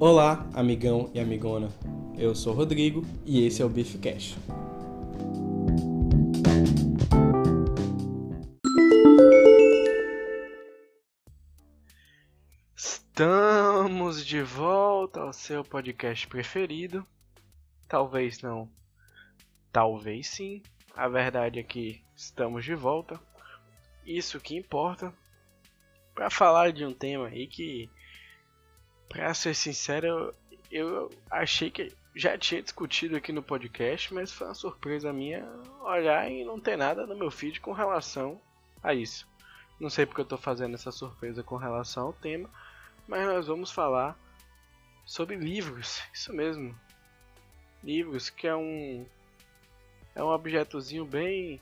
Olá, 0.00 0.44
amigão 0.52 1.08
e 1.14 1.20
amigona. 1.20 1.68
Eu 2.18 2.34
sou 2.34 2.52
Rodrigo 2.52 3.02
e 3.24 3.46
esse 3.46 3.62
é 3.62 3.64
o 3.64 3.68
Beef 3.68 3.94
Cash. 4.00 4.36
Estamos 12.76 14.26
de 14.26 14.42
volta 14.42 15.20
ao 15.20 15.32
seu 15.32 15.62
podcast 15.62 16.26
preferido. 16.26 17.06
Talvez 17.86 18.42
não. 18.42 18.68
Talvez 19.70 20.26
sim. 20.26 20.60
A 20.96 21.06
verdade 21.06 21.60
é 21.60 21.62
que 21.62 22.02
estamos 22.16 22.64
de 22.64 22.74
volta. 22.74 23.20
Isso 24.04 24.40
que 24.40 24.56
importa. 24.56 25.14
Para 26.12 26.28
falar 26.30 26.72
de 26.72 26.84
um 26.84 26.92
tema 26.92 27.28
aí 27.28 27.46
que 27.46 27.88
Pra 29.08 29.32
ser 29.34 29.54
sincero, 29.54 30.34
eu 30.70 31.10
achei 31.30 31.70
que 31.70 31.92
já 32.14 32.38
tinha 32.38 32.62
discutido 32.62 33.16
aqui 33.16 33.32
no 33.32 33.42
podcast, 33.42 34.14
mas 34.14 34.32
foi 34.32 34.46
uma 34.46 34.54
surpresa 34.54 35.12
minha 35.12 35.44
olhar 35.82 36.30
e 36.30 36.44
não 36.44 36.60
ter 36.60 36.76
nada 36.76 37.06
no 37.06 37.16
meu 37.16 37.30
feed 37.30 37.60
com 37.60 37.72
relação 37.72 38.40
a 38.82 38.94
isso. 38.94 39.26
Não 39.80 39.90
sei 39.90 40.06
porque 40.06 40.20
eu 40.20 40.24
estou 40.24 40.38
fazendo 40.38 40.74
essa 40.74 40.92
surpresa 40.92 41.42
com 41.42 41.56
relação 41.56 42.06
ao 42.06 42.12
tema, 42.12 42.48
mas 43.08 43.26
nós 43.26 43.46
vamos 43.46 43.70
falar 43.70 44.16
sobre 45.04 45.36
livros, 45.36 46.02
isso 46.12 46.32
mesmo. 46.32 46.74
Livros 47.82 48.30
que 48.30 48.46
é 48.46 48.54
um 48.54 49.04
é 50.14 50.22
um 50.22 50.28
objetozinho 50.28 51.04
bem 51.04 51.60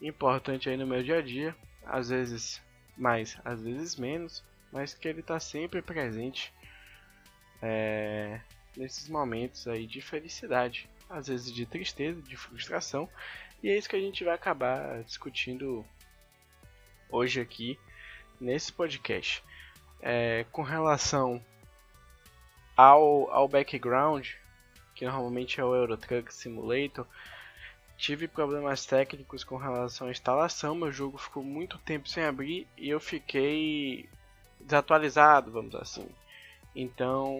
importante 0.00 0.70
aí 0.70 0.76
no 0.76 0.86
meu 0.86 1.02
dia 1.02 1.18
a 1.18 1.22
dia, 1.22 1.54
às 1.84 2.08
vezes 2.08 2.60
mais, 2.96 3.38
às 3.44 3.60
vezes 3.60 3.96
menos, 3.96 4.42
mas 4.72 4.94
que 4.94 5.06
ele 5.06 5.20
está 5.20 5.38
sempre 5.38 5.82
presente 5.82 6.52
é, 7.62 8.40
nesses 8.76 9.08
momentos 9.08 9.66
aí 9.68 9.86
de 9.86 10.00
felicidade, 10.00 10.88
às 11.08 11.26
vezes 11.26 11.52
de 11.52 11.66
tristeza, 11.66 12.20
de 12.22 12.36
frustração, 12.36 13.08
e 13.62 13.68
é 13.68 13.76
isso 13.76 13.88
que 13.88 13.96
a 13.96 14.00
gente 14.00 14.24
vai 14.24 14.34
acabar 14.34 15.02
discutindo 15.04 15.84
hoje 17.10 17.40
aqui 17.40 17.78
nesse 18.40 18.72
podcast. 18.72 19.44
É, 20.00 20.46
com 20.50 20.62
relação 20.62 21.44
ao, 22.74 23.30
ao 23.30 23.46
background, 23.46 24.28
que 24.94 25.04
normalmente 25.04 25.60
é 25.60 25.64
o 25.64 25.74
Euro 25.74 25.96
Truck 25.96 26.32
Simulator, 26.32 27.06
tive 27.98 28.26
problemas 28.26 28.86
técnicos 28.86 29.44
com 29.44 29.56
relação 29.56 30.08
à 30.08 30.10
instalação, 30.10 30.74
meu 30.74 30.90
jogo 30.90 31.18
ficou 31.18 31.42
muito 31.42 31.76
tempo 31.78 32.08
sem 32.08 32.24
abrir 32.24 32.66
e 32.78 32.88
eu 32.88 32.98
fiquei 32.98 34.08
desatualizado, 34.58 35.52
vamos 35.52 35.74
assim. 35.74 36.08
Então, 36.74 37.36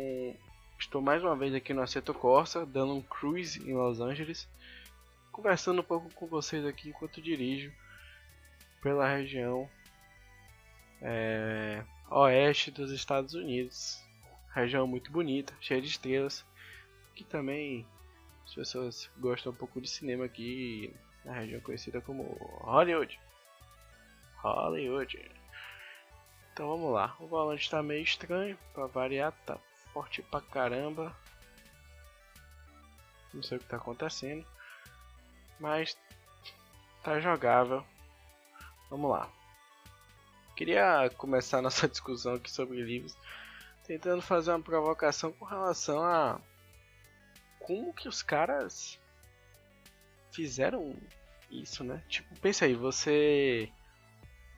estou 0.78 1.00
mais 1.00 1.22
uma 1.22 1.36
vez 1.36 1.54
aqui 1.54 1.72
no 1.72 1.82
Aceto 1.82 2.12
Corsa, 2.12 2.66
dando 2.66 2.94
um 2.94 3.02
cruise 3.02 3.60
em 3.68 3.74
Los 3.74 4.00
Angeles, 4.00 4.48
conversando 5.30 5.80
um 5.80 5.84
pouco 5.84 6.12
com 6.14 6.26
vocês 6.26 6.64
aqui 6.66 6.88
enquanto 6.88 7.22
dirijo 7.22 7.72
pela 8.82 9.08
região 9.08 9.70
é, 11.00 11.84
oeste 12.10 12.70
dos 12.70 12.90
Estados 12.90 13.34
Unidos. 13.34 14.02
Região 14.52 14.86
muito 14.86 15.12
bonita, 15.12 15.54
cheia 15.60 15.80
de 15.80 15.86
estrelas, 15.86 16.44
que 17.14 17.22
também 17.22 17.86
as 18.44 18.52
pessoas 18.52 19.08
gostam 19.16 19.52
um 19.52 19.54
pouco 19.54 19.80
de 19.80 19.88
cinema 19.88 20.24
aqui 20.24 20.92
na 21.24 21.34
região 21.34 21.60
conhecida 21.60 22.00
como 22.00 22.24
Hollywood. 22.62 23.20
Hollywood. 24.38 25.30
Então 26.52 26.68
vamos 26.68 26.92
lá. 26.92 27.16
O 27.18 27.26
volante 27.26 27.62
está 27.62 27.82
meio 27.82 28.02
estranho, 28.02 28.58
para 28.72 28.86
variar, 28.86 29.32
tá 29.46 29.58
forte 29.92 30.22
pra 30.22 30.40
caramba. 30.40 31.16
Não 33.32 33.42
sei 33.42 33.56
o 33.56 33.60
que 33.60 33.66
está 33.66 33.76
acontecendo, 33.76 34.46
mas 35.58 35.96
tá 37.02 37.20
jogável. 37.20 37.84
Vamos 38.88 39.10
lá. 39.10 39.30
Queria 40.56 41.08
começar 41.16 41.62
nossa 41.62 41.88
discussão 41.88 42.34
aqui 42.34 42.50
sobre 42.50 42.82
livros, 42.82 43.16
tentando 43.84 44.20
fazer 44.20 44.50
uma 44.50 44.60
provocação 44.60 45.32
com 45.32 45.44
relação 45.44 46.02
a 46.02 46.40
como 47.60 47.94
que 47.94 48.08
os 48.08 48.22
caras 48.22 48.98
fizeram 50.32 50.96
isso, 51.50 51.84
né? 51.84 52.02
Tipo, 52.08 52.38
pensa 52.40 52.64
aí, 52.64 52.74
você 52.74 53.70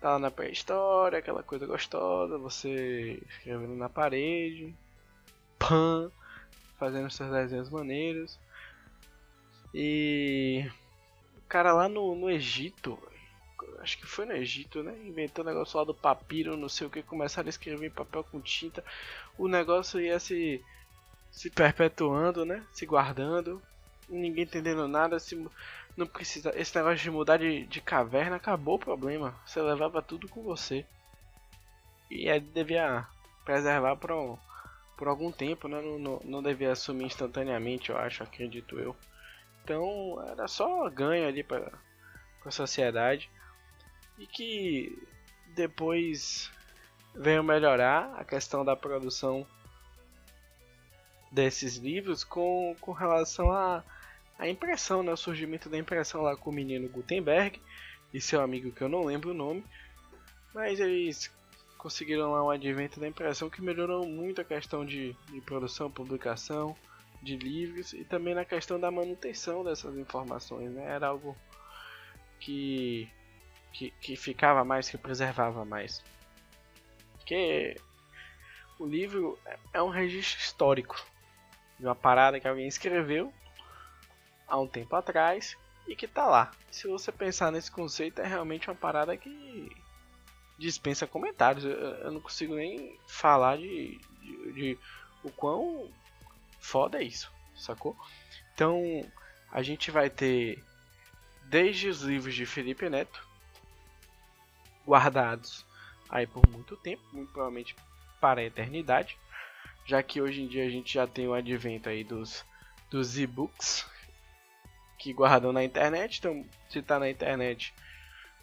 tá 0.03 0.11
lá 0.11 0.19
na 0.19 0.31
pré-história, 0.33 1.21
aquela 1.21 1.45
coisa 1.45 1.65
gostosa, 1.65 2.37
você 2.37 3.23
escrevendo 3.29 3.77
na 3.77 3.89
parede, 3.89 4.75
pan, 5.57 6.11
fazendo 6.77 7.09
seus 7.09 7.31
desenhos 7.31 7.71
maneiros. 7.71 8.37
E 9.73 10.69
o 11.39 11.49
cara 11.49 11.73
lá 11.73 11.89
no, 11.89 12.17
no 12.17 12.29
Egito, 12.29 12.99
acho 13.79 13.97
que 13.97 14.05
foi 14.05 14.27
no 14.27 14.33
Egito, 14.33 14.83
né? 14.83 14.93
Inventou 15.05 15.45
o 15.45 15.49
negócio 15.49 15.79
lá 15.79 15.85
do 15.85 15.95
papiro, 15.95 16.57
não 16.57 16.69
sei 16.69 16.89
o 16.89 16.91
que, 16.91 17.01
começaram 17.05 17.47
a 17.47 17.51
escrever 17.51 17.87
em 17.87 17.91
papel 17.91 18.25
com 18.25 18.41
tinta. 18.41 18.85
O 19.39 19.47
negócio 19.47 20.01
ia 20.01 20.19
se, 20.19 20.61
se 21.31 21.49
perpetuando, 21.49 22.45
né? 22.45 22.67
Se 22.73 22.85
guardando. 22.85 23.63
Ninguém 24.09 24.43
entendendo 24.43 24.89
nada, 24.89 25.21
se 25.21 25.37
não 25.97 26.07
precisa. 26.07 26.53
Esse 26.59 26.75
negócio 26.77 26.99
de 26.99 27.11
mudar 27.11 27.39
de, 27.39 27.67
de 27.67 27.81
caverna 27.81 28.37
acabou 28.37 28.77
o 28.77 28.79
problema. 28.79 29.35
Você 29.45 29.61
levava 29.61 30.03
tudo 30.03 30.29
com 30.29 30.43
você. 30.43 30.85
E 32.11 32.29
aí 32.29 32.41
devia 32.41 33.07
preservar 33.45 33.97
por, 33.97 34.13
um, 34.13 34.39
por 34.97 35.09
algum 35.09 35.31
tempo, 35.31 35.69
né? 35.69 35.81
Não, 35.81 35.99
não, 35.99 36.21
não 36.25 36.43
devia 36.43 36.73
assumir 36.73 37.05
instantaneamente, 37.05 37.91
eu 37.91 37.99
acho, 37.99 38.23
acredito 38.23 38.79
eu. 38.79 38.97
Então 39.63 40.23
era 40.29 40.49
só 40.49 40.89
ganho 40.91 41.27
ali 41.27 41.43
para 41.43 41.73
a 42.45 42.51
sociedade. 42.51 43.31
E 44.19 44.27
que 44.27 45.09
depois 45.55 46.51
veio 47.15 47.43
melhorar 47.43 48.15
a 48.17 48.25
questão 48.25 48.65
da 48.65 48.77
produção 48.77 49.47
desses 51.31 51.77
livros 51.77 52.25
com, 52.25 52.77
com 52.81 52.93
relação 52.93 53.51
a 53.51 53.83
a 54.39 54.49
impressão, 54.49 55.03
né, 55.03 55.13
o 55.13 55.17
surgimento 55.17 55.69
da 55.69 55.79
impressão 55.79 56.23
lá 56.23 56.37
com 56.37 56.51
o 56.51 56.53
menino 56.53 56.89
Gutenberg 56.89 57.61
e 58.13 58.21
seu 58.21 58.41
amigo 58.41 58.73
que 58.73 58.83
eu 58.83 58.89
não 58.89 59.05
lembro 59.05 59.31
o 59.31 59.35
nome, 59.35 59.65
mas 60.55 60.81
eles 60.81 61.31
conseguiram 61.79 62.31
lá 62.31 62.45
um 62.45 62.51
advento 62.51 63.01
da 63.01 63.09
impressão 63.09 63.51
que 63.51 63.63
melhorou 63.63 64.07
muito 64.07 64.41
a 64.41 64.45
questão 64.45 64.85
de, 64.85 65.17
de 65.31 65.41
produção, 65.41 65.91
publicação 65.91 66.77
de 67.23 67.37
livros 67.37 67.93
e 67.93 68.05
também 68.05 68.35
na 68.35 68.45
questão 68.45 68.79
da 68.79 68.91
manutenção 68.91 69.65
dessas 69.65 69.97
informações, 69.97 70.71
né? 70.73 70.85
Era 70.85 71.09
algo 71.09 71.37
que, 72.39 73.09
que, 73.73 73.91
que 74.01 74.17
ficava 74.17 74.65
mais, 74.65 74.89
que 74.91 74.99
preservava 74.99 75.65
mais. 75.65 76.03
Porque 77.15 77.77
o 78.79 78.87
livro 78.87 79.39
é 79.73 79.83
um 79.83 79.89
registro 79.89 80.41
histórico 80.41 81.05
de 81.79 81.87
uma 81.87 81.95
parada 81.95 82.39
que 82.41 82.49
alguém 82.49 82.67
escreveu 82.67 83.33
há 84.53 84.61
um 84.61 84.67
tempo 84.67 84.95
atrás 84.95 85.57
e 85.89 85.97
que 85.97 86.07
tá 86.07 86.27
lá. 86.27 86.51
Se 86.71 86.87
você 86.87 87.11
pensar 87.11 87.51
nesse 87.51 87.71
conceito, 87.71 88.21
é 88.21 88.27
realmente 88.27 88.69
uma 88.69 88.77
parada 88.77 89.17
que 89.17 89.75
dispensa 90.59 91.07
comentários. 91.07 91.65
Eu, 91.65 91.73
eu 91.73 92.13
não 92.13 92.21
consigo 92.21 92.55
nem 92.55 92.99
falar 93.07 93.57
de, 93.57 93.99
de, 94.21 94.53
de, 94.53 94.79
o 95.25 95.31
quão 95.31 95.91
foda 96.61 97.01
é 97.01 97.05
isso, 97.05 97.33
sacou? 97.57 97.97
Então 98.55 98.83
a 99.51 99.63
gente 99.63 99.91
vai 99.91 100.11
ter 100.11 100.63
desde 101.45 101.89
os 101.89 102.03
livros 102.03 102.35
de 102.35 102.45
Felipe 102.45 102.91
Neto 102.91 103.27
guardados 104.87 105.65
aí 106.11 106.27
por 106.27 106.47
muito 106.47 106.77
tempo, 106.77 107.03
muito 107.11 107.33
provavelmente 107.33 107.75
para 108.21 108.43
a 108.43 108.45
eternidade, 108.45 109.17
já 109.87 110.03
que 110.03 110.21
hoje 110.21 110.43
em 110.43 110.47
dia 110.47 110.67
a 110.67 110.71
gente 110.71 110.93
já 110.93 111.07
tem 111.07 111.27
o 111.27 111.33
advento 111.33 111.89
aí 111.89 112.05
dos 112.05 112.45
dos 112.91 113.19
e-books 113.19 113.87
que 115.03 115.13
guardam 115.13 115.53
na 115.53 115.65
internet. 115.65 116.19
Então, 116.19 116.47
se 116.69 116.79
está 116.79 116.97
na 116.97 117.11
internet, 117.11 117.75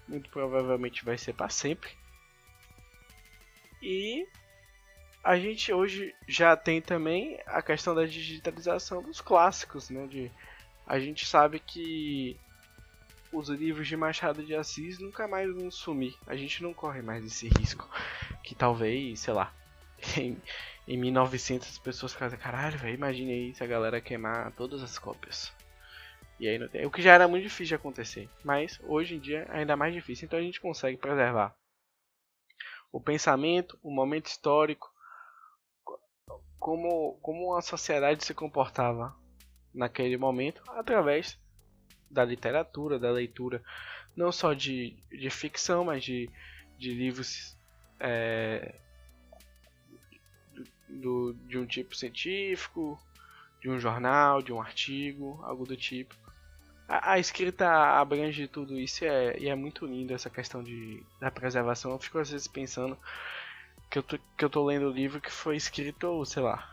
muito 0.06 0.30
provavelmente 0.30 1.06
vai 1.06 1.18
ser 1.18 1.34
para 1.34 1.48
sempre. 1.48 1.90
E 3.82 4.28
a 5.24 5.40
gente 5.40 5.72
hoje 5.72 6.14
já 6.28 6.58
tem 6.58 6.82
também 6.82 7.40
a 7.46 7.62
questão 7.62 7.96
da 7.96 8.06
digitalização 8.06 9.02
dos 9.02 9.22
clássicos, 9.22 9.90
né? 9.90 10.06
De, 10.08 10.30
a 10.86 11.00
gente 11.00 11.26
sabe 11.26 11.62
que 11.62 12.38
os 13.32 13.48
livros 13.48 13.88
de 13.88 13.96
Machado 13.96 14.44
de 14.44 14.54
Assis 14.54 15.00
nunca 15.00 15.30
mais 15.30 15.50
vão 15.54 15.72
sumir. 15.72 16.14
A 16.28 16.36
gente 16.36 16.62
não 16.62 16.74
corre 16.74 17.02
mais 17.02 17.26
esse 17.26 17.48
risco. 17.58 17.90
Que 18.42 18.56
talvez, 18.56 19.20
sei 19.20 19.34
lá, 19.34 19.54
em, 20.18 20.36
em 20.88 20.98
1900 20.98 21.68
as 21.70 21.78
pessoas 21.78 22.14
ficam 22.14 22.30
caralho, 22.32 22.80
velho, 22.80 22.96
imagine 22.96 23.32
aí 23.32 23.54
se 23.54 23.64
a 23.64 23.68
galera 23.68 24.02
queimar 24.02 24.52
todas 24.54 24.82
as 24.82 24.98
cópias. 24.98 25.54
E 26.40 26.48
aí 26.48 26.58
não 26.58 26.68
tem. 26.68 26.86
O 26.86 26.92
que 26.92 27.02
já 27.02 27.14
era 27.14 27.28
muito 27.28 27.44
difícil 27.44 27.68
de 27.68 27.76
acontecer. 27.76 28.30
Mas 28.44 28.80
hoje 28.84 29.16
em 29.16 29.20
dia 29.20 29.46
é 29.50 29.60
ainda 29.60 29.76
mais 29.76 29.94
difícil. 29.94 30.26
Então 30.26 30.40
a 30.40 30.42
gente 30.42 30.62
consegue 30.62 30.98
preservar 30.98 31.56
o 32.92 33.00
pensamento, 33.00 33.78
o 33.84 33.92
momento 33.92 34.28
histórico, 34.28 34.92
como, 36.58 37.18
como 37.22 37.56
a 37.56 37.62
sociedade 37.62 38.24
se 38.24 38.34
comportava 38.34 39.16
naquele 39.74 40.18
momento 40.18 40.62
através 40.68 41.38
da 42.10 42.26
literatura, 42.26 42.98
da 42.98 43.12
leitura, 43.12 43.64
não 44.16 44.32
só 44.32 44.54
de, 44.54 44.98
de 45.10 45.30
ficção, 45.30 45.86
mas 45.86 46.04
de, 46.04 46.30
de 46.78 46.94
livros 46.94 47.56
é, 48.00 48.76
do, 50.88 51.34
de 51.48 51.58
um 51.58 51.66
tipo 51.66 51.96
científico, 51.96 53.00
de 53.62 53.70
um 53.70 53.80
jornal, 53.80 54.42
de 54.42 54.52
um 54.52 54.62
artigo, 54.62 55.40
algo 55.44 55.66
do 55.66 55.78
tipo. 55.78 56.16
A, 56.90 57.14
a 57.14 57.20
escrita 57.20 57.70
abrange 57.70 58.48
tudo 58.48 58.80
isso 58.80 59.04
e 59.06 59.08
é, 59.08 59.40
e 59.40 59.48
é 59.48 59.54
muito 59.54 59.86
lindo 59.86 60.12
essa 60.12 60.30
questão 60.30 60.64
de, 60.64 61.04
da 61.20 61.30
preservação. 61.30 61.92
Eu 61.92 62.00
fico 62.00 62.18
às 62.18 62.32
vezes 62.32 62.48
pensando 62.48 62.98
que 63.92 64.00
eu, 64.00 64.04
tô, 64.04 64.18
que 64.36 64.44
eu 64.44 64.50
tô 64.50 64.66
lendo 64.66 64.90
um 64.90 64.92
livro 64.92 65.22
que 65.22 65.32
foi 65.32 65.56
escrito, 65.56 66.26
sei 66.26 66.42
lá, 66.42 66.68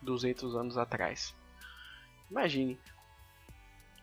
200 0.00 0.54
anos 0.54 0.78
atrás. 0.78 1.34
Imagine, 2.30 2.78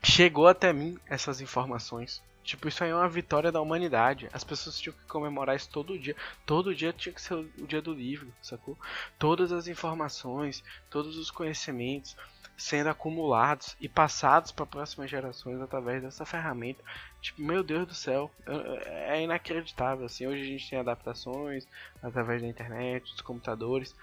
chegou 0.03 0.47
até 0.47 0.73
mim 0.73 0.99
essas 1.07 1.39
informações. 1.39 2.21
Tipo, 2.43 2.69
isso 2.69 2.81
aí 2.81 2.91
é 2.91 2.95
uma 2.95 3.09
vitória 3.09 3.51
da 3.51 3.59
humanidade. 3.59 4.29
As 4.31 4.43
pessoas 4.43 4.79
tinham 4.79 4.95
que 4.95 5.03
comemorar 5.05 5.55
isso 5.55 5.69
todo 5.69 5.99
dia. 5.99 6.15
Todo 6.45 6.73
dia 6.73 6.93
tinha 6.93 7.13
que 7.13 7.21
ser 7.21 7.33
o 7.33 7.67
dia 7.67 7.81
do 7.81 7.93
livro, 7.93 8.33
sacou? 8.41 8.77
Todas 9.19 9.51
as 9.51 9.67
informações, 9.67 10.63
todos 10.89 11.17
os 11.17 11.29
conhecimentos 11.29 12.15
sendo 12.57 12.89
acumulados 12.89 13.75
e 13.79 13.87
passados 13.87 14.51
para 14.51 14.65
próximas 14.65 15.09
gerações 15.09 15.61
através 15.61 16.01
dessa 16.01 16.25
ferramenta. 16.25 16.83
Tipo, 17.21 17.43
meu 17.43 17.63
Deus 17.63 17.87
do 17.87 17.93
céu, 17.93 18.31
é 18.85 19.21
inacreditável. 19.21 20.07
Assim, 20.07 20.25
hoje 20.25 20.41
a 20.41 20.45
gente 20.45 20.69
tem 20.69 20.79
adaptações 20.79 21.67
através 22.01 22.41
da 22.41 22.47
internet, 22.47 23.11
dos 23.11 23.21
computadores, 23.21 23.95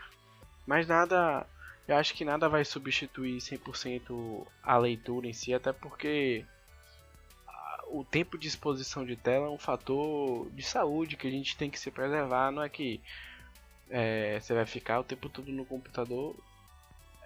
mas 0.67 0.87
nada, 0.87 1.47
eu 1.89 1.97
acho 1.97 2.15
que 2.15 2.25
nada 2.25 2.49
vai 2.49 2.65
substituir 2.65 3.39
100% 3.39 4.47
a 4.63 4.79
leitura 4.79 5.27
em 5.27 5.33
si, 5.33 5.53
até 5.53 5.73
porque 5.73 6.47
o 7.89 8.05
tempo 8.05 8.39
de 8.39 8.49
exposição 8.49 9.05
de 9.05 9.17
tela 9.17 9.47
é 9.47 9.51
um 9.51 9.59
fator 9.59 10.49
de 10.51 10.63
saúde 10.63 11.17
que 11.17 11.27
a 11.27 11.31
gente 11.31 11.57
tem 11.57 11.71
que 11.71 11.79
se 11.79 11.91
preservar. 11.91 12.51
Não 12.51 12.63
é 12.63 12.69
que 12.69 13.01
é, 13.91 14.39
você 14.41 14.55
vai 14.55 14.67
ficar 14.67 15.01
o 15.01 15.05
tempo 15.05 15.29
todo 15.29 15.51
no 15.53 15.65
computador. 15.65 16.35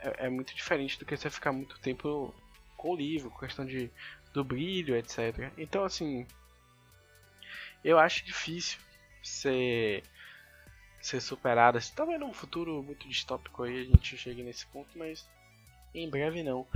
É, 0.00 0.27
é, 0.27 0.29
muito 0.29 0.55
diferente 0.55 0.99
do 0.99 1.05
que 1.05 1.17
você 1.17 1.29
ficar 1.29 1.53
muito 1.53 1.79
tempo 1.81 2.35
com 2.77 2.91
o 2.91 2.97
livro, 2.97 3.31
questão 3.39 3.65
de, 3.65 3.91
do 4.33 4.45
brilho, 4.45 4.97
etc. 4.97 5.53
Então, 5.56 5.85
assim, 5.85 6.27
eu 7.85 7.99
acho 7.99 8.25
difícil 8.25 8.79
ser, 9.23 10.05
ser 11.00 11.21
superado. 11.21 11.79
Assim, 11.79 11.93
talvez 11.95 12.21
num 12.21 12.33
futuro 12.33 12.83
muito 12.83 13.09
distópico 13.09 13.65
aí 13.65 13.81
a 13.81 13.85
gente 13.85 14.17
chegue 14.17 14.43
nesse 14.43 14.67
ponto, 14.67 14.97
mas 14.97 15.29
em 15.95 16.09
breve 16.09 16.43
não. 16.43 16.67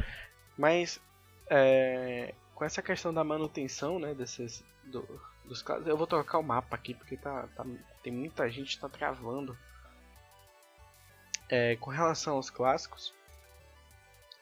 Mas 0.58 1.00
é, 1.48 2.34
com 2.54 2.64
essa 2.64 2.82
questão 2.82 3.12
da 3.12 3.24
manutenção, 3.24 3.98
né, 3.98 4.14
desses 4.14 4.64
do, 4.84 5.06
dos 5.44 5.62
casos, 5.62 5.86
eu 5.86 5.96
vou 5.96 6.06
trocar 6.06 6.38
o 6.38 6.42
mapa 6.42 6.76
aqui 6.76 6.94
porque 6.94 7.16
tá, 7.16 7.48
tá 7.56 7.64
tem 8.02 8.12
muita 8.12 8.50
gente 8.50 8.78
tá 8.78 8.88
travando. 8.88 9.56
É, 11.54 11.76
com 11.76 11.90
relação 11.90 12.36
aos 12.36 12.48
clássicos, 12.48 13.12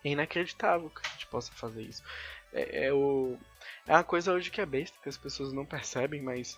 é 0.04 0.10
inacreditável 0.10 0.88
que 0.90 1.04
a 1.04 1.10
gente 1.10 1.26
possa 1.26 1.50
fazer 1.50 1.82
isso. 1.82 2.04
É, 2.52 2.86
é, 2.86 2.92
o, 2.92 3.36
é 3.84 3.92
uma 3.92 4.04
coisa 4.04 4.32
hoje 4.32 4.48
que 4.48 4.60
é 4.60 4.66
besta, 4.66 4.96
que 5.02 5.08
as 5.08 5.16
pessoas 5.16 5.52
não 5.52 5.66
percebem, 5.66 6.22
mas 6.22 6.56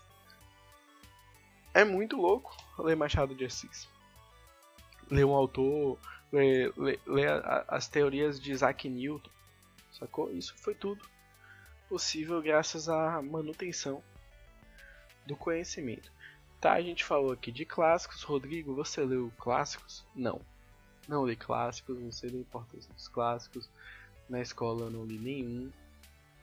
é 1.73 1.85
muito 1.85 2.19
louco 2.19 2.55
ler 2.79 2.95
Machado 2.95 3.35
de 3.35 3.47
Assis. 3.47 3.89
Ler 5.11 5.25
um 5.25 5.33
autor, 5.33 5.99
ler, 6.31 6.71
ler, 6.77 7.01
ler 7.07 7.31
as 7.67 7.89
teorias 7.89 8.39
de 8.39 8.53
Isaac 8.53 8.91
Newton, 8.91 9.31
sacou? 9.91 10.31
Isso 10.31 10.55
foi 10.59 10.75
tudo 10.75 11.03
possível 11.89 12.43
graças 12.43 12.91
à 12.91 13.23
manutenção 13.23 14.05
do 15.25 15.35
conhecimento. 15.35 16.13
Tá, 16.63 16.75
a 16.75 16.81
gente 16.81 17.03
falou 17.03 17.33
aqui 17.33 17.51
de 17.51 17.65
clássicos. 17.65 18.23
Rodrigo, 18.23 18.73
você 18.73 19.05
leu 19.05 19.33
clássicos? 19.37 20.05
Não. 20.15 20.41
Não 21.09 21.27
li 21.27 21.35
clássicos, 21.35 21.99
não 21.99 22.13
sei 22.13 22.31
da 22.31 22.39
importância 22.39 22.95
dos 22.95 23.09
clássicos. 23.09 23.69
Na 24.29 24.41
escola 24.41 24.83
eu 24.83 24.91
não 24.91 25.05
li 25.05 25.19
nenhum. 25.19 25.73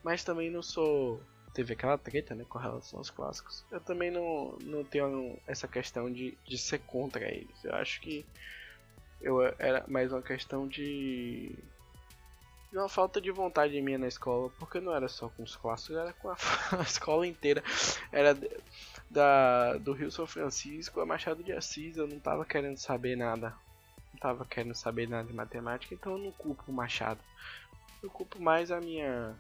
Mas 0.03 0.21
também 0.21 0.51
não 0.51 0.61
sou. 0.61 1.21
Teve 1.53 1.71
aquela 1.71 1.97
treta 1.97 2.35
né, 2.35 2.45
com 2.49 2.59
relação 2.59 2.99
aos 2.99 3.09
clássicos. 3.09 3.63
Eu 3.71 3.79
também 3.79 4.11
não, 4.11 4.57
não 4.63 4.83
tenho 4.83 5.39
essa 5.47 5.69
questão 5.69 6.11
de, 6.11 6.37
de 6.45 6.57
ser 6.57 6.79
contra 6.79 7.23
eles. 7.23 7.63
Eu 7.63 7.75
acho 7.75 8.01
que 8.01 8.25
eu 9.21 9.41
era 9.57 9.85
mais 9.87 10.11
uma 10.11 10.21
questão 10.21 10.67
de 10.67 11.55
uma 12.73 12.89
falta 12.89 13.21
de 13.21 13.31
vontade 13.31 13.81
minha 13.81 13.97
na 13.97 14.07
escola, 14.07 14.51
porque 14.59 14.81
não 14.81 14.93
era 14.93 15.07
só 15.07 15.29
com 15.29 15.43
os 15.43 15.55
clássicos, 15.55 15.95
era 15.95 16.11
com 16.11 16.29
a, 16.29 16.37
a 16.77 16.83
escola 16.83 17.25
inteira. 17.25 17.63
Era 18.11 18.37
da, 19.09 19.77
do 19.77 19.93
Rio 19.93 20.11
São 20.11 20.27
Francisco 20.27 20.99
a 20.99 21.05
Machado 21.05 21.43
de 21.43 21.51
Assis, 21.51 21.97
eu 21.97 22.07
não 22.07 22.19
tava 22.19 22.45
querendo 22.45 22.77
saber 22.77 23.15
nada. 23.15 23.55
Não 24.13 24.19
tava 24.19 24.45
querendo 24.45 24.75
saber 24.75 25.07
nada 25.07 25.27
de 25.27 25.33
matemática, 25.33 25.93
então 25.93 26.13
eu 26.13 26.17
não 26.19 26.31
culpo 26.31 26.63
o 26.67 26.73
Machado. 26.73 27.19
Eu 28.01 28.09
culpo 28.09 28.41
mais 28.41 28.71
a 28.71 28.79
minha 28.79 29.35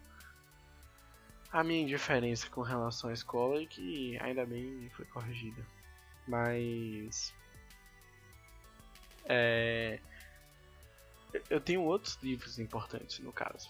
a 1.51 1.63
minha 1.63 1.81
indiferença 1.81 2.47
com 2.49 2.61
relação 2.61 3.09
à 3.09 3.13
escola 3.13 3.61
e 3.61 3.67
que 3.67 4.19
ainda 4.19 4.45
bem 4.45 4.89
foi 4.91 5.05
corrigida. 5.05 5.65
Mas 6.27 7.33
é, 9.25 9.99
eu 11.49 11.59
tenho 11.59 11.81
outros 11.81 12.17
livros 12.21 12.59
importantes 12.59 13.19
no 13.19 13.31
caso. 13.31 13.69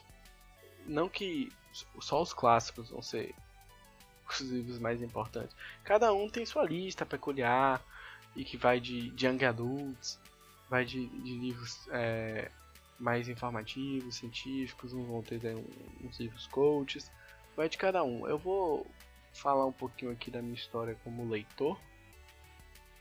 Não 0.86 1.08
que 1.08 1.52
só 2.00 2.22
os 2.22 2.34
clássicos 2.34 2.90
vão 2.90 3.02
ser 3.02 3.34
os 4.36 4.50
livros 4.50 4.80
mais 4.80 5.02
importantes. 5.02 5.56
Cada 5.84 6.14
um 6.14 6.30
tem 6.30 6.46
sua 6.46 6.66
lista 6.66 7.06
peculiar 7.06 7.82
e 8.36 8.44
que 8.44 8.58
vai 8.58 8.80
de, 8.80 9.10
de 9.12 9.26
young 9.26 9.44
adults, 9.46 10.20
vai 10.70 10.86
de, 10.86 11.08
de 11.08 11.38
livros 11.38 11.88
é, 11.92 12.52
mais 13.00 13.28
informativos, 13.28 14.16
científicos, 14.16 14.94
uns 14.94 15.08
vão 15.08 15.22
ter 15.22 15.42
né, 15.42 15.56
uns 16.04 16.20
livros 16.20 16.48
coaches, 16.48 17.12
vai 17.56 17.70
de 17.70 17.78
cada 17.78 18.04
um. 18.04 18.28
Eu 18.28 18.38
vou 18.38 18.86
falar 19.34 19.66
um 19.66 19.72
pouquinho 19.72 20.12
aqui 20.12 20.30
da 20.30 20.42
minha 20.42 20.56
história 20.56 20.96
como 21.04 21.30
leitor, 21.30 21.80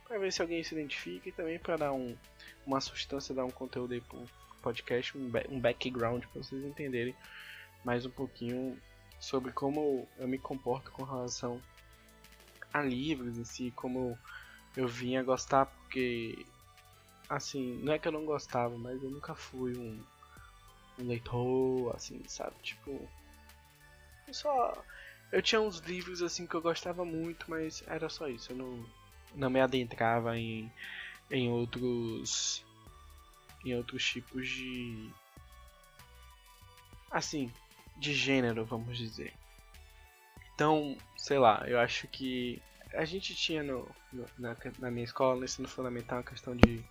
para 0.06 0.18
ver 0.18 0.32
se 0.32 0.40
alguém 0.40 0.62
se 0.62 0.74
identifica 0.74 1.28
e 1.28 1.32
também 1.32 1.58
para 1.58 1.76
dar 1.76 1.92
um, 1.92 2.16
uma 2.66 2.80
substância, 2.80 3.34
dar 3.34 3.44
um 3.44 3.50
conteúdo 3.50 3.92
aí 3.92 4.00
pro, 4.00 4.24
podcast 4.58 5.16
um, 5.16 5.30
um 5.50 5.60
background 5.60 6.24
para 6.26 6.42
vocês 6.42 6.64
entenderem 6.64 7.14
mais 7.84 8.04
um 8.04 8.10
pouquinho 8.10 8.76
sobre 9.20 9.52
como 9.52 10.06
eu 10.18 10.28
me 10.28 10.38
comporto 10.38 10.90
com 10.92 11.04
relação 11.04 11.60
a 12.72 12.82
livros 12.82 13.38
em 13.38 13.44
si, 13.44 13.72
como 13.72 14.18
eu 14.76 14.86
vinha 14.86 15.22
gostar, 15.22 15.66
porque 15.66 16.46
assim, 17.28 17.82
não 17.82 17.92
é 17.92 17.98
que 17.98 18.08
eu 18.08 18.12
não 18.12 18.24
gostava, 18.24 18.76
mas 18.78 19.02
eu 19.02 19.10
nunca 19.10 19.34
fui 19.34 19.74
um, 19.76 20.04
um 20.98 21.06
leitor, 21.06 21.94
assim, 21.94 22.22
sabe? 22.26 22.54
Tipo, 22.62 23.08
eu 24.26 24.34
só 24.34 24.84
eu 25.30 25.42
tinha 25.42 25.60
uns 25.60 25.78
livros 25.80 26.22
assim 26.22 26.46
que 26.46 26.54
eu 26.54 26.62
gostava 26.62 27.04
muito, 27.04 27.50
mas 27.50 27.82
era 27.86 28.08
só 28.08 28.28
isso. 28.28 28.52
Eu 28.52 28.56
não, 28.56 28.86
não 29.34 29.50
me 29.50 29.60
adentrava 29.60 30.36
em, 30.38 30.72
em 31.30 31.50
outros 31.50 32.64
em 33.64 33.74
outros 33.74 34.04
tipos 34.04 34.48
de. 34.48 35.10
Assim, 37.10 37.52
de 37.98 38.14
gênero, 38.14 38.64
vamos 38.64 38.96
dizer. 38.96 39.32
Então, 40.54 40.96
sei 41.16 41.38
lá, 41.38 41.64
eu 41.66 41.78
acho 41.78 42.08
que 42.08 42.60
a 42.94 43.04
gente 43.04 43.34
tinha 43.34 43.62
no, 43.62 43.88
no 44.12 44.24
na, 44.38 44.56
na, 44.78 44.90
minha 44.90 45.04
escola, 45.04 45.38
no 45.38 45.44
ensino 45.44 45.68
fundamental, 45.68 46.20
a 46.20 46.24
questão 46.24 46.56
de 46.56 46.82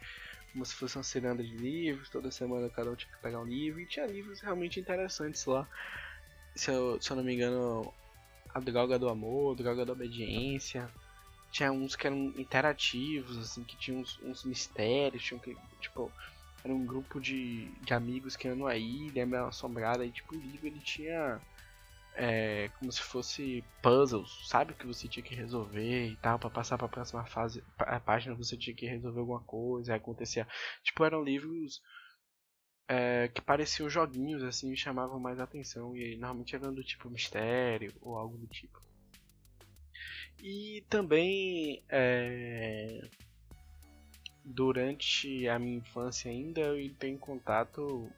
como 0.51 0.65
se 0.65 0.75
fosse 0.75 0.97
uma 0.97 1.03
ciranda 1.03 1.43
de 1.43 1.55
livros, 1.55 2.09
toda 2.09 2.31
semana 2.31 2.69
cada 2.69 2.89
um 2.91 2.95
tinha 2.95 3.11
que 3.11 3.21
pegar 3.21 3.39
um 3.39 3.45
livro, 3.45 3.79
e 3.79 3.85
tinha 3.85 4.05
livros 4.05 4.41
realmente 4.41 4.79
interessantes 4.79 5.45
lá. 5.45 5.67
Se 6.55 6.71
eu, 6.71 6.99
se 7.01 7.11
eu 7.11 7.17
não 7.17 7.23
me 7.23 7.33
engano, 7.33 7.93
A 8.53 8.59
Droga 8.59 8.97
do 8.97 9.09
Amor, 9.09 9.53
A 9.53 9.57
Droga 9.57 9.85
da 9.85 9.93
Obediência. 9.93 10.89
Tinha 11.51 11.71
uns 11.71 11.95
que 11.95 12.07
eram 12.07 12.33
interativos, 12.35 13.37
assim, 13.37 13.63
que 13.63 13.77
tinham 13.77 14.01
uns, 14.01 14.19
uns 14.23 14.43
mistérios, 14.43 15.23
tinham 15.23 15.39
que, 15.39 15.55
tipo, 15.79 16.11
era 16.63 16.73
um 16.73 16.85
grupo 16.85 17.19
de, 17.19 17.77
de 17.81 17.93
amigos 17.93 18.35
que 18.35 18.47
andam 18.47 18.67
aí, 18.67 19.11
lembra 19.13 19.47
assombrada, 19.47 20.05
e 20.05 20.11
tipo, 20.11 20.35
o 20.35 20.41
livro 20.41 20.67
ele 20.67 20.81
tinha 20.81 21.41
é, 22.17 22.69
como 22.79 22.91
se 22.91 23.01
fosse 23.01 23.63
puzzles, 23.81 24.47
sabe? 24.47 24.73
Que 24.73 24.87
você 24.87 25.07
tinha 25.07 25.23
que 25.23 25.35
resolver 25.35 26.07
e 26.09 26.17
tal, 26.17 26.39
para 26.39 26.49
passar 26.49 26.77
para 26.77 26.87
a 26.87 26.89
próxima 26.89 27.25
fase, 27.25 27.63
a 27.77 27.99
página 27.99 28.35
você 28.35 28.57
tinha 28.57 28.75
que 28.75 28.87
resolver 28.87 29.19
alguma 29.19 29.41
coisa, 29.43 29.95
acontecia. 29.95 30.47
Tipo, 30.83 31.05
eram 31.05 31.23
livros 31.23 31.81
é, 32.87 33.27
que 33.27 33.41
pareciam 33.41 33.89
joguinhos, 33.89 34.43
assim, 34.43 34.73
e 34.73 34.77
chamavam 34.77 35.19
mais 35.19 35.39
atenção, 35.39 35.95
e 35.95 36.15
normalmente 36.17 36.55
eram 36.55 36.73
do 36.73 36.83
tipo 36.83 37.09
mistério 37.09 37.93
ou 38.01 38.17
algo 38.17 38.37
do 38.37 38.47
tipo. 38.47 38.81
E 40.39 40.83
também 40.89 41.83
é, 41.89 42.99
durante 44.47 45.47
a 45.47 45.59
minha 45.59 45.77
infância 45.77 46.31
ainda 46.31 46.61
eu 46.61 46.79
entrei 46.79 47.11
em 47.11 47.17
contato 47.17 48.09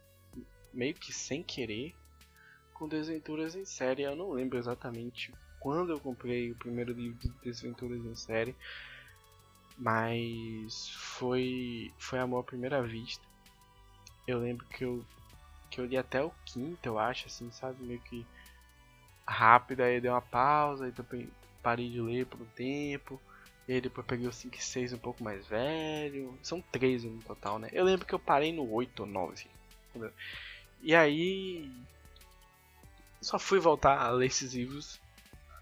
meio 0.71 0.93
que 0.93 1.11
sem 1.11 1.41
querer 1.41 1.95
com 2.73 2.87
Desventuras 2.87 3.55
em 3.55 3.65
Série. 3.65 4.03
Eu 4.03 4.15
não 4.15 4.31
lembro 4.31 4.57
exatamente 4.57 5.33
quando 5.59 5.91
eu 5.91 5.99
comprei 5.99 6.51
o 6.51 6.55
primeiro 6.55 6.93
livro 6.93 7.17
de 7.19 7.29
Desventuras 7.43 8.05
em 8.05 8.15
Série, 8.15 8.55
mas 9.77 10.89
foi 10.91 11.91
foi 11.97 12.19
amor 12.19 12.41
à 12.41 12.43
primeira 12.43 12.81
vista. 12.83 13.25
Eu 14.27 14.39
lembro 14.39 14.65
que 14.67 14.85
eu 14.85 15.03
que 15.71 15.81
eu 15.81 15.85
li 15.85 15.97
até 15.97 16.23
o 16.23 16.31
quinto, 16.45 16.87
eu 16.87 16.97
acho, 16.97 17.27
assim, 17.27 17.51
sabe, 17.51 17.83
meio 17.83 17.99
que 18.01 18.25
rápido, 19.27 19.81
aí 19.81 20.01
deu 20.01 20.13
uma 20.13 20.21
pausa, 20.21 20.85
aí 20.85 20.91
depois 20.91 21.27
parei 21.61 21.89
de 21.89 22.01
ler 22.01 22.25
por 22.25 22.41
um 22.41 22.45
tempo. 22.55 23.21
E 23.69 23.79
depois 23.79 24.07
peguei 24.07 24.27
o 24.27 24.33
5 24.33 24.55
e 24.55 24.63
6 24.63 24.93
um 24.93 24.97
pouco 24.97 25.23
mais 25.23 25.45
velho. 25.45 26.35
São 26.41 26.59
13 26.59 27.07
no 27.07 27.21
total, 27.21 27.59
né? 27.59 27.69
Eu 27.71 27.85
lembro 27.85 28.03
que 28.03 28.15
eu 28.15 28.17
parei 28.17 28.51
no 28.51 28.67
8 28.67 29.01
ou 29.01 29.05
9. 29.05 29.45
E 30.81 30.95
aí. 30.95 31.71
Só 33.21 33.37
fui 33.37 33.59
voltar 33.59 33.99
a 33.99 34.09
ler 34.09 34.25
esses 34.25 34.55
livros. 34.55 34.99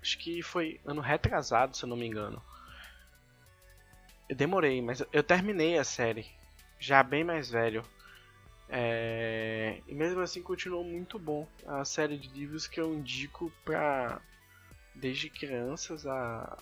Acho 0.01 0.17
que 0.19 0.41
foi 0.41 0.79
ano 0.85 1.01
retrasado, 1.01 1.75
se 1.75 1.83
eu 1.83 1.89
não 1.89 1.97
me 1.97 2.07
engano. 2.07 2.41
Eu 4.29 4.37
demorei, 4.37 4.81
mas 4.81 5.03
eu 5.11 5.21
terminei 5.21 5.77
a 5.77 5.83
série. 5.83 6.25
Já 6.79 7.03
bem 7.03 7.25
mais 7.25 7.49
velho. 7.49 7.83
É... 8.69 9.81
E 9.85 9.93
mesmo 9.93 10.21
assim 10.21 10.41
continuou 10.41 10.85
muito 10.85 11.19
bom. 11.19 11.45
A 11.65 11.83
série 11.83 12.17
de 12.17 12.29
livros 12.29 12.67
que 12.67 12.79
eu 12.79 12.93
indico 12.93 13.51
pra. 13.65 14.21
Desde 14.95 15.29
crianças 15.29 16.07
a 16.07 16.57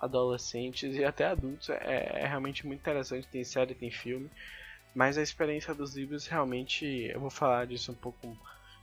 adolescentes 0.00 0.94
e 0.94 1.04
até 1.04 1.26
adultos 1.26 1.70
é, 1.70 2.20
é, 2.22 2.26
realmente 2.26 2.66
muito 2.66 2.80
interessante. 2.80 3.26
Tem 3.28 3.44
série, 3.44 3.74
tem 3.74 3.90
filme, 3.90 4.30
mas 4.94 5.18
a 5.18 5.22
experiência 5.22 5.74
dos 5.74 5.94
livros 5.96 6.26
realmente 6.26 6.84
eu 6.86 7.20
vou 7.20 7.30
falar 7.30 7.66
disso 7.66 7.92
um 7.92 7.94
pouco 7.94 8.36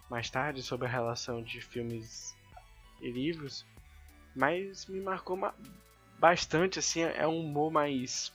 mais 0.09 0.29
tarde 0.29 0.61
sobre 0.61 0.87
a 0.87 0.91
relação 0.91 1.41
de 1.41 1.61
filmes 1.61 2.35
e 3.01 3.09
livros, 3.09 3.65
mas 4.35 4.85
me 4.85 4.99
marcou 5.01 5.39
bastante 6.19 6.79
assim. 6.79 7.03
É 7.03 7.27
um 7.27 7.39
humor 7.39 7.71
mais 7.71 8.31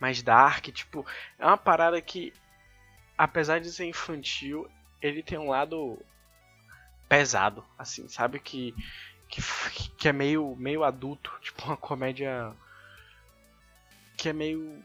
mais 0.00 0.22
dark, 0.22 0.66
tipo 0.68 1.04
é 1.38 1.44
uma 1.44 1.56
parada 1.58 2.00
que 2.00 2.32
apesar 3.16 3.60
de 3.60 3.72
ser 3.72 3.86
infantil, 3.86 4.70
ele 5.02 5.24
tem 5.24 5.36
um 5.36 5.48
lado 5.48 6.00
pesado, 7.08 7.64
assim, 7.76 8.06
sabe 8.08 8.38
que 8.38 8.72
que, 9.28 9.42
que 9.96 10.08
é 10.08 10.12
meio, 10.12 10.56
meio 10.56 10.84
adulto, 10.84 11.30
tipo 11.40 11.64
uma 11.64 11.76
comédia 11.76 12.52
que 14.16 14.28
é 14.28 14.32
meio 14.32 14.82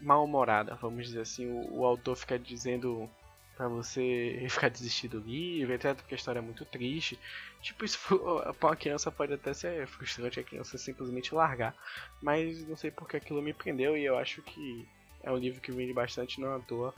mal-humorada, 0.00 0.74
vamos 0.76 1.06
dizer 1.06 1.20
assim. 1.20 1.46
O, 1.46 1.80
o, 1.80 1.84
autor 1.84 2.16
fica 2.16 2.38
dizendo 2.38 3.08
para 3.56 3.68
você 3.68 4.46
ficar 4.48 4.70
desistir 4.70 5.08
do 5.08 5.20
livro, 5.20 5.74
etc, 5.74 5.94
porque 5.96 6.14
a 6.14 6.16
história 6.16 6.38
é 6.38 6.42
muito 6.42 6.64
triste. 6.64 7.18
Tipo, 7.60 7.84
isso 7.84 7.98
pra 8.58 8.68
uma 8.68 8.76
criança 8.76 9.12
pode 9.12 9.34
até 9.34 9.52
ser 9.52 9.86
frustrante 9.86 10.40
a 10.40 10.44
criança 10.44 10.78
simplesmente 10.78 11.34
largar, 11.34 11.74
mas 12.22 12.66
não 12.66 12.76
sei 12.76 12.90
porque 12.90 13.16
aquilo 13.18 13.42
me 13.42 13.52
prendeu 13.52 13.96
e 13.96 14.04
eu 14.04 14.16
acho 14.16 14.40
que 14.42 14.88
é 15.22 15.30
um 15.30 15.36
livro 15.36 15.60
que 15.60 15.70
vende 15.70 15.92
bastante, 15.92 16.40
não 16.40 16.56
à 16.56 16.60
toa. 16.60 16.94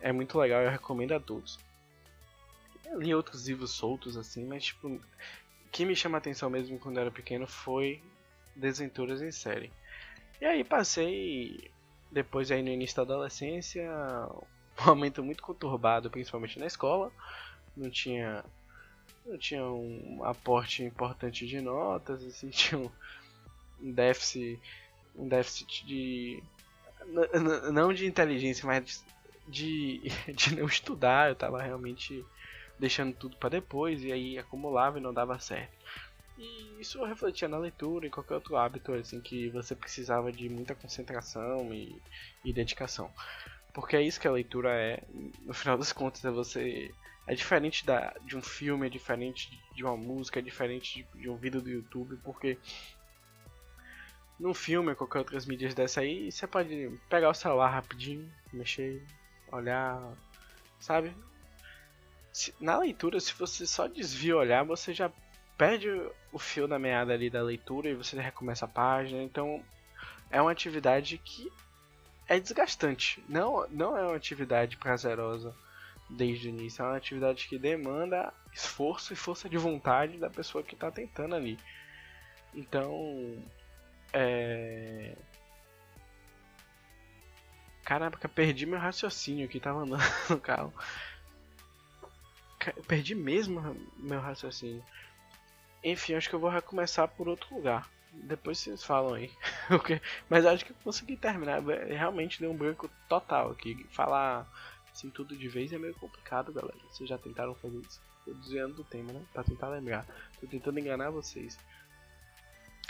É 0.00 0.12
muito 0.12 0.38
legal, 0.38 0.62
eu 0.62 0.70
recomendo 0.70 1.12
a 1.12 1.20
todos. 1.20 1.58
Eu 2.84 3.00
li 3.00 3.14
outros 3.14 3.46
livros 3.46 3.70
soltos 3.70 4.16
assim, 4.18 4.44
mas 4.44 4.64
tipo, 4.64 5.00
que 5.72 5.86
me 5.86 5.96
chama 5.96 6.18
a 6.18 6.20
atenção 6.20 6.50
mesmo 6.50 6.78
quando 6.78 6.98
eu 6.98 7.00
era 7.00 7.10
pequeno 7.10 7.46
foi 7.46 8.02
Desventuras 8.54 9.22
em 9.22 9.32
Série. 9.32 9.72
E 10.38 10.44
aí 10.44 10.62
passei, 10.62 11.70
depois 12.10 12.50
aí 12.50 12.62
no 12.62 12.68
início 12.68 12.96
da 12.96 13.02
adolescência, 13.02 13.90
um 14.78 14.86
momento 14.86 15.24
muito 15.24 15.42
conturbado, 15.42 16.10
principalmente 16.10 16.58
na 16.58 16.66
escola. 16.66 17.10
Não 17.74 17.88
tinha, 17.88 18.44
não 19.24 19.38
tinha 19.38 19.64
um 19.64 20.22
aporte 20.22 20.82
importante 20.82 21.46
de 21.46 21.62
notas, 21.62 22.22
assim, 22.22 22.50
tinha 22.50 22.78
um 22.78 23.92
déficit, 23.92 24.60
um 25.16 25.26
déficit 25.26 25.86
de 25.86 26.42
não 27.72 27.92
de 27.92 28.06
inteligência, 28.06 28.66
mas 28.66 29.02
de, 29.48 30.02
de 30.34 30.54
não 30.54 30.66
estudar. 30.66 31.30
Eu 31.30 31.34
tava 31.34 31.62
realmente 31.62 32.24
deixando 32.82 33.14
tudo 33.14 33.36
para 33.36 33.50
depois 33.50 34.02
e 34.02 34.10
aí 34.10 34.36
acumulava 34.36 34.98
e 34.98 35.00
não 35.00 35.14
dava 35.14 35.38
certo. 35.38 35.72
E 36.36 36.80
isso 36.80 37.04
refletia 37.04 37.46
na 37.46 37.56
leitura 37.56 38.08
e 38.08 38.10
qualquer 38.10 38.34
outro 38.34 38.56
hábito 38.56 38.92
assim 38.92 39.20
que 39.20 39.48
você 39.50 39.76
precisava 39.76 40.32
de 40.32 40.48
muita 40.48 40.74
concentração 40.74 41.72
e, 41.72 42.02
e 42.44 42.52
dedicação. 42.52 43.08
Porque 43.72 43.94
é 43.94 44.02
isso 44.02 44.20
que 44.20 44.26
a 44.26 44.32
leitura 44.32 44.70
é, 44.70 45.00
no 45.42 45.54
final 45.54 45.78
das 45.78 45.92
contas, 45.92 46.24
é 46.24 46.30
você 46.32 46.92
é 47.24 47.36
diferente 47.36 47.86
da, 47.86 48.12
de 48.24 48.36
um 48.36 48.42
filme, 48.42 48.88
é 48.88 48.90
diferente 48.90 49.56
de 49.72 49.84
uma 49.84 49.96
música, 49.96 50.40
é 50.40 50.42
diferente 50.42 51.06
de, 51.14 51.20
de 51.20 51.30
um 51.30 51.36
vídeo 51.36 51.62
do 51.62 51.70
YouTube, 51.70 52.18
porque 52.24 52.58
num 54.40 54.52
filme 54.52 54.90
ou 54.90 54.96
qualquer 54.96 55.20
outras 55.20 55.46
mídias 55.46 55.72
dessa 55.72 56.00
aí, 56.00 56.32
você 56.32 56.48
pode 56.48 56.90
pegar 57.08 57.30
o 57.30 57.34
celular 57.34 57.68
rapidinho, 57.68 58.28
mexer, 58.52 59.00
olhar, 59.52 60.02
sabe? 60.80 61.14
Se, 62.32 62.54
na 62.58 62.78
leitura, 62.78 63.20
se 63.20 63.34
você 63.34 63.66
só 63.66 63.86
desvia 63.86 64.36
olhar, 64.36 64.64
você 64.64 64.94
já 64.94 65.10
perde 65.56 65.88
o 66.32 66.38
fio 66.38 66.66
da 66.66 66.78
meada 66.78 67.12
ali 67.12 67.28
da 67.28 67.42
leitura 67.42 67.90
e 67.90 67.94
você 67.94 68.18
recomeça 68.20 68.64
a 68.64 68.68
página. 68.68 69.22
Então 69.22 69.62
é 70.30 70.40
uma 70.40 70.50
atividade 70.50 71.18
que 71.18 71.52
é 72.26 72.40
desgastante. 72.40 73.22
Não, 73.28 73.68
não 73.68 73.96
é 73.96 74.02
uma 74.02 74.16
atividade 74.16 74.78
prazerosa 74.78 75.54
desde 76.08 76.48
o 76.48 76.50
início. 76.50 76.82
É 76.82 76.86
uma 76.86 76.96
atividade 76.96 77.46
que 77.46 77.58
demanda 77.58 78.32
esforço 78.52 79.12
e 79.12 79.16
força 79.16 79.48
de 79.48 79.58
vontade 79.58 80.16
da 80.16 80.30
pessoa 80.30 80.64
que 80.64 80.74
está 80.74 80.90
tentando 80.90 81.34
ali. 81.34 81.58
Então, 82.54 83.42
é... 84.12 85.16
Caraca, 87.84 88.28
perdi 88.28 88.64
meu 88.64 88.78
raciocínio 88.78 89.48
que 89.48 89.60
tava 89.60 89.80
andando 89.80 90.02
no 90.30 90.40
carro. 90.40 90.72
Eu 92.76 92.82
perdi 92.82 93.14
mesmo 93.14 93.76
meu 93.96 94.20
raciocínio. 94.20 94.84
Enfim, 95.82 96.14
acho 96.14 96.28
que 96.28 96.34
eu 96.34 96.40
vou 96.40 96.50
recomeçar 96.50 97.08
por 97.08 97.28
outro 97.28 97.54
lugar. 97.54 97.88
Depois 98.12 98.58
vocês 98.58 98.84
falam 98.84 99.14
aí. 99.14 99.30
Mas 100.28 100.46
acho 100.46 100.64
que 100.64 100.72
eu 100.72 100.76
consegui 100.84 101.16
terminar. 101.16 101.62
Realmente 101.62 102.40
deu 102.40 102.50
um 102.50 102.56
branco 102.56 102.88
total 103.08 103.50
aqui. 103.50 103.86
Falar 103.90 104.46
assim 104.92 105.10
tudo 105.10 105.36
de 105.36 105.48
vez 105.48 105.72
é 105.72 105.78
meio 105.78 105.94
complicado, 105.94 106.52
galera. 106.52 106.78
Vocês 106.90 107.08
já 107.08 107.18
tentaram 107.18 107.54
fazer 107.54 107.78
isso? 107.78 108.00
Tô 108.24 108.32
desviando 108.34 108.74
do 108.74 108.84
tema, 108.84 109.12
né? 109.12 109.22
Pra 109.32 109.42
tentar 109.42 109.68
lembrar. 109.68 110.06
Tô 110.40 110.46
tentando 110.46 110.78
enganar 110.78 111.10
vocês. 111.10 111.58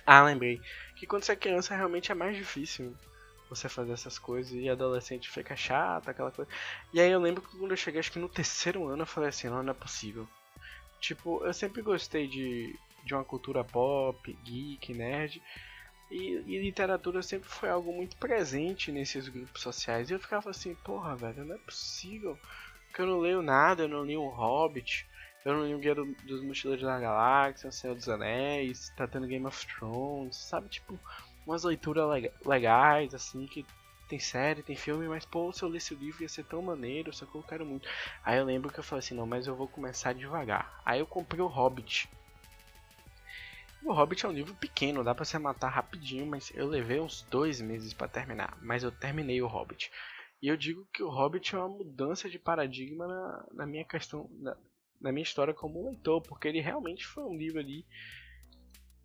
Ah, 0.05 0.23
lembrei. 0.23 0.61
Que 0.97 1.07
quando 1.07 1.23
você 1.23 1.33
é 1.33 1.37
criança 1.37 1.77
realmente 1.77 2.11
é 2.11 2.15
mais 2.15 2.37
difícil 2.37 2.95
você 3.55 3.69
fazer 3.69 3.93
essas 3.93 4.19
coisas 4.19 4.53
e 4.53 4.69
adolescente 4.69 5.31
fica 5.31 5.55
chato, 5.57 6.09
aquela 6.09 6.31
coisa. 6.31 6.51
E 6.93 7.01
aí 7.01 7.11
eu 7.11 7.21
lembro 7.21 7.43
que 7.43 7.57
quando 7.57 7.73
eu 7.73 7.77
cheguei, 7.77 8.01
acho 8.01 8.13
que 8.13 8.19
no 8.19 8.29
terceiro 8.29 8.89
ano, 8.89 9.03
eu 9.03 9.07
falei 9.07 9.29
assim: 9.29 9.49
não, 9.49 9.63
não 9.63 9.73
é 9.73 9.75
possível. 9.75 10.27
Tipo, 11.01 11.45
eu 11.45 11.53
sempre 11.53 11.83
gostei 11.83 12.29
de, 12.29 12.79
de 13.05 13.15
uma 13.15 13.25
cultura 13.25 13.65
pop, 13.65 14.33
geek, 14.45 14.95
nerd. 14.95 15.43
E, 16.11 16.43
e, 16.47 16.59
literatura 16.63 17.23
sempre 17.23 17.49
foi 17.49 17.71
algo 17.71 17.93
muito 17.93 18.17
presente 18.19 18.93
nesses 18.93 19.29
grupos 19.29 19.63
sociais. 19.63 20.11
E 20.11 20.13
eu 20.13 20.21
ficava 20.21 20.51
assim, 20.51 20.75
porra, 20.77 21.17
velho, 21.17 21.45
não 21.45 21.55
é 21.55 21.59
possível. 21.59 22.39
Que 22.95 23.01
eu 23.01 23.07
não 23.07 23.19
leio 23.19 23.43
nada, 23.43 23.85
eu 23.85 23.89
não 23.89 24.05
li 24.05 24.17
um 24.17 24.29
Hobbit, 24.29 25.09
eu 25.45 25.55
não 25.55 25.67
li 25.67 25.75
o 25.75 25.79
Guia 25.79 25.95
dos 25.95 26.43
Mochileiros 26.43 26.85
da 26.85 27.01
Galáxia, 27.01 27.69
o 27.69 27.73
Senhor 27.73 27.97
dos 27.97 28.09
Anéis, 28.09 28.93
tá 28.97 29.09
tendo 29.09 29.27
Game 29.27 29.47
of 29.47 29.67
Thrones, 29.67 30.37
sabe? 30.37 30.69
Tipo, 30.69 31.01
umas 31.47 31.65
leituras 31.65 32.07
legais, 32.45 33.15
assim, 33.15 33.47
que 33.47 33.67
tem 34.09 34.19
série, 34.19 34.63
tem 34.63 34.77
filme, 34.77 35.09
mas 35.09 35.25
pô, 35.25 35.53
se 35.53 35.63
eu 35.63 35.69
lesse 35.69 35.95
o 35.95 35.99
livro 35.99 36.23
ia 36.23 36.29
ser 36.29 36.45
tão 36.45 36.61
maneiro, 36.63 37.13
só 37.13 37.25
que 37.25 37.35
eu 37.35 37.43
quero 37.43 37.65
muito. 37.65 37.89
Aí 38.23 38.39
eu 38.39 38.45
lembro 38.45 38.71
que 38.71 38.79
eu 38.79 38.85
falei 38.85 39.01
assim, 39.01 39.15
não, 39.15 39.27
mas 39.27 39.47
eu 39.47 39.57
vou 39.57 39.69
começar 39.69 40.13
devagar. 40.13 40.71
Aí 40.85 41.01
eu 41.01 41.07
comprei 41.07 41.41
o 41.41 41.47
Hobbit. 41.47 42.09
O 43.83 43.93
Hobbit 43.93 44.25
é 44.25 44.29
um 44.29 44.33
livro 44.33 44.55
pequeno, 44.55 45.03
dá 45.03 45.15
pra 45.15 45.25
você 45.25 45.39
matar 45.39 45.69
rapidinho, 45.69 46.27
mas 46.27 46.53
eu 46.55 46.69
levei 46.69 47.01
uns 47.01 47.23
dois 47.23 47.61
meses 47.61 47.93
para 47.95 48.07
terminar. 48.07 48.57
Mas 48.63 48.83
eu 48.85 48.93
terminei 48.93 49.41
o 49.43 49.49
Hobbit. 49.49 49.91
E 50.41 50.49
eu 50.49 50.57
digo 50.57 50.87
que 50.93 51.03
o 51.03 51.09
Hobbit 51.09 51.55
é 51.55 51.59
uma 51.59 51.69
mudança 51.69 52.29
de 52.29 52.39
paradigma 52.39 53.09
na, 53.09 53.47
na 53.53 53.67
minha 53.67 53.85
questão, 53.85 54.29
na, 54.41 54.57
na 55.01 55.11
minha 55.11 55.23
história 55.23 55.55
como 55.55 55.89
leitor, 55.89 56.21
porque 56.21 56.47
ele 56.47 56.61
realmente 56.61 57.07
foi 57.07 57.25
um 57.25 57.37
livro 57.37 57.59
ali 57.59 57.87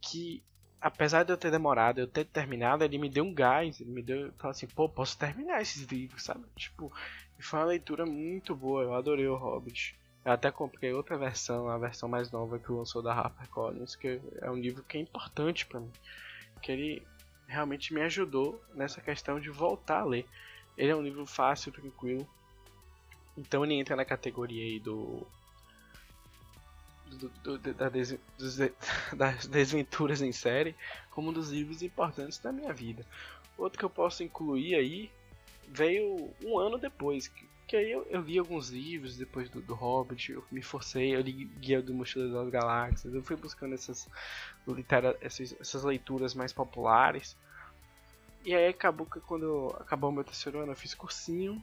que 0.01 0.44
apesar 0.81 1.24
de 1.24 1.31
eu 1.31 1.38
ter 1.38 1.51
demorado, 1.51 2.00
eu 2.00 2.07
ter 2.07 2.25
terminado, 2.25 2.84
ele 2.84 2.98
me 2.98 3.10
deu 3.10 3.24
um 3.24 3.34
gás, 3.34 3.79
ele 3.81 3.91
me 3.91 4.01
deu, 4.01 4.31
falou 4.34 4.51
assim, 4.51 4.67
pô, 4.67 4.88
posso 4.88 5.17
terminar 5.17 5.62
esses 5.62 5.84
livros, 5.86 6.24
sabe? 6.24 6.43
Tipo, 6.55 6.91
foi 7.39 7.60
uma 7.60 7.65
leitura 7.65 8.05
muito 8.05 8.55
boa, 8.55 8.84
eu 8.84 8.93
adorei 8.93 9.27
o 9.27 9.36
Hobbit. 9.36 9.98
Eu 10.25 10.34
até 10.34 10.51
comprei 10.51 10.91
outra 10.91 11.17
versão, 11.17 11.69
a 11.69 11.77
versão 11.77 12.10
mais 12.10 12.31
nova 12.31 12.60
que 12.60 12.72
lançou 12.72 13.01
da 13.01 13.13
HarperCollins, 13.13 13.96
que 13.96 14.19
é 14.41 14.51
um 14.51 14.57
livro 14.57 14.84
que 14.84 14.98
é 14.98 15.01
importante 15.01 15.65
para 15.65 15.79
mim. 15.79 15.91
Que 16.62 16.72
ele 16.72 17.07
realmente 17.48 17.93
me 17.93 18.01
ajudou 18.01 18.62
nessa 18.74 19.00
questão 19.00 19.39
de 19.39 19.50
voltar 19.50 20.01
a 20.01 20.05
ler. 20.05 20.25
Ele 20.77 20.91
é 20.91 20.96
um 20.96 21.01
livro 21.01 21.25
fácil, 21.25 21.72
tranquilo. 21.72 22.27
Então 23.38 23.63
ele 23.63 23.75
entra 23.75 23.96
na 23.96 24.03
categoria 24.03 24.63
aí 24.63 24.79
do. 24.79 25.25
Do, 27.16 27.58
do, 27.58 27.74
da 27.74 27.90
des, 27.90 28.18
dos, 28.38 28.58
das 29.16 29.48
desventuras 29.48 30.22
em 30.22 30.32
série, 30.32 30.76
como 31.12 31.30
um 31.30 31.34
dos 31.34 31.50
livros 31.50 31.82
importantes 31.82 32.38
da 32.40 32.52
minha 32.52 32.74
vida. 32.74 33.06
Outro 33.58 33.80
que 33.80 33.86
eu 33.86 33.90
posso 33.90 34.24
incluir 34.24 34.76
aí 34.76 35.12
veio 35.68 36.32
um 36.44 36.58
ano 36.60 36.78
depois, 36.78 37.28
que, 37.28 37.48
que 37.68 37.76
aí 37.76 37.92
eu, 37.92 38.06
eu, 38.10 38.22
li 38.22 38.38
alguns 38.38 38.70
livros 38.70 39.18
depois 39.18 39.50
do, 39.50 39.62
do 39.62 39.74
Hobbit, 39.74 40.32
eu 40.32 40.44
me 40.52 40.62
forcei, 40.62 41.16
eu 41.16 41.22
li 41.22 41.32
Guia 41.32 41.82
do 41.82 41.94
Mochileiro 41.94 42.34
das 42.34 42.50
Galáxias, 42.50 43.14
eu 43.14 43.24
fui 43.24 43.36
buscando 43.36 43.74
essas, 43.74 44.08
litera, 44.68 45.18
essas, 45.22 45.56
essas 45.60 45.84
leituras 45.84 46.34
mais 46.34 46.54
populares. 46.54 47.36
E 48.46 48.56
aí 48.56 48.68
acabou 48.68 49.06
que 49.06 49.20
quando 49.20 49.76
acabou 49.80 50.10
o 50.10 50.14
meu 50.14 50.24
terceiro 50.24 50.60
ano 50.60 50.72
eu 50.72 50.76
fiz 50.76 50.94
cursinho 50.94 51.62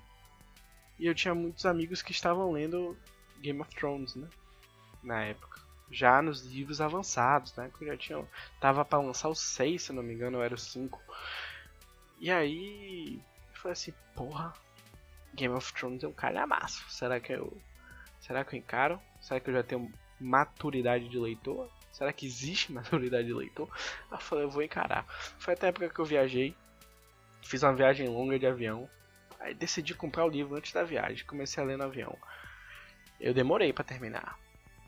e 0.98 1.06
eu 1.06 1.14
tinha 1.14 1.34
muitos 1.34 1.64
amigos 1.64 2.02
que 2.02 2.12
estavam 2.12 2.52
lendo 2.52 2.96
Game 3.40 3.60
of 3.60 3.74
Thrones, 3.74 4.14
né? 4.14 4.28
Na 5.04 5.22
época. 5.22 5.60
Já 5.90 6.20
nos 6.20 6.44
livros 6.44 6.80
avançados, 6.80 7.54
né? 7.54 7.70
Que 7.78 7.86
já 7.86 7.96
tinha. 7.96 8.24
Tava 8.58 8.84
pra 8.84 8.98
lançar 8.98 9.28
o 9.28 9.34
6, 9.34 9.82
se 9.82 9.92
não 9.92 10.02
me 10.02 10.14
engano, 10.14 10.40
era 10.40 10.54
o 10.54 10.58
5. 10.58 11.00
E 12.18 12.30
aí. 12.30 13.20
Eu 13.54 13.60
falei 13.60 13.72
assim, 13.72 13.94
porra, 14.14 14.52
Game 15.34 15.54
of 15.54 15.72
Thrones 15.72 16.02
é 16.02 16.08
um 16.08 16.12
calhamaço. 16.12 16.84
Será 16.90 17.20
que 17.20 17.32
eu. 17.32 17.56
Será 18.20 18.44
que 18.44 18.56
eu 18.56 18.58
encaro? 18.58 19.00
Será 19.20 19.38
que 19.38 19.50
eu 19.50 19.54
já 19.54 19.62
tenho 19.62 19.92
maturidade 20.18 21.08
de 21.08 21.18
leitor? 21.18 21.70
Será 21.92 22.12
que 22.12 22.26
existe 22.26 22.72
maturidade 22.74 23.26
de 23.26 23.34
leitor? 23.34 23.68
eu 24.10 24.18
falei, 24.18 24.44
eu 24.44 24.50
vou 24.50 24.62
encarar. 24.62 25.04
Foi 25.38 25.54
até 25.54 25.66
a 25.66 25.68
época 25.68 25.90
que 25.90 25.98
eu 25.98 26.04
viajei. 26.04 26.56
Fiz 27.42 27.62
uma 27.62 27.74
viagem 27.74 28.08
longa 28.08 28.38
de 28.38 28.46
avião. 28.46 28.88
Aí 29.38 29.54
decidi 29.54 29.94
comprar 29.94 30.24
o 30.24 30.28
livro 30.28 30.56
antes 30.56 30.72
da 30.72 30.82
viagem. 30.82 31.26
Comecei 31.26 31.62
a 31.62 31.66
ler 31.66 31.76
no 31.76 31.84
avião. 31.84 32.16
Eu 33.20 33.34
demorei 33.34 33.72
para 33.72 33.84
terminar. 33.84 34.38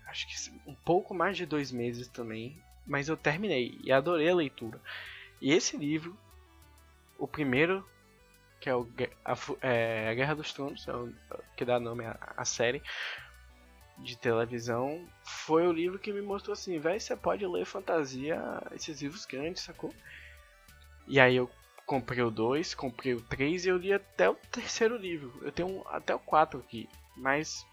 Acho 0.07 0.27
que 0.27 0.61
um 0.67 0.75
pouco 0.75 1.13
mais 1.13 1.37
de 1.37 1.45
dois 1.45 1.71
meses 1.73 2.09
também. 2.09 2.61
Mas 2.87 3.09
eu 3.09 3.17
terminei 3.17 3.79
e 3.83 3.91
adorei 3.91 4.31
a 4.31 4.35
leitura. 4.35 4.81
E 5.41 5.53
esse 5.53 5.77
livro, 5.77 6.17
o 7.19 7.27
primeiro 7.27 7.85
que 8.61 8.71
é, 8.71 8.75
o, 8.75 8.89
a, 9.25 9.35
é, 9.61 10.09
a 10.09 10.15
Guerra 10.15 10.35
dos 10.35 10.53
Tronos, 10.53 10.87
é 10.89 10.93
o, 10.93 11.13
que 11.57 11.65
dá 11.65 11.79
nome 11.79 12.05
à, 12.05 12.19
à, 12.37 12.45
série 12.45 12.83
de 13.99 14.17
televisão, 14.17 15.07
foi 15.23 15.67
o 15.67 15.73
livro 15.73 15.99
que 15.99 16.13
me 16.13 16.21
mostrou 16.21 16.53
assim, 16.53 16.79
velho, 16.79 17.01
você 17.01 17.17
pode 17.17 17.47
ler 17.47 17.65
fantasia, 17.65 18.39
esses 18.73 19.01
livros 19.01 19.25
grandes, 19.25 19.63
sacou? 19.63 19.95
E 21.07 21.21
aí 21.21 21.37
eu 21.37 21.51
comprei 21.87 22.23
o 22.23 22.31
2, 22.31 22.75
comprei 22.75 23.15
o 23.15 23.21
3 23.21 23.65
e 23.65 23.69
eu 23.69 23.77
li 23.77 23.93
até 23.93 24.29
o 24.29 24.35
terceiro 24.35 24.97
livro. 24.97 25.33
Eu 25.43 25.53
tenho 25.53 25.69
um, 25.69 25.89
até 25.89 26.15
o 26.15 26.19
4 26.19 26.59
aqui, 26.59 26.89
mas 27.17 27.65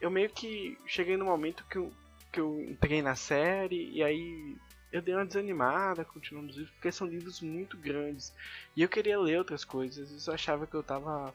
eu 0.00 0.10
meio 0.10 0.30
que 0.30 0.78
cheguei 0.86 1.16
no 1.16 1.24
momento 1.24 1.64
que 1.68 1.78
eu, 1.78 1.92
que 2.32 2.40
eu 2.40 2.60
entrei 2.62 3.02
na 3.02 3.14
série 3.14 3.90
e 3.90 4.02
aí 4.02 4.56
eu 4.90 5.02
dei 5.02 5.14
uma 5.14 5.26
desanimada 5.26 6.04
continuando 6.04 6.50
os 6.50 6.56
livros, 6.56 6.74
porque 6.74 6.92
são 6.92 7.06
livros 7.06 7.40
muito 7.40 7.76
grandes. 7.76 8.34
E 8.74 8.82
eu 8.82 8.88
queria 8.88 9.18
ler 9.18 9.38
outras 9.38 9.64
coisas, 9.64 10.26
eu 10.26 10.34
achava 10.34 10.66
que 10.66 10.74
eu 10.74 10.82
tava 10.82 11.34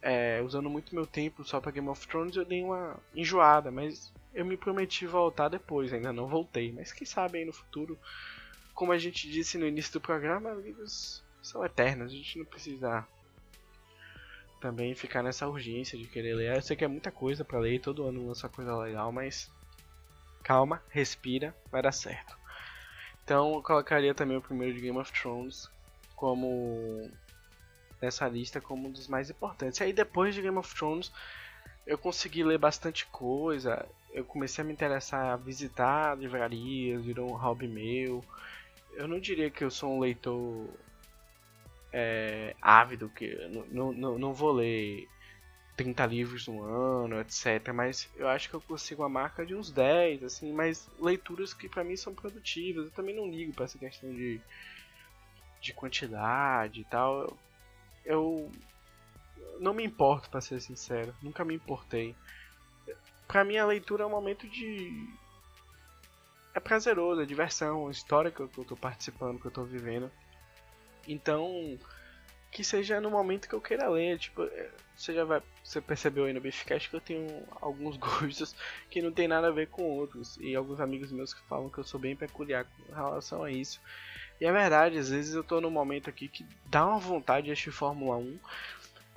é, 0.00 0.40
usando 0.42 0.70
muito 0.70 0.94
meu 0.94 1.06
tempo 1.06 1.44
só 1.44 1.60
pra 1.60 1.72
Game 1.72 1.88
of 1.88 2.06
Thrones, 2.06 2.36
eu 2.36 2.44
dei 2.44 2.62
uma 2.62 2.96
enjoada, 3.14 3.70
mas 3.70 4.12
eu 4.32 4.44
me 4.44 4.56
prometi 4.56 5.06
voltar 5.06 5.48
depois, 5.48 5.92
ainda 5.92 6.12
não 6.12 6.28
voltei. 6.28 6.72
Mas 6.72 6.92
quem 6.92 7.06
sabe 7.06 7.38
aí 7.38 7.44
no 7.44 7.52
futuro, 7.52 7.98
como 8.74 8.92
a 8.92 8.98
gente 8.98 9.28
disse 9.28 9.58
no 9.58 9.66
início 9.66 9.94
do 9.94 10.00
programa, 10.00 10.52
livros 10.52 11.24
são 11.42 11.64
eternos, 11.64 12.12
a 12.12 12.16
gente 12.16 12.38
não 12.38 12.44
precisa 12.44 13.06
também 14.60 14.94
ficar 14.94 15.22
nessa 15.22 15.48
urgência 15.48 15.98
de 15.98 16.06
querer 16.06 16.34
ler. 16.34 16.56
Eu 16.56 16.62
sei 16.62 16.76
que 16.76 16.84
é 16.84 16.88
muita 16.88 17.10
coisa 17.10 17.44
para 17.44 17.58
ler, 17.58 17.80
todo 17.80 18.06
ano 18.06 18.26
lança 18.26 18.48
coisa 18.48 18.76
legal, 18.76 19.12
mas 19.12 19.50
calma, 20.42 20.82
respira, 20.90 21.54
vai 21.70 21.82
dar 21.82 21.92
certo. 21.92 22.36
Então 23.24 23.54
eu 23.54 23.62
colocaria 23.62 24.14
também 24.14 24.36
o 24.36 24.42
primeiro 24.42 24.74
de 24.74 24.80
Game 24.80 24.98
of 24.98 25.12
Thrones 25.12 25.68
como 26.14 27.10
nessa 28.00 28.28
lista 28.28 28.60
como 28.60 28.88
um 28.88 28.90
dos 28.92 29.08
mais 29.08 29.30
importantes. 29.30 29.80
E 29.80 29.84
aí 29.84 29.92
depois 29.92 30.34
de 30.34 30.42
Game 30.42 30.56
of 30.56 30.74
Thrones 30.74 31.12
eu 31.86 31.98
consegui 31.98 32.42
ler 32.42 32.58
bastante 32.58 33.06
coisa. 33.06 33.86
Eu 34.12 34.24
comecei 34.24 34.62
a 34.62 34.66
me 34.66 34.72
interessar 34.72 35.32
a 35.32 35.36
visitar 35.36 36.16
livrarias, 36.16 37.04
virou 37.04 37.30
um 37.30 37.36
hobby 37.36 37.68
meu. 37.68 38.24
Eu 38.94 39.06
não 39.06 39.20
diria 39.20 39.50
que 39.50 39.62
eu 39.62 39.70
sou 39.70 39.92
um 39.92 40.00
leitor 40.00 40.68
é, 41.98 42.54
ávido, 42.60 43.08
que 43.08 43.34
não, 43.70 43.90
não, 43.90 44.18
não 44.18 44.34
vou 44.34 44.52
ler 44.52 45.08
30 45.78 46.04
livros 46.04 46.46
no 46.46 46.62
ano, 46.62 47.18
etc. 47.18 47.72
Mas 47.74 48.06
eu 48.16 48.28
acho 48.28 48.50
que 48.50 48.54
eu 48.54 48.60
consigo 48.60 49.02
a 49.02 49.08
marca 49.08 49.46
de 49.46 49.54
uns 49.54 49.70
10, 49.70 50.22
assim, 50.22 50.52
mas 50.52 50.90
leituras 51.00 51.54
que 51.54 51.70
para 51.70 51.82
mim 51.82 51.96
são 51.96 52.14
produtivas. 52.14 52.84
Eu 52.84 52.90
também 52.90 53.16
não 53.16 53.30
ligo 53.30 53.54
para 53.54 53.64
essa 53.64 53.78
questão 53.78 54.12
de, 54.12 54.38
de 55.62 55.72
quantidade 55.72 56.82
e 56.82 56.84
tal. 56.84 57.34
Eu, 58.04 58.52
não 59.58 59.72
me 59.72 59.82
importo, 59.82 60.28
para 60.28 60.42
ser 60.42 60.60
sincero. 60.60 61.14
Nunca 61.22 61.46
me 61.46 61.54
importei. 61.54 62.14
Pra 63.26 63.42
mim 63.42 63.56
a 63.56 63.64
leitura 63.64 64.04
é 64.04 64.06
um 64.06 64.10
momento 64.10 64.46
de. 64.46 65.08
É 66.52 66.60
prazeroso, 66.60 67.22
é 67.22 67.24
diversão, 67.24 67.88
é 67.88 67.90
história 67.90 68.28
eu, 68.38 68.48
que 68.48 68.58
eu 68.58 68.64
tô 68.66 68.76
participando, 68.76 69.40
que 69.40 69.46
eu 69.46 69.50
tô 69.50 69.64
vivendo. 69.64 70.10
Então, 71.06 71.78
que 72.50 72.64
seja 72.64 73.00
no 73.00 73.10
momento 73.10 73.48
que 73.48 73.54
eu 73.54 73.60
queira 73.60 73.88
ler. 73.88 74.18
Tipo, 74.18 74.42
é, 74.42 74.70
você 74.96 75.12
já 75.12 75.24
vai. 75.24 75.42
Você 75.62 75.80
percebeu 75.80 76.24
aí 76.24 76.32
no 76.32 76.40
Bificast 76.40 76.88
que 76.88 76.96
eu 76.96 77.00
tenho 77.00 77.44
alguns 77.60 77.96
gostos 78.00 78.54
que 78.90 79.02
não 79.02 79.12
tem 79.12 79.28
nada 79.28 79.48
a 79.48 79.52
ver 79.52 79.68
com 79.68 79.82
outros. 79.82 80.38
E 80.40 80.54
alguns 80.54 80.80
amigos 80.80 81.12
meus 81.12 81.34
que 81.34 81.42
falam 81.42 81.68
que 81.68 81.78
eu 81.78 81.84
sou 81.84 82.00
bem 82.00 82.16
peculiar 82.16 82.64
com 82.64 82.94
relação 82.94 83.44
a 83.44 83.50
isso. 83.50 83.80
E 84.40 84.44
é 84.44 84.52
verdade, 84.52 84.98
às 84.98 85.08
vezes 85.08 85.34
eu 85.34 85.42
tô 85.42 85.60
num 85.60 85.70
momento 85.70 86.10
aqui 86.10 86.28
que 86.28 86.46
dá 86.66 86.86
uma 86.86 86.98
vontade 86.98 87.46
de 87.46 87.52
assistir 87.52 87.70
Fórmula 87.70 88.18
1, 88.18 88.38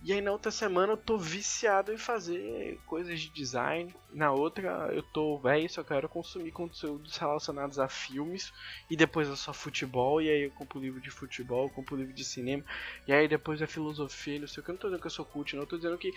e 0.01 0.13
aí 0.13 0.21
na 0.21 0.31
outra 0.31 0.49
semana 0.49 0.93
eu 0.93 0.97
tô 0.97 1.17
viciado 1.17 1.91
em 1.91 1.97
fazer 1.97 2.79
coisas 2.85 3.19
de 3.19 3.29
design. 3.29 3.93
Na 4.11 4.31
outra 4.31 4.89
eu 4.93 5.03
tô 5.03 5.37
velho, 5.39 5.69
só 5.69 5.83
quero 5.83 6.07
consumir 6.07 6.51
conteúdos 6.51 7.17
relacionados 7.17 7.79
a 7.79 7.89
filmes. 7.89 8.53
E 8.89 8.95
depois 8.95 9.27
é 9.27 9.35
só 9.35 9.53
futebol. 9.53 10.21
E 10.21 10.29
aí 10.29 10.43
eu 10.43 10.51
compro 10.51 10.79
livro 10.79 11.01
de 11.01 11.11
futebol, 11.11 11.69
compro 11.69 11.97
livro 11.97 12.13
de 12.13 12.23
cinema. 12.23 12.63
E 13.05 13.11
aí 13.11 13.27
depois 13.27 13.61
é 13.61 13.67
filosofia, 13.67 14.39
não 14.39 14.47
sei 14.47 14.61
o 14.61 14.63
que. 14.63 14.71
Eu 14.71 14.73
não 14.73 14.79
tô 14.79 14.87
dizendo 14.87 15.01
que 15.01 15.07
eu 15.07 15.11
sou 15.11 15.25
cult, 15.25 15.55
não. 15.55 15.63
Eu 15.63 15.67
tô 15.67 15.75
dizendo 15.75 15.97
que 15.97 16.13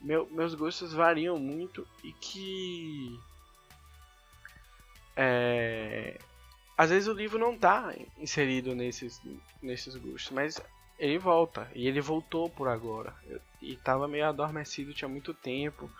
meu, 0.00 0.28
meus 0.30 0.54
gostos 0.54 0.92
variam 0.92 1.38
muito 1.38 1.86
e 2.04 2.12
que. 2.12 3.18
É, 5.16 6.18
às 6.76 6.90
vezes 6.90 7.08
o 7.08 7.12
livro 7.12 7.38
não 7.38 7.58
tá 7.58 7.92
inserido 8.18 8.74
nesses, 8.74 9.20
nesses 9.60 9.96
gostos, 9.96 10.30
mas 10.30 10.62
ele 10.98 11.18
volta. 11.18 11.70
E 11.74 11.86
ele 11.86 12.00
voltou 12.00 12.48
por 12.50 12.68
agora. 12.68 13.14
E 13.60 13.76
tava 13.76 14.08
meio 14.08 14.26
adormecido 14.26 14.94
tinha 14.94 15.08
muito 15.08 15.32
tempo. 15.32 15.90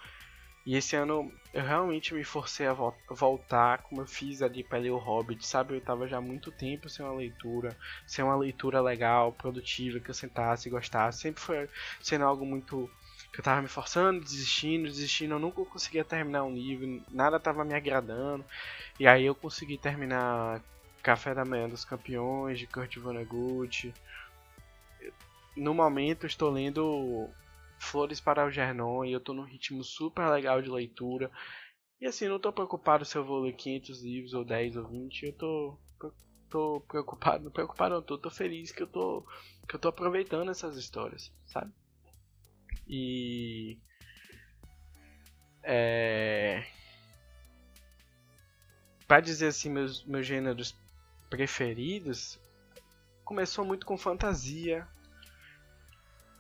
E 0.66 0.76
esse 0.76 0.94
ano 0.96 1.32
eu 1.54 1.64
realmente 1.64 2.12
me 2.12 2.22
forcei 2.22 2.66
a 2.66 2.74
vo 2.74 2.94
voltar, 3.08 3.82
como 3.84 4.02
eu 4.02 4.06
fiz 4.06 4.42
ali 4.42 4.62
para 4.62 4.78
ler 4.78 4.90
o 4.90 4.98
Hobbit, 4.98 5.46
sabe? 5.46 5.74
Eu 5.74 5.80
tava 5.80 6.06
já 6.06 6.18
há 6.18 6.20
muito 6.20 6.52
tempo 6.52 6.90
sem 6.90 7.02
uma 7.06 7.14
leitura, 7.14 7.74
sem 8.06 8.22
uma 8.22 8.36
leitura 8.36 8.80
legal, 8.82 9.32
produtiva, 9.32 9.98
que 9.98 10.10
eu 10.10 10.14
sentasse 10.14 10.68
e 10.68 10.70
gostasse. 10.70 11.20
Sempre 11.20 11.40
foi 11.40 11.70
sendo 12.02 12.24
algo 12.26 12.44
muito. 12.44 12.90
que 13.32 13.40
eu 13.40 13.44
tava 13.44 13.62
me 13.62 13.68
forçando, 13.68 14.20
desistindo, 14.20 14.88
desistindo. 14.88 15.34
Eu 15.34 15.38
nunca 15.38 15.64
conseguia 15.64 16.04
terminar 16.04 16.44
um 16.44 16.52
livro, 16.52 17.02
nada 17.10 17.40
tava 17.40 17.64
me 17.64 17.74
agradando. 17.74 18.44
E 19.00 19.06
aí 19.06 19.24
eu 19.24 19.34
consegui 19.34 19.78
terminar 19.78 20.60
Café 21.02 21.34
da 21.34 21.46
Manhã 21.46 21.68
dos 21.68 21.84
Campeões, 21.84 22.58
de 22.58 22.66
Kurt 22.66 22.94
Vonnegut 22.98 23.94
no 25.58 25.74
momento 25.74 26.26
estou 26.26 26.50
lendo 26.50 27.28
Flores 27.78 28.20
para 28.20 28.46
o 28.46 28.50
Gernon 28.50 29.04
e 29.04 29.12
eu 29.12 29.18
estou 29.18 29.34
num 29.34 29.42
ritmo 29.42 29.82
super 29.84 30.28
legal 30.28 30.62
de 30.62 30.70
leitura. 30.70 31.30
E 32.00 32.06
assim, 32.06 32.28
não 32.28 32.36
estou 32.36 32.52
preocupado 32.52 33.04
se 33.04 33.16
eu 33.16 33.24
vou 33.24 33.40
ler 33.40 33.54
500 33.54 34.02
livros 34.02 34.34
ou 34.34 34.44
10 34.44 34.76
ou 34.76 34.88
20, 34.88 35.26
eu 35.26 35.32
tô, 35.32 35.78
tô 36.48 36.80
preocupado, 36.86 37.44
não 37.44 37.50
preocupado 37.50 37.96
não, 37.96 38.02
tô, 38.02 38.16
tô 38.16 38.30
feliz 38.30 38.70
que 38.70 38.82
eu 38.82 38.86
tô, 38.86 39.26
que 39.68 39.74
eu 39.74 39.80
tô 39.80 39.88
aproveitando 39.88 40.50
essas 40.50 40.76
histórias, 40.76 41.32
sabe? 41.46 41.72
E... 42.86 43.78
É... 45.62 46.64
Pra 49.06 49.20
dizer 49.20 49.48
assim, 49.48 49.70
meus, 49.70 50.04
meus 50.04 50.26
gêneros 50.26 50.76
preferidos, 51.28 52.38
começou 53.24 53.64
muito 53.64 53.84
com 53.84 53.98
fantasia, 53.98 54.86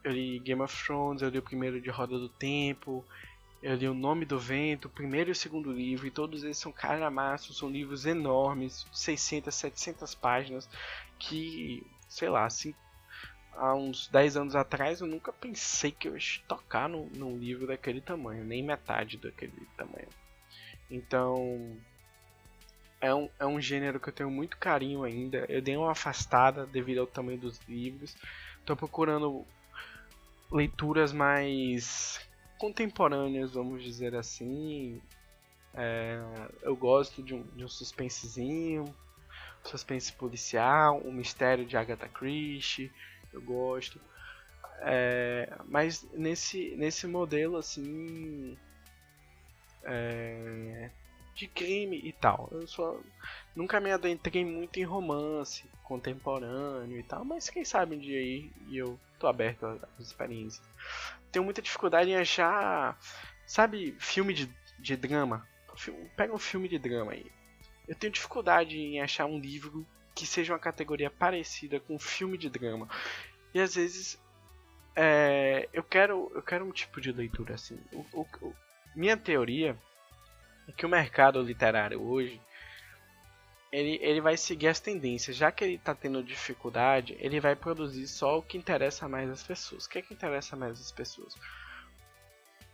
eu 0.04 0.12
li 0.12 0.38
Game 0.38 0.62
of 0.62 0.84
Thrones, 0.84 1.22
eu 1.22 1.28
li 1.28 1.38
o 1.38 1.42
primeiro 1.42 1.80
de 1.80 1.90
Roda 1.90 2.18
do 2.18 2.28
Tempo, 2.28 3.04
Eu 3.62 3.74
li 3.74 3.88
O 3.88 3.94
Nome 3.94 4.24
do 4.24 4.38
Vento, 4.38 4.86
o 4.86 4.90
primeiro 4.90 5.30
e 5.30 5.32
o 5.32 5.34
segundo 5.34 5.72
livro, 5.72 6.06
e 6.06 6.10
todos 6.10 6.44
eles 6.44 6.58
são 6.58 6.70
calhamaços, 6.70 7.58
são 7.58 7.68
livros 7.68 8.06
enormes, 8.06 8.86
600, 8.92 9.52
700 9.52 10.14
páginas, 10.14 10.68
que, 11.18 11.84
sei 12.08 12.28
lá, 12.28 12.46
assim, 12.46 12.72
há 13.54 13.74
uns 13.74 14.06
10 14.08 14.36
anos 14.36 14.54
atrás 14.54 15.00
eu 15.00 15.08
nunca 15.08 15.32
pensei 15.32 15.90
que 15.90 16.06
eu 16.06 16.16
ia 16.16 16.22
tocar 16.46 16.88
num, 16.88 17.10
num 17.14 17.36
livro 17.36 17.66
daquele 17.66 18.00
tamanho, 18.00 18.44
nem 18.44 18.62
metade 18.62 19.16
daquele 19.16 19.66
tamanho. 19.76 20.08
Então, 20.88 21.76
é 23.00 23.14
um, 23.14 23.28
é 23.38 23.46
um 23.46 23.60
gênero 23.60 24.00
que 24.00 24.08
eu 24.08 24.12
tenho 24.12 24.30
muito 24.30 24.56
carinho 24.56 25.02
ainda. 25.04 25.44
Eu 25.48 25.60
dei 25.60 25.76
uma 25.76 25.92
afastada 25.92 26.66
devido 26.66 26.98
ao 26.98 27.06
tamanho 27.06 27.38
dos 27.38 27.58
livros. 27.68 28.16
Estou 28.60 28.76
procurando 28.76 29.44
leituras 30.50 31.12
mais 31.12 32.20
contemporâneas, 32.58 33.54
vamos 33.54 33.82
dizer 33.82 34.14
assim. 34.14 35.00
É, 35.74 36.20
eu 36.62 36.74
gosto 36.76 37.22
de 37.22 37.34
um, 37.34 37.42
de 37.54 37.64
um 37.64 37.68
suspensezinho, 37.68 38.84
suspense 39.62 40.12
policial, 40.12 41.00
um 41.04 41.12
mistério 41.12 41.64
de 41.64 41.76
Agatha 41.76 42.08
Christie, 42.08 42.90
eu 43.32 43.40
gosto. 43.42 44.00
É, 44.80 45.52
mas 45.66 46.06
nesse, 46.12 46.74
nesse 46.76 47.06
modelo 47.06 47.56
assim 47.56 48.56
é, 49.84 50.90
de 51.34 51.46
crime 51.46 52.00
e 52.02 52.12
tal. 52.12 52.48
Eu 52.50 52.66
só 52.66 53.00
nunca 53.54 53.80
me 53.80 53.90
adentrei 53.90 54.44
muito 54.44 54.78
em 54.78 54.84
romance 54.84 55.64
contemporâneo 55.82 56.98
e 56.98 57.02
tal, 57.02 57.24
mas 57.24 57.48
quem 57.48 57.64
sabe 57.64 57.96
um 57.96 57.98
dia 57.98 58.18
aí 58.18 58.50
eu 58.70 58.98
tô 59.18 59.26
aberto 59.26 59.66
às 59.66 60.06
experiências. 60.06 60.66
Tenho 61.30 61.44
muita 61.44 61.62
dificuldade 61.62 62.10
em 62.10 62.16
achar, 62.16 62.98
sabe, 63.46 63.94
filme 63.98 64.32
de, 64.32 64.50
de 64.78 64.96
drama. 64.96 65.46
Pega 66.16 66.34
um 66.34 66.38
filme 66.38 66.68
de 66.68 66.78
drama 66.78 67.12
aí. 67.12 67.30
Eu 67.86 67.94
tenho 67.94 68.12
dificuldade 68.12 68.76
em 68.76 69.00
achar 69.00 69.26
um 69.26 69.38
livro 69.38 69.86
que 70.14 70.26
seja 70.26 70.52
uma 70.52 70.58
categoria 70.58 71.10
parecida 71.10 71.78
com 71.80 71.94
um 71.94 71.98
filme 71.98 72.36
de 72.36 72.50
drama. 72.50 72.88
E 73.54 73.60
às 73.60 73.74
vezes 73.74 74.20
é, 74.96 75.68
eu 75.72 75.82
quero 75.82 76.30
eu 76.34 76.42
quero 76.42 76.66
um 76.66 76.72
tipo 76.72 77.00
de 77.00 77.12
leitura 77.12 77.54
assim. 77.54 77.78
O, 77.92 78.26
o, 78.42 78.54
minha 78.96 79.16
teoria 79.16 79.78
é 80.68 80.72
que 80.72 80.84
o 80.84 80.88
mercado 80.88 81.40
literário 81.40 82.02
hoje 82.02 82.40
ele, 83.70 83.98
ele 84.02 84.20
vai 84.20 84.36
seguir 84.36 84.68
as 84.68 84.80
tendências. 84.80 85.36
Já 85.36 85.50
que 85.50 85.64
ele 85.64 85.74
está 85.74 85.94
tendo 85.94 86.22
dificuldade, 86.22 87.16
ele 87.20 87.40
vai 87.40 87.54
produzir 87.54 88.06
só 88.06 88.38
o 88.38 88.42
que 88.42 88.58
interessa 88.58 89.08
mais 89.08 89.30
às 89.30 89.42
pessoas. 89.42 89.84
O 89.84 89.88
que 89.88 89.98
é 89.98 90.02
que 90.02 90.14
interessa 90.14 90.56
mais 90.56 90.80
às 90.80 90.92
pessoas? 90.92 91.34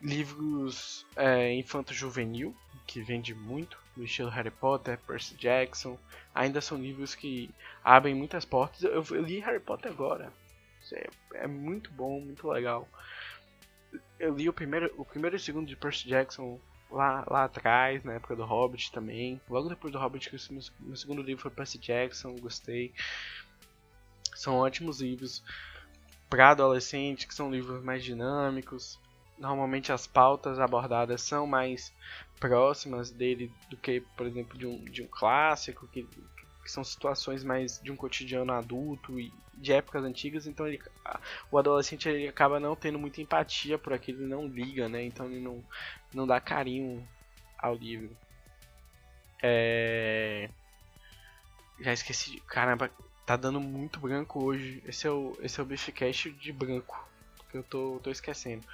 Livros 0.01 1.07
é, 1.17 1.53
infanto-juvenil, 1.55 2.55
que 2.87 3.01
vende 3.01 3.35
muito, 3.35 3.79
no 3.97 4.05
estilo 4.05 4.29
Harry 4.31 4.51
Potter, 4.51 4.99
Percy 4.99 5.35
Jackson. 5.37 5.99
Ainda 6.35 6.61
são 6.61 6.79
livros 6.79 7.15
que 7.15 7.51
abrem 7.83 8.15
muitas 8.15 8.45
portas. 8.45 8.83
Eu, 8.83 9.05
eu 9.11 9.23
li 9.23 9.41
Harry 9.41 9.61
Potter 9.61 9.91
agora. 9.91 10.33
É, 10.93 11.09
é 11.35 11.47
muito 11.47 11.91
bom, 11.93 12.21
muito 12.21 12.47
legal 12.49 12.89
eu 14.19 14.35
li 14.35 14.49
o 14.49 14.53
primeiro, 14.53 14.93
o 14.97 15.05
primeiro 15.05 15.37
e 15.37 15.39
o 15.39 15.41
segundo 15.41 15.67
de 15.67 15.77
Percy 15.77 16.09
Jackson 16.09 16.61
lá, 16.95 17.25
lá 17.29 17.45
atrás, 17.45 18.03
na 18.05 18.15
época 18.15 18.37
do 18.37 18.45
Hobbit 18.45 18.93
também. 18.93 19.41
Logo 19.49 19.69
depois 19.69 19.93
do 19.93 19.99
Hobbit, 19.99 20.31
que 20.31 20.53
meu, 20.53 20.63
meu 20.81 20.97
segundo 20.97 21.23
livro 21.23 21.43
foi 21.43 21.51
Percy 21.51 21.79
Jackson, 21.79 22.35
gostei. 22.37 22.95
São 24.35 24.57
ótimos 24.57 25.01
livros 25.01 25.43
para 26.31 26.51
adolescente, 26.51 27.27
que 27.27 27.35
são 27.35 27.51
livros 27.51 27.83
mais 27.83 28.03
dinâmicos. 28.05 28.99
Normalmente 29.39 29.93
as 29.93 30.07
pautas 30.07 30.59
abordadas 30.59 31.23
são 31.23 31.47
mais 31.47 31.93
próximas 32.39 33.11
dele 33.11 33.53
do 33.69 33.77
que, 33.77 34.01
por 34.17 34.27
exemplo, 34.27 34.57
de 34.57 34.67
um, 34.67 34.85
de 34.85 35.03
um 35.03 35.09
clássico, 35.09 35.89
que, 35.89 36.07
que 36.65 36.73
são 36.73 36.83
situações 36.83 37.45
mais 37.45 37.79
de 37.81 37.93
um 37.93 37.97
cotidiano 37.97 38.53
adulto 38.53 39.21
e 39.21 39.31
de 39.53 39.73
épocas 39.73 40.03
antigas, 40.03 40.47
então 40.47 40.67
ele, 40.67 40.81
o 41.51 41.59
adolescente 41.59 42.09
ele 42.09 42.27
acaba 42.27 42.59
não 42.59 42.75
tendo 42.75 42.99
muita 42.99 43.21
empatia 43.21 43.79
por 43.79 43.93
aquilo, 43.93 44.23
ele 44.23 44.31
não 44.31 44.49
liga, 44.49 44.89
né? 44.89 45.05
Então 45.05 45.27
ele 45.27 45.41
não, 45.41 45.63
não 46.13 46.27
dá 46.27 46.41
carinho 46.41 47.07
ao 47.59 47.75
livro. 47.75 48.17
É... 49.43 50.49
Já 51.81 51.93
esqueci, 51.93 52.41
caramba, 52.47 52.91
tá 53.27 53.37
dando 53.37 53.61
muito 53.61 54.01
branco 54.01 54.43
hoje. 54.43 54.83
Esse 54.87 55.07
é 55.07 55.11
o, 55.11 55.37
esse 55.43 55.61
é 55.61 55.63
o 55.63 55.67
Beefcast 55.67 56.31
de 56.31 56.53
branco, 56.53 57.07
que 57.51 57.59
eu 57.59 57.63
tô, 57.63 58.01
tô 58.03 58.11
esquecendo. 58.11 58.67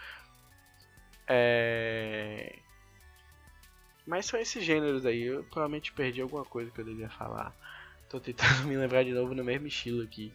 É... 1.26 2.56
Mas 4.06 4.26
são 4.26 4.40
esses 4.40 4.64
gêneros 4.64 5.04
aí, 5.04 5.22
eu 5.22 5.44
provavelmente 5.44 5.92
perdi 5.92 6.20
alguma 6.20 6.44
coisa 6.44 6.70
que 6.70 6.80
eu 6.80 6.84
devia 6.84 7.10
falar. 7.10 7.54
Tô 8.10 8.18
tentando 8.20 8.64
me 8.68 8.76
lembrar 8.76 9.04
de 9.04 9.12
novo 9.12 9.34
no 9.34 9.44
mesmo 9.44 9.68
estilo 9.68 10.02
aqui. 10.02 10.34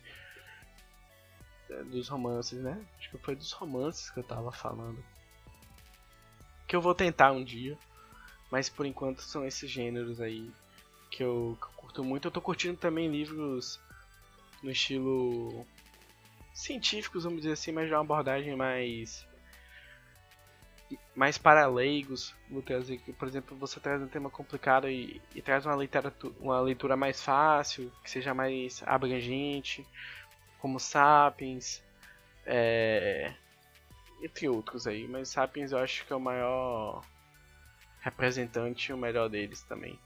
É, 1.69 1.83
dos 1.83 2.07
romances, 2.07 2.59
né? 2.61 2.83
Acho 2.97 3.11
que 3.11 3.17
foi 3.17 3.35
dos 3.35 3.51
romances 3.51 4.09
que 4.09 4.19
eu 4.19 4.23
tava 4.23 4.51
falando. 4.51 5.03
Que 6.67 6.75
eu 6.75 6.81
vou 6.81 6.95
tentar 6.95 7.33
um 7.33 7.43
dia. 7.43 7.77
Mas 8.49 8.69
por 8.69 8.85
enquanto 8.85 9.21
são 9.21 9.45
esses 9.45 9.69
gêneros 9.69 10.21
aí 10.21 10.49
que 11.11 11.21
eu, 11.21 11.57
que 11.59 11.67
eu 11.67 11.71
curto 11.75 12.03
muito. 12.03 12.27
Eu 12.27 12.31
tô 12.31 12.41
curtindo 12.41 12.77
também 12.77 13.11
livros 13.11 13.79
no 14.63 14.71
estilo 14.71 15.67
científicos, 16.53 17.25
vamos 17.25 17.41
dizer 17.41 17.53
assim, 17.53 17.73
mas 17.73 17.87
de 17.87 17.93
uma 17.93 18.01
abordagem 18.01 18.55
mais 18.55 19.27
mais 21.15 21.37
para 21.37 21.65
leigos, 21.67 22.35
vou 22.49 22.61
trazer, 22.61 22.99
por 23.17 23.27
exemplo, 23.27 23.57
você 23.57 23.79
traz 23.79 24.01
um 24.01 24.07
tema 24.07 24.29
complicado 24.29 24.89
e, 24.89 25.21
e 25.33 25.41
traz 25.41 25.65
uma 25.65 25.75
literatura, 25.75 26.33
uma 26.39 26.59
leitura 26.59 26.95
mais 26.95 27.21
fácil, 27.23 27.91
que 28.03 28.09
seja 28.09 28.33
mais 28.33 28.83
abrangente, 28.85 29.85
como 30.59 30.79
Sapiens, 30.79 31.83
é, 32.45 33.33
entre 34.21 34.47
outros 34.47 34.85
aí, 34.85 35.07
mas 35.07 35.29
Sapiens 35.29 35.71
eu 35.71 35.79
acho 35.79 36.05
que 36.05 36.13
é 36.13 36.15
o 36.15 36.19
maior 36.19 37.03
representante 38.01 38.91
e 38.91 38.93
o 38.93 38.97
melhor 38.97 39.29
deles 39.29 39.63
também. 39.63 39.99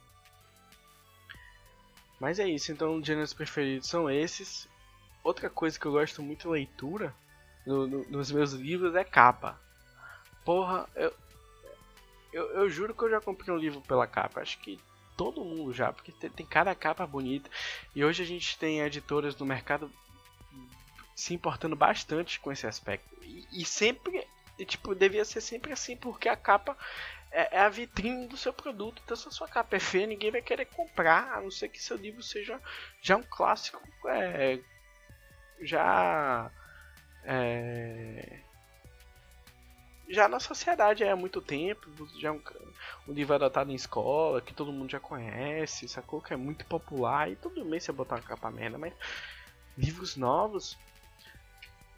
Mas 2.19 2.39
é 2.39 2.47
isso, 2.47 2.71
então 2.71 2.97
os 2.97 3.05
gêneros 3.05 3.33
preferidos 3.33 3.87
são 3.87 4.09
esses. 4.09 4.67
Outra 5.23 5.49
coisa 5.49 5.79
que 5.79 5.85
eu 5.85 5.93
gosto 5.93 6.21
muito 6.21 6.43
de 6.43 6.47
leitura 6.47 7.13
no, 7.65 7.87
no, 7.87 8.09
nos 8.09 8.31
meus 8.31 8.53
livros 8.53 8.95
é 8.95 9.03
capa. 9.03 9.59
Porra, 10.49 10.89
eu, 10.95 11.13
eu, 12.33 12.43
eu, 12.53 12.69
juro 12.71 12.95
que 12.95 13.03
eu 13.03 13.09
já 13.11 13.21
comprei 13.21 13.53
um 13.53 13.59
livro 13.59 13.81
pela 13.81 14.07
capa. 14.07 14.41
Acho 14.41 14.57
que 14.57 14.79
todo 15.15 15.45
mundo 15.45 15.71
já, 15.71 15.93
porque 15.93 16.11
tem, 16.11 16.27
tem 16.27 16.43
cada 16.43 16.73
capa 16.73 17.05
bonita. 17.05 17.47
E 17.93 18.03
hoje 18.03 18.23
a 18.23 18.25
gente 18.25 18.57
tem 18.57 18.79
editoras 18.79 19.35
no 19.35 19.45
mercado 19.45 19.93
se 21.15 21.35
importando 21.35 21.75
bastante 21.75 22.39
com 22.39 22.51
esse 22.51 22.65
aspecto. 22.65 23.15
E, 23.21 23.61
e 23.61 23.63
sempre, 23.63 24.27
e, 24.57 24.65
tipo, 24.65 24.95
devia 24.95 25.23
ser 25.23 25.39
sempre 25.39 25.71
assim, 25.71 25.95
porque 25.95 26.27
a 26.27 26.35
capa 26.35 26.75
é, 27.31 27.57
é, 27.57 27.59
a 27.59 27.69
vitrine 27.69 28.25
do 28.25 28.35
seu 28.35 28.51
produto. 28.51 29.03
Então, 29.05 29.15
se 29.15 29.27
a 29.27 29.31
sua 29.31 29.47
capa 29.47 29.75
é 29.75 29.79
feia, 29.79 30.07
ninguém 30.07 30.31
vai 30.31 30.41
querer 30.41 30.65
comprar, 30.65 31.31
a 31.31 31.41
não 31.41 31.51
ser 31.51 31.69
que 31.69 31.79
seu 31.79 31.95
livro 31.95 32.23
seja 32.23 32.59
já 33.03 33.17
um 33.17 33.23
clássico, 33.23 33.79
é, 34.07 34.59
já. 35.61 36.51
É, 37.23 38.48
já 40.09 40.27
na 40.27 40.39
sociedade 40.39 41.03
há 41.03 41.15
muito 41.15 41.39
tempo, 41.39 41.87
já 42.17 42.29
é 42.29 42.31
um, 42.31 42.41
um, 43.07 43.13
livro 43.13 43.35
adotado 43.35 43.71
em 43.71 43.75
escola, 43.75 44.41
que 44.41 44.53
todo 44.53 44.73
mundo 44.73 44.89
já 44.89 44.99
conhece, 44.99 45.87
sacou? 45.87 46.19
Que 46.19 46.33
é 46.33 46.37
muito 46.37 46.65
popular, 46.65 47.31
e 47.31 47.35
tudo 47.35 47.63
bem 47.63 47.79
você 47.79 47.91
botar 47.91 48.15
uma 48.15 48.21
capa 48.23 48.49
merda, 48.49 48.77
mas 48.77 48.93
livros 49.77 50.15
novos, 50.15 50.77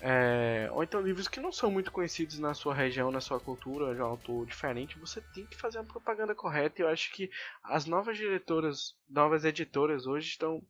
é, 0.02 0.70
ou 0.74 0.84
então 0.84 1.00
livros 1.00 1.28
que 1.28 1.40
não 1.40 1.52
são 1.54 1.72
muito 1.72 1.92
conhecidos 1.92 2.38
na 2.38 2.54
sua 2.54 2.74
região, 2.74 3.12
na 3.12 3.22
sua 3.22 3.40
cultura, 3.40 3.96
de 3.96 4.02
um 4.02 4.06
autor 4.06 4.46
diferente, 4.46 5.00
você 5.00 5.22
tem 5.34 5.46
que 5.46 5.56
fazer 5.56 5.78
uma 5.78 5.86
propaganda 5.86 6.36
correta, 6.36 6.82
e 6.82 6.84
eu 6.84 6.90
acho 6.90 7.14
que 7.14 7.32
as 7.64 7.86
novas 7.86 8.18
diretoras, 8.18 8.94
novas 9.10 9.46
editoras 9.46 10.06
hoje 10.06 10.28
estão 10.28 10.62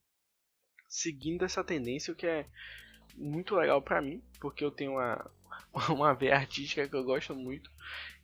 seguindo 0.88 1.44
essa 1.44 1.64
tendência, 1.64 2.14
o 2.14 2.16
que 2.16 2.28
é 2.28 2.46
muito 3.16 3.56
legal 3.56 3.82
para 3.82 4.02
mim, 4.02 4.22
porque 4.40 4.64
eu 4.64 4.70
tenho 4.70 4.92
uma 4.92 5.32
uma 5.90 6.14
veia 6.14 6.36
artística 6.36 6.88
que 6.88 6.96
eu 6.96 7.04
gosto 7.04 7.36
muito 7.36 7.70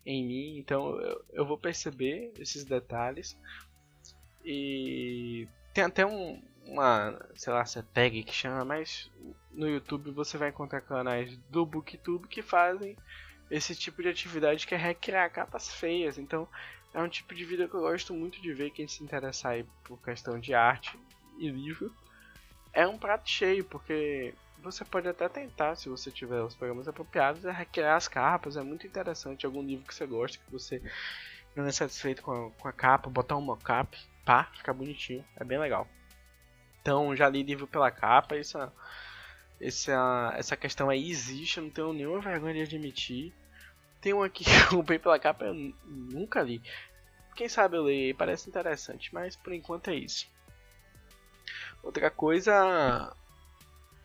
em 0.05 0.25
mim, 0.25 0.57
então 0.57 0.99
eu, 1.01 1.25
eu 1.33 1.45
vou 1.45 1.57
perceber 1.57 2.31
esses 2.39 2.63
detalhes. 2.63 3.37
E 4.43 5.47
tem 5.73 5.83
até 5.83 6.05
um, 6.05 6.41
uma, 6.65 7.19
sei 7.35 7.51
lá, 7.51 7.61
essa 7.61 7.83
tag 7.93 8.23
que 8.23 8.33
chama, 8.33 8.63
mas 8.63 9.11
no 9.51 9.67
YouTube 9.67 10.11
você 10.11 10.37
vai 10.37 10.49
encontrar 10.49 10.81
canais 10.81 11.37
do 11.49 11.65
Booktube 11.65 12.27
que 12.27 12.41
fazem 12.41 12.95
esse 13.49 13.75
tipo 13.75 14.01
de 14.01 14.09
atividade 14.09 14.67
que 14.67 14.75
é 14.75 14.77
recriar 14.77 15.31
capas 15.31 15.73
feias. 15.73 16.17
Então 16.17 16.47
é 16.93 17.01
um 17.01 17.09
tipo 17.09 17.33
de 17.35 17.45
vida 17.45 17.67
que 17.67 17.75
eu 17.75 17.81
gosto 17.81 18.13
muito 18.13 18.41
de 18.41 18.53
ver 18.53 18.71
quem 18.71 18.87
se 18.87 19.03
interessar 19.03 19.53
aí 19.53 19.65
por 19.83 20.01
questão 20.01 20.39
de 20.39 20.53
arte 20.53 20.97
e 21.37 21.49
livro. 21.49 21.93
É 22.73 22.87
um 22.87 22.97
prato 22.97 23.29
cheio, 23.29 23.63
porque 23.65 24.33
você 24.61 24.83
pode 24.83 25.07
até 25.07 25.29
tentar, 25.29 25.75
se 25.75 25.89
você 25.89 26.11
tiver 26.11 26.41
os 26.41 26.55
programas 26.55 26.87
apropriados, 26.87 27.45
é 27.45 27.51
recriar 27.51 27.95
as 27.95 28.07
capas. 28.07 28.57
É 28.57 28.61
muito 28.61 28.87
interessante. 28.87 29.45
Algum 29.45 29.63
livro 29.63 29.85
que 29.85 29.93
você 29.93 30.05
gosta, 30.05 30.37
que 30.37 30.51
você 30.51 30.81
não 31.55 31.65
é 31.65 31.71
satisfeito 31.71 32.21
com 32.21 32.31
a, 32.31 32.51
com 32.51 32.67
a 32.67 32.73
capa, 32.73 33.09
botar 33.09 33.37
um 33.37 33.41
mockup, 33.41 33.97
pá, 34.25 34.45
fica 34.55 34.73
bonitinho. 34.73 35.23
É 35.35 35.43
bem 35.43 35.57
legal. 35.57 35.87
Então, 36.81 37.15
já 37.15 37.29
li 37.29 37.43
livro 37.43 37.67
pela 37.67 37.91
capa. 37.91 38.35
Essa, 38.35 38.71
essa, 39.59 40.33
essa 40.35 40.57
questão 40.57 40.89
aí 40.89 41.09
existe, 41.09 41.57
eu 41.57 41.63
não 41.63 41.69
tenho 41.69 41.93
nenhuma 41.93 42.19
vergonha 42.19 42.53
de 42.53 42.61
admitir. 42.61 43.33
Tem 44.01 44.13
um 44.13 44.23
aqui 44.23 44.43
que 44.43 44.51
eu 44.73 44.77
comprei 44.77 44.99
pela 44.99 45.19
capa, 45.19 45.45
eu 45.45 45.53
nunca 45.85 46.41
li. 46.41 46.61
Quem 47.35 47.47
sabe 47.47 47.77
eu 47.77 47.83
leio, 47.83 48.15
parece 48.15 48.49
interessante, 48.49 49.13
mas 49.13 49.35
por 49.35 49.53
enquanto 49.53 49.89
é 49.89 49.95
isso. 49.95 50.27
Outra 51.83 52.09
coisa 52.09 53.15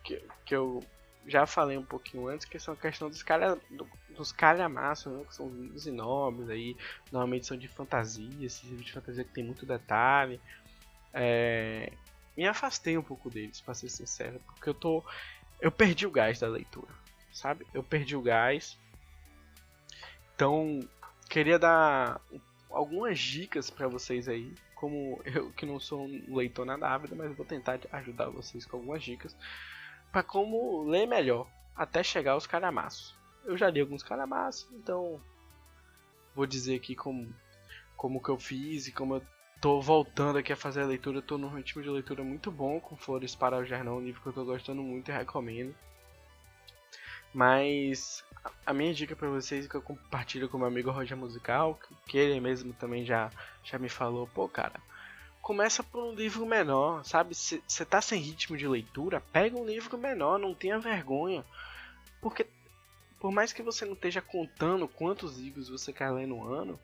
que, 0.03 0.23
que 0.45 0.55
eu 0.55 0.83
já 1.25 1.45
falei 1.45 1.77
um 1.77 1.85
pouquinho 1.85 2.27
antes, 2.27 2.45
que 2.45 2.59
são 2.59 2.73
a 2.73 2.77
questão 2.77 3.09
dos, 3.09 3.23
calha, 3.23 3.55
do, 3.69 3.87
dos 4.09 4.31
calhamaços, 4.31 5.11
né, 5.11 5.23
que 5.25 5.33
são 5.33 5.49
livros 5.49 5.87
enormes 5.87 6.49
aí, 6.49 6.75
normalmente 7.11 7.45
são 7.45 7.57
de 7.57 7.67
fantasia, 7.67 8.45
esses 8.45 8.63
livros 8.63 8.85
de 8.85 8.91
fantasia 8.91 9.23
que 9.23 9.33
tem 9.33 9.43
muito 9.43 9.65
detalhe. 9.65 10.39
É, 11.13 11.91
me 12.35 12.47
afastei 12.47 12.97
um 12.97 13.03
pouco 13.03 13.29
deles, 13.29 13.61
para 13.61 13.73
ser 13.73 13.89
sincero, 13.89 14.41
porque 14.47 14.69
eu 14.69 14.73
tô 14.73 15.03
eu 15.61 15.71
perdi 15.71 16.05
o 16.05 16.11
gás 16.11 16.39
da 16.39 16.47
leitura, 16.47 16.93
sabe? 17.31 17.65
Eu 17.73 17.81
perdi 17.81 18.17
o 18.17 18.21
gás. 18.21 18.77
Então, 20.35 20.81
queria 21.29 21.57
dar 21.57 22.19
algumas 22.69 23.17
dicas 23.17 23.69
para 23.69 23.87
vocês 23.87 24.27
aí, 24.27 24.53
como 24.75 25.21
eu 25.23 25.51
que 25.51 25.65
não 25.65 25.79
sou 25.79 26.05
um 26.05 26.35
leitor 26.35 26.65
nada 26.65 26.89
ávido, 26.89 27.15
mas 27.15 27.33
vou 27.33 27.45
tentar 27.45 27.79
ajudar 27.93 28.29
vocês 28.29 28.65
com 28.65 28.75
algumas 28.75 29.01
dicas 29.01 29.33
para 30.13 30.21
como 30.21 30.83
ler 30.83 31.07
melhor 31.07 31.47
até 31.75 32.03
chegar 32.03 32.33
aos 32.33 32.45
calhamaços. 32.45 33.15
Eu 33.43 33.57
já 33.57 33.67
li 33.67 33.81
alguns 33.81 34.03
calhamaços, 34.03 34.71
então 34.71 35.19
vou 36.35 36.45
dizer 36.45 36.75
aqui 36.75 36.95
como 36.95 37.33
como 37.97 38.21
que 38.21 38.29
eu 38.29 38.37
fiz 38.37 38.87
e 38.87 38.91
como 38.91 39.15
eu 39.15 39.23
tô 39.59 39.81
voltando 39.81 40.37
aqui 40.37 40.53
a 40.53 40.57
fazer 40.57 40.81
a 40.81 40.85
leitura. 40.85 41.17
Eu 41.17 41.21
tô 41.23 41.37
num 41.37 41.49
ritmo 41.49 41.81
de 41.81 41.89
leitura 41.89 42.23
muito 42.23 42.51
bom 42.51 42.79
com 42.79 42.95
Flores 42.95 43.33
para 43.33 43.57
o 43.57 43.65
Jardão, 43.65 43.97
um 43.97 44.01
livro 44.01 44.21
que 44.21 44.27
eu 44.27 44.33
tô 44.33 44.45
gostando 44.45 44.83
muito 44.83 45.09
e 45.09 45.13
recomendo. 45.13 45.73
Mas 47.33 48.23
a 48.63 48.73
minha 48.73 48.93
dica 48.93 49.15
para 49.15 49.29
vocês 49.29 49.65
que 49.67 49.73
eu 49.73 49.81
compartilho 49.81 50.47
com 50.47 50.59
meu 50.59 50.67
amigo 50.67 50.91
Roger 50.91 51.17
Musical, 51.17 51.79
que 52.05 52.19
ele 52.19 52.39
mesmo 52.39 52.71
também 52.73 53.03
já 53.03 53.31
já 53.63 53.79
me 53.79 53.89
falou, 53.89 54.27
pô, 54.27 54.47
cara, 54.47 54.79
começa 55.43 55.83
por 55.83 56.01
um 56.01 56.15
livro 56.15 56.45
menor, 56.45 57.03
sabe? 57.03 57.35
Você 57.35 57.85
tá 57.85 58.01
sem 58.01 58.19
ritmo 58.19 58.55
de 58.55 58.65
leitura, 58.65 59.19
pega 59.19 59.57
um 59.57 59.65
livro 59.65 59.97
menor, 59.97 60.39
não 60.39 60.55
tenha 60.55 60.79
vergonha. 60.79 61.43
Porque 62.21 62.47
por 63.19 63.29
mais 63.29 63.51
que 63.51 63.61
você 63.61 63.83
não 63.83 63.91
esteja 63.93 64.21
contando 64.21 64.87
quantos 64.87 65.37
livros 65.37 65.67
você 65.67 65.91
quer 65.91 66.09
ler 66.11 66.27
no 66.27 66.47
ano, 66.47 66.79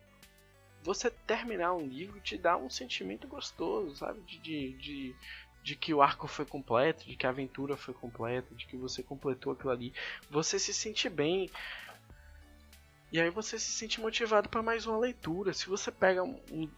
você 0.83 1.09
terminar 1.09 1.73
um 1.73 1.87
livro 1.87 2.19
te 2.19 2.37
dá 2.37 2.57
um 2.57 2.69
sentimento 2.69 3.29
gostoso, 3.29 3.95
sabe? 3.95 4.19
De, 4.21 4.37
de, 4.39 4.73
de, 4.73 5.15
de, 5.63 5.75
que 5.77 5.93
o 5.93 6.01
arco 6.01 6.27
foi 6.27 6.45
completo, 6.45 7.05
de 7.05 7.15
que 7.15 7.25
a 7.25 7.29
aventura 7.29 7.77
foi 7.77 7.93
completa, 7.93 8.53
de 8.53 8.65
que 8.65 8.75
você 8.75 9.01
completou 9.01 9.53
aquilo 9.53 9.71
ali. 9.71 9.93
Você 10.29 10.59
se 10.59 10.73
sente 10.73 11.07
bem. 11.07 11.49
E 13.11 13.19
aí 13.19 13.29
você 13.31 13.57
se 13.57 13.71
sente 13.71 13.99
motivado 13.99 14.49
para 14.49 14.61
mais 14.61 14.85
uma 14.85 14.97
leitura. 14.97 15.51
Se 15.51 15.67
você 15.67 15.91
pega 15.91 16.23
um, 16.23 16.39
um, 16.51 16.69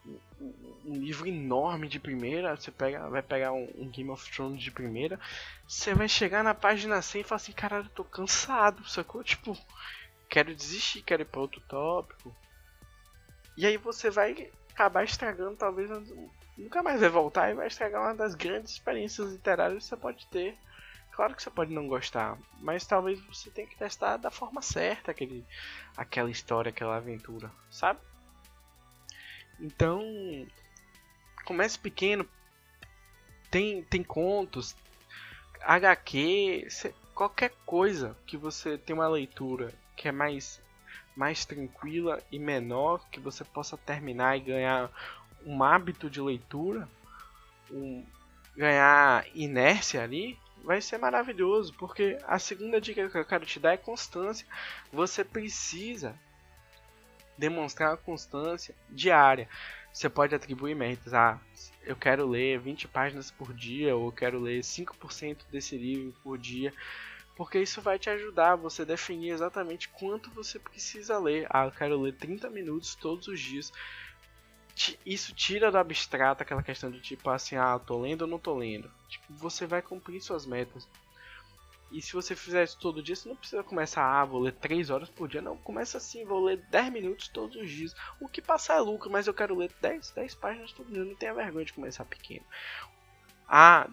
um, 0.86 0.94
livro 0.94 1.28
enorme 1.28 1.90
de 1.90 2.00
primeira, 2.00 2.56
você 2.56 2.72
pega, 2.72 3.10
vai 3.10 3.22
pegar 3.22 3.52
um, 3.52 3.70
um, 3.76 3.90
Game 3.90 4.10
of 4.10 4.32
Thrones 4.32 4.64
de 4.64 4.72
primeira, 4.72 5.20
você 5.68 5.94
vai 5.94 6.08
chegar 6.08 6.42
na 6.42 6.54
página 6.54 7.02
100 7.02 7.22
e 7.22 7.24
falar 7.26 7.36
assim, 7.36 7.52
caralho, 7.52 7.86
eu 7.86 7.90
tô 7.90 8.06
cansado, 8.06 8.88
sacou? 8.88 9.22
Tipo, 9.24 9.58
quero 10.30 10.56
desistir, 10.56 11.02
quero 11.02 11.24
ir 11.24 11.26
para 11.26 11.42
outro 11.42 11.60
tópico. 11.68 12.34
E 13.58 13.66
aí 13.66 13.76
você 13.76 14.10
vai 14.10 14.50
acabar 14.72 15.04
estragando, 15.04 15.58
talvez 15.58 15.90
nunca 16.58 16.82
mais 16.82 17.02
vai 17.02 17.10
voltar 17.10 17.52
e 17.52 17.56
vai 17.56 17.68
estragar 17.68 18.02
uma 18.02 18.16
das 18.16 18.36
grandes 18.36 18.72
experiências 18.72 19.34
literárias 19.34 19.84
que 19.84 19.90
você 19.90 19.98
pode 19.98 20.26
ter 20.28 20.58
Claro 21.22 21.36
que 21.36 21.44
você 21.44 21.52
pode 21.52 21.72
não 21.72 21.88
gostar, 21.88 22.36
mas 22.60 22.88
talvez 22.88 23.22
você 23.28 23.52
tenha 23.52 23.68
que 23.68 23.78
testar 23.78 24.18
da 24.18 24.32
forma 24.32 24.60
certa 24.60 25.12
aquele, 25.12 25.46
aquela 25.96 26.32
história, 26.32 26.72
aquela 26.72 26.96
aventura, 26.96 27.52
sabe? 27.70 28.00
Então, 29.60 30.02
comece 31.46 31.78
pequeno, 31.78 32.28
tem, 33.52 33.84
tem 33.84 34.04
contos, 34.04 34.76
HQ, 35.62 36.68
qualquer 37.14 37.52
coisa 37.68 38.18
que 38.26 38.36
você 38.36 38.76
tem 38.80 38.96
uma 38.96 39.08
leitura 39.08 39.72
que 39.96 40.08
é 40.08 40.12
mais, 40.12 40.60
mais 41.16 41.46
tranquila 41.46 42.20
e 42.32 42.40
menor, 42.40 43.08
que 43.12 43.20
você 43.20 43.44
possa 43.44 43.78
terminar 43.78 44.38
e 44.38 44.42
ganhar 44.42 44.90
um 45.46 45.62
hábito 45.62 46.10
de 46.10 46.20
leitura, 46.20 46.90
um, 47.70 48.04
ganhar 48.58 49.24
inércia 49.36 50.02
ali, 50.02 50.41
vai 50.64 50.82
ser 50.82 50.98
maravilhoso, 50.98 51.74
porque 51.74 52.18
a 52.28 52.40
segunda 52.40 52.80
dica 52.80 53.10
que 53.10 53.18
eu 53.18 53.26
quero 53.26 53.46
te 53.46 53.60
dar 53.60 53.74
é 53.74 53.78
constância. 53.78 54.46
Você 54.92 55.24
precisa 55.24 56.16
demonstrar 57.38 57.98
constância 57.98 58.76
diária. 58.90 59.50
Você 59.92 60.10
pode 60.10 60.34
atribuir 60.34 60.76
metas. 60.76 61.14
Ah, 61.14 61.40
eu 61.84 61.96
quero 61.96 62.28
ler 62.28 62.60
20 62.60 62.88
páginas 62.88 63.32
por 63.32 63.54
dia, 63.54 63.96
ou 63.96 64.06
eu 64.08 64.12
quero 64.12 64.40
ler 64.40 64.62
5% 64.62 65.38
desse 65.52 65.78
livro 65.78 66.14
por 66.24 66.38
dia. 66.38 66.74
Porque 67.36 67.60
isso 67.60 67.82
vai 67.82 67.98
te 67.98 68.10
ajudar 68.10 68.56
você 68.56 68.86
definir 68.86 69.32
exatamente 69.32 69.90
quanto 69.90 70.30
você 70.32 70.60
precisa 70.60 71.18
ler. 71.18 71.48
Ah, 71.50 71.66
eu 71.66 71.72
quero 71.72 72.00
ler 72.00 72.14
30 72.14 72.50
minutos 72.50 72.96
todos 72.96 73.28
os 73.28 73.40
dias 73.40 73.72
isso 75.06 75.34
tira 75.34 75.72
do 75.72 75.78
abstrato 75.78 76.44
aquela 76.44 76.64
questão 76.64 76.90
de 76.90 77.00
tipo 77.00 77.30
assim, 77.30 77.56
ah, 77.56 77.80
tô 77.80 78.00
lendo 78.00 78.24
ou 78.24 78.28
não 78.28 78.40
tô 78.40 78.56
lendo. 78.56 78.90
Tipo, 79.08 79.34
você 79.34 79.66
vai 79.66 79.82
cumprir 79.82 80.22
suas 80.22 80.46
metas. 80.46 80.88
E 81.92 82.02
se 82.02 82.14
você 82.14 82.36
fizer 82.36 82.64
isso 82.64 82.78
todo 82.80 83.04
dia, 83.04 83.16
você 83.16 83.28
não 83.28 83.36
precisa 83.36 83.64
começar, 83.64 84.04
ah, 84.04 84.24
vou 84.24 84.40
ler 84.40 84.54
3 84.54 84.90
horas 84.90 85.10
por 85.10 85.28
dia. 85.28 85.42
Não, 85.42 85.58
começa 85.58 85.98
assim, 85.98 86.24
vou 86.24 86.46
ler 86.46 86.58
10 86.70 86.90
minutos 86.92 87.28
todos 87.28 87.58
os 87.58 87.70
dias. 87.70 87.94
O 88.20 88.30
que 88.30 88.42
passar 88.42 88.76
é 88.78 88.80
lucro, 88.80 89.12
mas 89.12 89.28
eu 89.28 89.34
quero 89.34 89.58
ler 89.58 89.70
10, 89.82 90.12
10 90.12 90.36
páginas 90.36 90.72
todo 90.72 90.90
dia. 90.90 91.04
Não 91.04 91.16
tenha 91.16 91.34
vergonha 91.34 91.66
de 91.66 91.74
começar 91.74 92.06
pequeno. 92.06 92.46
Ah, 93.48 93.90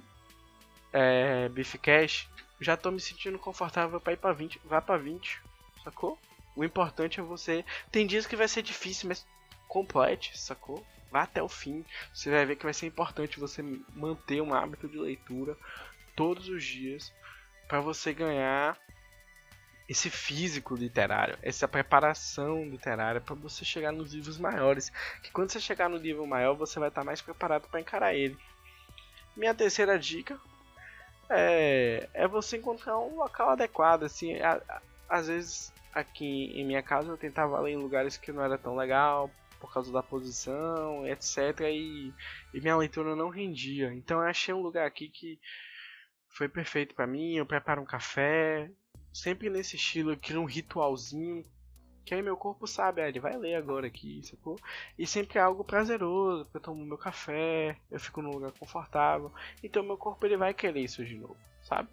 é, 0.92 1.50
Cash, 1.82 2.28
já 2.60 2.76
tô 2.76 2.92
me 2.92 3.00
sentindo 3.00 3.38
confortável 3.38 4.00
para 4.00 4.12
ir 4.12 4.16
para 4.16 4.32
20, 4.32 4.60
vá 4.64 4.80
para 4.80 4.96
20, 4.96 5.40
sacou? 5.82 6.16
O 6.54 6.64
importante 6.64 7.18
é 7.18 7.22
você. 7.22 7.64
Tem 7.90 8.06
dias 8.06 8.26
que 8.26 8.36
vai 8.36 8.46
ser 8.46 8.62
difícil, 8.62 9.08
mas 9.08 9.26
complete, 9.68 10.36
sacou? 10.38 10.84
Vá 11.10 11.22
até 11.22 11.42
o 11.42 11.48
fim. 11.48 11.84
Você 12.12 12.30
vai 12.30 12.44
ver 12.44 12.56
que 12.56 12.64
vai 12.64 12.74
ser 12.74 12.86
importante 12.86 13.40
você 13.40 13.62
manter 13.94 14.40
um 14.40 14.54
hábito 14.54 14.88
de 14.88 14.98
leitura 14.98 15.56
todos 16.16 16.48
os 16.48 16.64
dias 16.64 17.12
para 17.68 17.80
você 17.80 18.12
ganhar 18.12 18.76
esse 19.88 20.10
físico 20.10 20.74
literário, 20.74 21.38
essa 21.40 21.66
preparação 21.66 22.62
literária 22.64 23.22
para 23.22 23.34
você 23.34 23.64
chegar 23.64 23.90
nos 23.90 24.12
livros 24.12 24.38
maiores. 24.38 24.90
Que 25.22 25.30
quando 25.30 25.50
você 25.50 25.60
chegar 25.60 25.88
no 25.88 25.98
nível 25.98 26.26
maior, 26.26 26.54
você 26.54 26.78
vai 26.78 26.88
estar 26.88 27.04
mais 27.04 27.22
preparado 27.22 27.68
para 27.68 27.80
encarar 27.80 28.14
ele. 28.14 28.36
Minha 29.34 29.54
terceira 29.54 29.98
dica 29.98 30.38
é, 31.30 32.08
é 32.12 32.28
você 32.28 32.58
encontrar 32.58 32.98
um 32.98 33.16
local 33.16 33.50
adequado. 33.50 34.02
Assim, 34.02 34.38
a, 34.40 34.60
a, 34.68 34.82
às 35.08 35.28
vezes 35.28 35.72
aqui 35.94 36.52
em 36.54 36.66
minha 36.66 36.82
casa 36.82 37.10
eu 37.10 37.16
tentava 37.16 37.58
ler 37.60 37.72
em 37.72 37.76
lugares 37.76 38.18
que 38.18 38.30
não 38.30 38.42
era 38.42 38.58
tão 38.58 38.76
legal 38.76 39.30
por 39.58 39.72
causa 39.72 39.92
da 39.92 40.02
posição, 40.02 41.06
etc. 41.06 41.60
E, 41.70 42.12
e 42.54 42.60
minha 42.60 42.76
leitura 42.76 43.14
não 43.14 43.28
rendia. 43.28 43.92
Então 43.92 44.20
eu 44.20 44.28
achei 44.28 44.54
um 44.54 44.62
lugar 44.62 44.86
aqui 44.86 45.08
que 45.08 45.38
foi 46.28 46.48
perfeito 46.48 46.94
para 46.94 47.06
mim. 47.06 47.34
Eu 47.34 47.46
preparo 47.46 47.82
um 47.82 47.86
café, 47.86 48.70
sempre 49.12 49.50
nesse 49.50 49.76
estilo, 49.76 50.12
eu 50.12 50.16
crio 50.16 50.40
um 50.40 50.44
ritualzinho. 50.44 51.44
Que 52.04 52.14
aí 52.14 52.22
meu 52.22 52.38
corpo 52.38 52.66
sabe, 52.66 53.02
ah, 53.02 53.08
ele 53.08 53.20
vai 53.20 53.36
ler 53.36 53.54
agora 53.54 53.86
aqui, 53.86 54.22
sacou? 54.24 54.58
E 54.98 55.06
sempre 55.06 55.38
é 55.38 55.42
algo 55.42 55.62
prazeroso, 55.62 56.44
porque 56.44 56.56
eu 56.56 56.62
tomo 56.62 56.82
meu 56.82 56.96
café, 56.96 57.76
eu 57.90 58.00
fico 58.00 58.22
num 58.22 58.30
lugar 58.30 58.52
confortável. 58.52 59.30
Então 59.62 59.82
meu 59.82 59.98
corpo 59.98 60.24
ele 60.24 60.36
vai 60.36 60.54
querer 60.54 60.80
isso 60.80 61.04
de 61.04 61.16
novo, 61.16 61.36
sabe? 61.62 61.90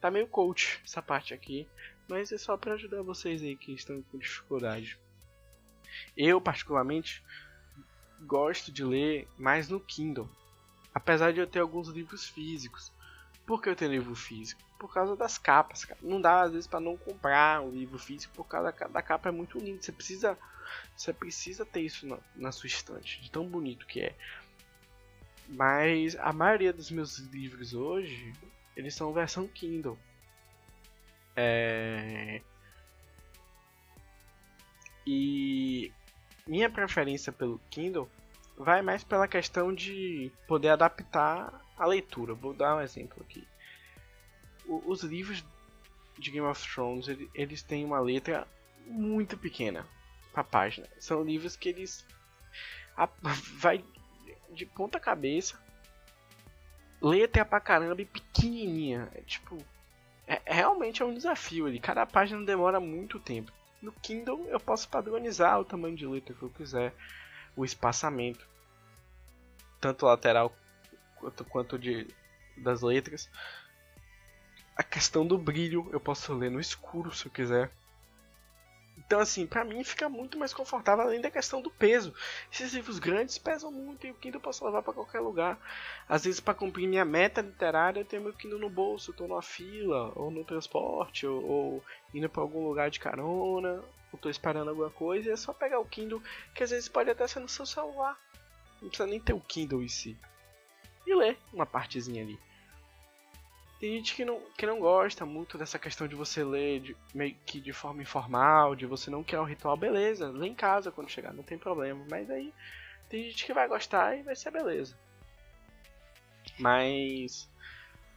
Tá 0.00 0.10
meio 0.10 0.26
coach 0.26 0.80
essa 0.82 1.02
parte 1.02 1.34
aqui, 1.34 1.68
mas 2.08 2.32
é 2.32 2.38
só 2.38 2.56
para 2.56 2.72
ajudar 2.72 3.02
vocês 3.02 3.42
aí 3.42 3.54
que 3.54 3.72
estão 3.72 4.00
com 4.04 4.16
dificuldade. 4.16 4.98
Eu, 6.16 6.40
particularmente, 6.40 7.22
gosto 8.22 8.70
de 8.72 8.84
ler 8.84 9.28
mais 9.38 9.68
no 9.68 9.80
Kindle. 9.80 10.28
Apesar 10.94 11.32
de 11.32 11.40
eu 11.40 11.46
ter 11.46 11.60
alguns 11.60 11.88
livros 11.88 12.26
físicos. 12.26 12.92
Por 13.46 13.62
que 13.62 13.68
eu 13.68 13.76
tenho 13.76 13.92
livro 13.92 14.14
físico? 14.14 14.60
Por 14.78 14.92
causa 14.92 15.16
das 15.16 15.38
capas, 15.38 15.84
cara. 15.84 15.98
Não 16.02 16.20
dá 16.20 16.42
às 16.42 16.52
vezes 16.52 16.66
para 16.66 16.80
não 16.80 16.96
comprar 16.96 17.60
um 17.60 17.70
livro 17.70 17.98
físico 17.98 18.32
por 18.34 18.44
causa 18.44 18.72
da, 18.88 19.02
capa 19.02 19.28
é 19.28 19.32
muito 19.32 19.58
lindo. 19.58 19.82
Você 19.82 19.92
precisa, 19.92 20.38
você 20.96 21.12
precisa 21.12 21.64
ter 21.64 21.80
isso 21.80 22.06
na, 22.06 22.18
na 22.36 22.52
sua 22.52 22.66
estante, 22.66 23.20
de 23.20 23.30
tão 23.30 23.46
bonito 23.46 23.86
que 23.86 24.00
é. 24.00 24.14
Mas 25.48 26.16
a 26.16 26.32
maioria 26.32 26.72
dos 26.72 26.90
meus 26.90 27.18
livros 27.18 27.74
hoje, 27.74 28.32
eles 28.76 28.94
são 28.94 29.12
versão 29.12 29.48
Kindle. 29.48 29.98
É... 31.34 32.40
E 35.12 35.92
minha 36.46 36.70
preferência 36.70 37.32
pelo 37.32 37.60
Kindle 37.68 38.08
vai 38.56 38.80
mais 38.80 39.02
pela 39.02 39.26
questão 39.26 39.74
de 39.74 40.30
poder 40.46 40.68
adaptar 40.68 41.60
a 41.76 41.84
leitura. 41.84 42.32
Vou 42.32 42.54
dar 42.54 42.76
um 42.76 42.80
exemplo 42.80 43.20
aqui. 43.20 43.44
O, 44.66 44.80
os 44.88 45.02
livros 45.02 45.44
de 46.16 46.30
Game 46.30 46.46
of 46.46 46.62
Thrones 46.72 47.08
eles 47.34 47.60
têm 47.60 47.84
uma 47.84 47.98
letra 47.98 48.46
muito 48.86 49.36
pequena 49.36 49.84
para 50.32 50.44
página. 50.44 50.86
São 51.00 51.24
livros 51.24 51.56
que 51.56 51.70
eles 51.70 52.06
a, 52.96 53.08
vai 53.58 53.84
de 54.50 54.64
ponta 54.64 55.00
cabeça, 55.00 55.60
letra 57.02 57.44
pra 57.44 57.58
caramba 57.58 58.00
e 58.00 58.04
pequenininha. 58.04 59.10
É, 59.16 59.22
tipo, 59.22 59.58
é, 60.24 60.40
realmente 60.46 61.02
é 61.02 61.04
um 61.04 61.14
desafio 61.14 61.66
ali. 61.66 61.80
Cada 61.80 62.06
página 62.06 62.44
demora 62.46 62.78
muito 62.78 63.18
tempo. 63.18 63.50
No 63.80 63.92
Kindle 63.92 64.46
eu 64.48 64.60
posso 64.60 64.88
padronizar 64.88 65.58
o 65.58 65.64
tamanho 65.64 65.96
de 65.96 66.06
letra 66.06 66.34
que 66.34 66.42
eu 66.42 66.50
quiser, 66.50 66.94
o 67.56 67.64
espaçamento, 67.64 68.46
tanto 69.80 70.06
lateral 70.06 70.54
quanto, 71.16 71.44
quanto 71.44 71.78
de, 71.78 72.06
das 72.56 72.82
letras. 72.82 73.30
A 74.76 74.82
questão 74.82 75.26
do 75.26 75.38
brilho 75.38 75.88
eu 75.92 76.00
posso 76.00 76.32
ler 76.34 76.50
no 76.50 76.60
escuro 76.60 77.14
se 77.14 77.26
eu 77.26 77.32
quiser. 77.32 77.70
Então, 79.10 79.18
assim, 79.18 79.44
para 79.44 79.64
mim 79.64 79.82
fica 79.82 80.08
muito 80.08 80.38
mais 80.38 80.54
confortável, 80.54 81.04
além 81.04 81.20
da 81.20 81.32
questão 81.32 81.60
do 81.60 81.68
peso. 81.68 82.14
Esses 82.52 82.72
livros 82.72 83.00
grandes 83.00 83.38
pesam 83.38 83.72
muito 83.72 84.06
e 84.06 84.12
o 84.12 84.14
Kindle 84.14 84.38
eu 84.38 84.40
posso 84.40 84.64
levar 84.64 84.82
para 84.82 84.92
qualquer 84.92 85.18
lugar. 85.18 85.58
Às 86.08 86.22
vezes, 86.26 86.38
para 86.38 86.54
cumprir 86.54 86.86
minha 86.86 87.04
meta 87.04 87.40
literária, 87.40 87.98
eu 87.98 88.04
tenho 88.04 88.22
meu 88.22 88.32
Kindle 88.32 88.60
no 88.60 88.70
bolso, 88.70 89.10
estou 89.10 89.26
numa 89.26 89.42
fila, 89.42 90.12
ou 90.14 90.30
no 90.30 90.44
transporte, 90.44 91.26
ou, 91.26 91.44
ou 91.44 91.84
indo 92.14 92.28
para 92.28 92.40
algum 92.40 92.64
lugar 92.64 92.88
de 92.88 93.00
carona, 93.00 93.82
ou 94.12 94.16
estou 94.16 94.30
esperando 94.30 94.68
alguma 94.68 94.90
coisa, 94.90 95.32
é 95.32 95.36
só 95.36 95.52
pegar 95.52 95.80
o 95.80 95.86
Kindle, 95.86 96.22
que 96.54 96.62
às 96.62 96.70
vezes 96.70 96.88
pode 96.88 97.10
até 97.10 97.26
ser 97.26 97.40
no 97.40 97.48
seu 97.48 97.66
celular. 97.66 98.16
Não 98.80 98.90
precisa 98.90 99.08
nem 99.08 99.18
ter 99.18 99.32
o 99.32 99.40
Kindle 99.40 99.82
em 99.82 99.88
si. 99.88 100.16
E 101.04 101.12
ler 101.16 101.36
uma 101.52 101.66
partezinha 101.66 102.22
ali. 102.22 102.38
Tem 103.80 103.96
gente 103.96 104.14
que 104.14 104.26
não, 104.26 104.38
que 104.58 104.66
não 104.66 104.78
gosta 104.78 105.24
muito 105.24 105.56
dessa 105.56 105.78
questão 105.78 106.06
de 106.06 106.14
você 106.14 106.44
ler 106.44 106.80
de, 106.80 106.96
meio 107.14 107.34
que 107.46 107.58
de 107.58 107.72
forma 107.72 108.02
informal, 108.02 108.76
de 108.76 108.84
você 108.84 109.10
não 109.10 109.24
criar 109.24 109.40
um 109.40 109.46
ritual, 109.46 109.74
beleza, 109.74 110.30
lê 110.30 110.48
em 110.48 110.54
casa 110.54 110.92
quando 110.92 111.08
chegar, 111.08 111.32
não 111.32 111.42
tem 111.42 111.56
problema. 111.56 112.04
Mas 112.10 112.30
aí 112.30 112.52
tem 113.08 113.24
gente 113.24 113.46
que 113.46 113.54
vai 113.54 113.66
gostar 113.66 114.18
e 114.18 114.22
vai 114.22 114.36
ser 114.36 114.50
beleza. 114.50 114.94
Mas 116.58 117.48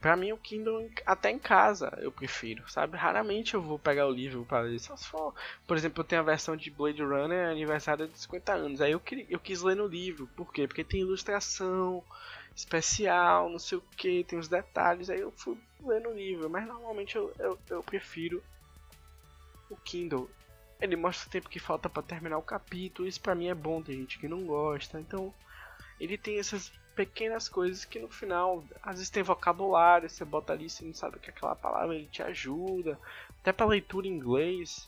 pra 0.01 0.17
mim 0.17 0.33
o 0.33 0.37
Kindle 0.37 0.89
até 1.05 1.31
em 1.31 1.39
casa 1.39 1.97
eu 2.01 2.11
prefiro, 2.11 2.69
sabe? 2.69 2.97
Raramente 2.97 3.53
eu 3.53 3.61
vou 3.61 3.79
pegar 3.79 4.05
o 4.05 4.11
livro 4.11 4.43
para 4.43 4.63
ler. 4.63 4.79
Só 4.79 4.97
se 4.97 5.07
for, 5.07 5.33
por 5.65 5.77
exemplo, 5.77 6.01
eu 6.01 6.05
tenho 6.05 6.21
a 6.21 6.25
versão 6.25 6.57
de 6.57 6.69
Blade 6.69 7.01
Runner 7.01 7.49
aniversário 7.49 8.05
de 8.05 8.19
50 8.19 8.53
anos. 8.53 8.81
Aí 8.81 8.91
eu, 8.91 9.01
eu 9.29 9.39
quis 9.39 9.61
ler 9.61 9.77
no 9.77 9.87
livro. 9.87 10.27
Por 10.35 10.51
quê? 10.51 10.67
Porque 10.67 10.83
tem 10.83 10.99
ilustração 10.99 12.03
especial, 12.55 13.49
não 13.49 13.59
sei 13.59 13.77
o 13.77 13.83
que, 13.97 14.23
tem 14.23 14.37
os 14.37 14.47
detalhes, 14.47 15.09
aí 15.09 15.19
eu 15.19 15.31
fui 15.31 15.57
lendo 15.81 16.09
o 16.09 16.13
livro, 16.13 16.49
mas 16.49 16.67
normalmente 16.67 17.15
eu, 17.15 17.33
eu, 17.39 17.57
eu 17.69 17.83
prefiro 17.83 18.43
o 19.69 19.75
Kindle. 19.77 20.29
Ele 20.79 20.95
mostra 20.95 21.27
o 21.27 21.31
tempo 21.31 21.49
que 21.49 21.59
falta 21.59 21.89
para 21.89 22.03
terminar 22.03 22.37
o 22.37 22.43
capítulo, 22.43 23.07
isso 23.07 23.21
pra 23.21 23.35
mim 23.35 23.47
é 23.47 23.55
bom, 23.55 23.81
tem 23.81 23.97
gente 23.97 24.19
que 24.19 24.27
não 24.27 24.45
gosta, 24.45 24.99
então 24.99 25.33
ele 25.99 26.17
tem 26.17 26.37
essas 26.39 26.71
pequenas 26.95 27.49
coisas 27.49 27.85
que 27.85 27.99
no 27.99 28.09
final, 28.09 28.63
às 28.81 28.95
vezes 28.95 29.09
tem 29.09 29.23
vocabulário, 29.23 30.09
você 30.09 30.23
bota 30.23 30.53
ali, 30.53 30.69
você 30.69 30.85
não 30.85 30.93
sabe 30.93 31.17
o 31.17 31.19
que 31.19 31.29
é 31.29 31.33
aquela 31.33 31.55
palavra, 31.55 31.95
ele 31.95 32.07
te 32.07 32.21
ajuda, 32.21 32.99
até 33.41 33.51
pra 33.51 33.65
leitura 33.65 34.07
em 34.07 34.11
inglês. 34.11 34.87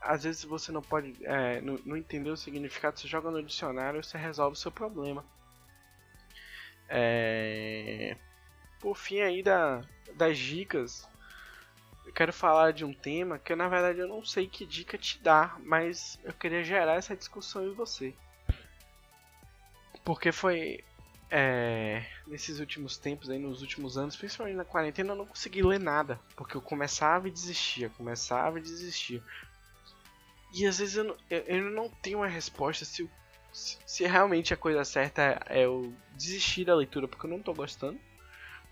Às 0.00 0.24
vezes 0.24 0.44
você 0.44 0.72
não 0.72 0.80
pode, 0.80 1.14
é, 1.26 1.60
não, 1.60 1.78
não 1.84 1.96
entender 1.96 2.30
o 2.30 2.36
significado, 2.36 2.98
você 2.98 3.06
joga 3.06 3.30
no 3.30 3.42
dicionário, 3.42 4.02
você 4.02 4.16
resolve 4.16 4.56
o 4.56 4.60
seu 4.60 4.70
problema. 4.70 5.24
É... 6.88 8.16
Por 8.80 8.96
fim 8.96 9.20
aí 9.20 9.42
da, 9.42 9.82
das 10.14 10.38
dicas, 10.38 11.08
eu 12.04 12.12
quero 12.12 12.32
falar 12.32 12.72
de 12.72 12.84
um 12.84 12.92
tema 12.92 13.38
que 13.38 13.54
na 13.54 13.68
verdade 13.68 13.98
eu 13.98 14.08
não 14.08 14.24
sei 14.24 14.46
que 14.46 14.64
dica 14.64 14.96
te 14.96 15.18
dar, 15.22 15.58
mas 15.60 16.18
eu 16.22 16.32
queria 16.32 16.62
gerar 16.62 16.94
essa 16.94 17.16
discussão 17.16 17.66
em 17.66 17.74
você. 17.74 18.14
Porque 20.04 20.30
foi 20.30 20.84
é, 21.30 22.04
nesses 22.26 22.60
últimos 22.60 22.96
tempos, 22.96 23.28
aí, 23.28 23.38
nos 23.38 23.60
últimos 23.60 23.98
anos, 23.98 24.16
principalmente 24.16 24.56
na 24.56 24.64
quarentena, 24.64 25.12
eu 25.12 25.16
não 25.16 25.26
consegui 25.26 25.62
ler 25.62 25.80
nada. 25.80 26.20
Porque 26.36 26.56
eu 26.56 26.62
começava 26.62 27.26
e 27.26 27.30
desistia, 27.30 27.90
começava 27.90 28.58
e 28.58 28.62
desistia. 28.62 29.22
E 30.54 30.66
às 30.66 30.78
vezes 30.78 30.96
eu 30.96 31.16
eu, 31.28 31.40
eu 31.40 31.70
não 31.70 31.88
tenho 31.88 32.18
uma 32.18 32.28
resposta 32.28 32.84
se 32.84 33.02
o 33.02 33.10
se 33.56 34.04
realmente 34.04 34.52
a 34.52 34.56
coisa 34.56 34.84
certa 34.84 35.40
é 35.46 35.64
eu 35.64 35.94
desistir 36.12 36.64
da 36.64 36.74
leitura 36.74 37.08
porque 37.08 37.26
eu 37.26 37.30
não 37.30 37.40
tô 37.40 37.54
gostando, 37.54 37.98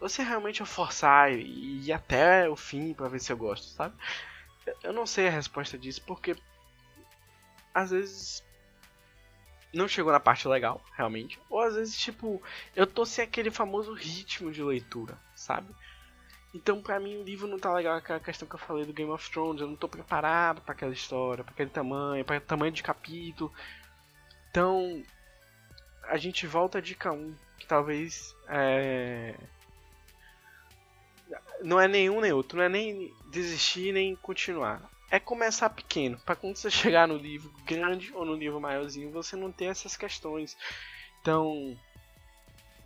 ou 0.00 0.08
se 0.08 0.22
realmente 0.22 0.60
eu 0.60 0.66
forçar 0.66 1.32
e 1.32 1.86
ir 1.86 1.92
até 1.92 2.48
o 2.48 2.56
fim 2.56 2.92
para 2.92 3.08
ver 3.08 3.20
se 3.20 3.32
eu 3.32 3.36
gosto, 3.36 3.66
sabe? 3.68 3.94
Eu 4.82 4.92
não 4.92 5.06
sei 5.06 5.28
a 5.28 5.30
resposta 5.30 5.78
disso 5.78 6.02
porque 6.02 6.36
às 7.72 7.90
vezes 7.90 8.42
não 9.72 9.88
chegou 9.88 10.12
na 10.12 10.20
parte 10.20 10.46
legal, 10.46 10.80
realmente, 10.96 11.40
ou 11.48 11.60
às 11.60 11.74
vezes 11.74 11.98
tipo, 11.98 12.42
eu 12.76 12.86
tô 12.86 13.04
sem 13.06 13.24
aquele 13.24 13.50
famoso 13.50 13.92
ritmo 13.94 14.52
de 14.52 14.62
leitura, 14.62 15.18
sabe? 15.34 15.74
Então, 16.54 16.80
pra 16.80 17.00
mim, 17.00 17.16
o 17.16 17.24
livro 17.24 17.48
não 17.48 17.58
tá 17.58 17.72
legal 17.74 17.96
aquela 17.96 18.20
questão 18.20 18.46
que 18.46 18.54
eu 18.54 18.60
falei 18.60 18.84
do 18.84 18.92
Game 18.92 19.10
of 19.10 19.28
Thrones. 19.28 19.60
Eu 19.60 19.66
não 19.66 19.74
tô 19.74 19.88
preparado 19.88 20.60
para 20.60 20.72
aquela 20.72 20.92
história, 20.92 21.42
para 21.42 21.52
aquele 21.52 21.68
tamanho, 21.68 22.24
para 22.24 22.40
tamanho 22.40 22.70
de 22.70 22.80
capítulo. 22.80 23.52
Então, 24.54 25.02
a 26.04 26.16
gente 26.16 26.46
volta 26.46 26.78
a 26.78 26.80
dica 26.80 27.10
1, 27.10 27.34
que 27.58 27.66
talvez 27.66 28.36
é... 28.46 29.34
não 31.60 31.80
é 31.80 31.88
nenhum 31.88 32.20
nem 32.20 32.30
outro, 32.30 32.58
não 32.58 32.64
é 32.64 32.68
nem 32.68 33.12
desistir 33.32 33.92
nem 33.92 34.14
continuar. 34.14 34.88
É 35.10 35.18
começar 35.18 35.70
pequeno, 35.70 36.20
para 36.20 36.36
quando 36.36 36.54
você 36.54 36.70
chegar 36.70 37.08
no 37.08 37.16
livro 37.16 37.52
grande 37.66 38.14
ou 38.14 38.24
no 38.24 38.36
livro 38.36 38.60
maiorzinho, 38.60 39.10
você 39.10 39.34
não 39.34 39.50
ter 39.50 39.64
essas 39.64 39.96
questões. 39.96 40.56
Então, 41.20 41.76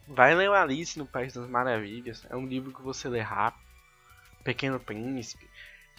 vai 0.07 0.35
ler 0.35 0.49
o 0.49 0.55
Alice 0.55 0.99
no 0.99 1.05
País 1.05 1.35
das 1.35 1.47
Maravilhas, 1.47 2.25
é 2.31 2.35
um 2.35 2.47
livro 2.47 2.73
que 2.73 2.81
você 2.81 3.11
lê 3.11 3.21
rápido. 3.21 3.69
Pequeno 4.43 4.81
Príncipe. 4.81 5.47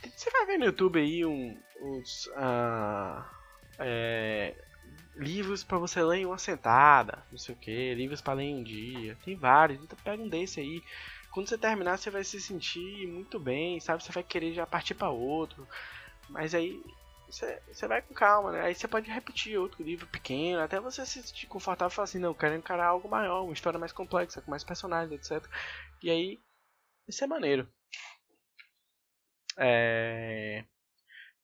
Você 0.02 0.32
vai 0.32 0.48
ver 0.48 0.58
no 0.58 0.66
YouTube 0.66 1.00
aí 1.00 1.24
um, 1.24 1.62
uns. 1.80 2.26
Uh, 2.26 3.24
é, 3.78 4.56
livros 5.20 5.64
para 5.64 5.78
você 5.78 6.02
ler 6.02 6.20
em 6.20 6.26
uma 6.26 6.38
sentada, 6.38 7.24
não 7.30 7.38
sei 7.38 7.54
o 7.54 7.58
que, 7.58 7.94
livros 7.94 8.22
para 8.22 8.36
ler 8.36 8.46
em 8.46 8.56
um 8.56 8.64
dia, 8.64 9.18
tem 9.24 9.36
vários, 9.36 9.84
então 9.84 9.98
pega 10.04 10.24
um 10.24 10.30
desse 10.30 10.60
aí. 10.60 10.82
Quando 11.32 11.50
você 11.50 11.58
terminar, 11.58 11.98
você 11.98 12.10
vai 12.10 12.24
se 12.24 12.42
sentir 12.42 13.06
muito 13.08 13.40
bem, 13.40 13.80
sabe? 13.80 14.04
Você 14.04 14.12
vai 14.12 14.24
querer 14.24 14.54
já 14.54 14.66
partir 14.66 14.96
para 14.96 15.10
outro, 15.10 15.68
mas 16.30 16.56
aí 16.56 16.82
você, 17.30 17.62
você 17.72 17.88
vai 17.88 18.02
com 18.02 18.14
calma, 18.14 18.52
né? 18.54 18.62
Aí 18.62 18.74
você 18.74 18.88
pode 18.88 19.10
repetir 19.12 19.60
outro 19.60 19.84
livro 19.84 20.08
pequeno, 20.08 20.62
até 20.62 20.80
você 20.80 21.06
se 21.06 21.22
sentir 21.22 21.48
confortável 21.48 21.92
e 21.92 21.96
falar 21.96 22.06
assim: 22.06 22.20
não, 22.20 22.30
eu 22.30 22.36
quero 22.36 22.56
encarar 22.56 22.88
algo 22.88 23.08
maior, 23.10 23.44
uma 23.44 23.54
história 23.54 23.80
mais 23.80 23.92
complexa, 23.92 24.42
com 24.42 24.50
mais 24.50 24.64
personagens, 24.64 25.12
etc. 25.12 25.46
E 26.02 26.10
aí, 26.10 26.40
isso 27.08 27.24
é 27.24 27.28
maneiro. 27.28 27.68
É... 29.58 30.64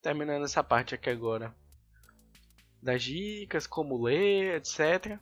Terminando 0.01 0.45
essa 0.45 0.63
parte 0.63 0.95
aqui 0.95 1.09
agora 1.09 1.53
das 2.85 3.01
dicas, 3.03 3.65
como 3.65 4.01
ler, 4.01 4.57
etc. 4.57 5.17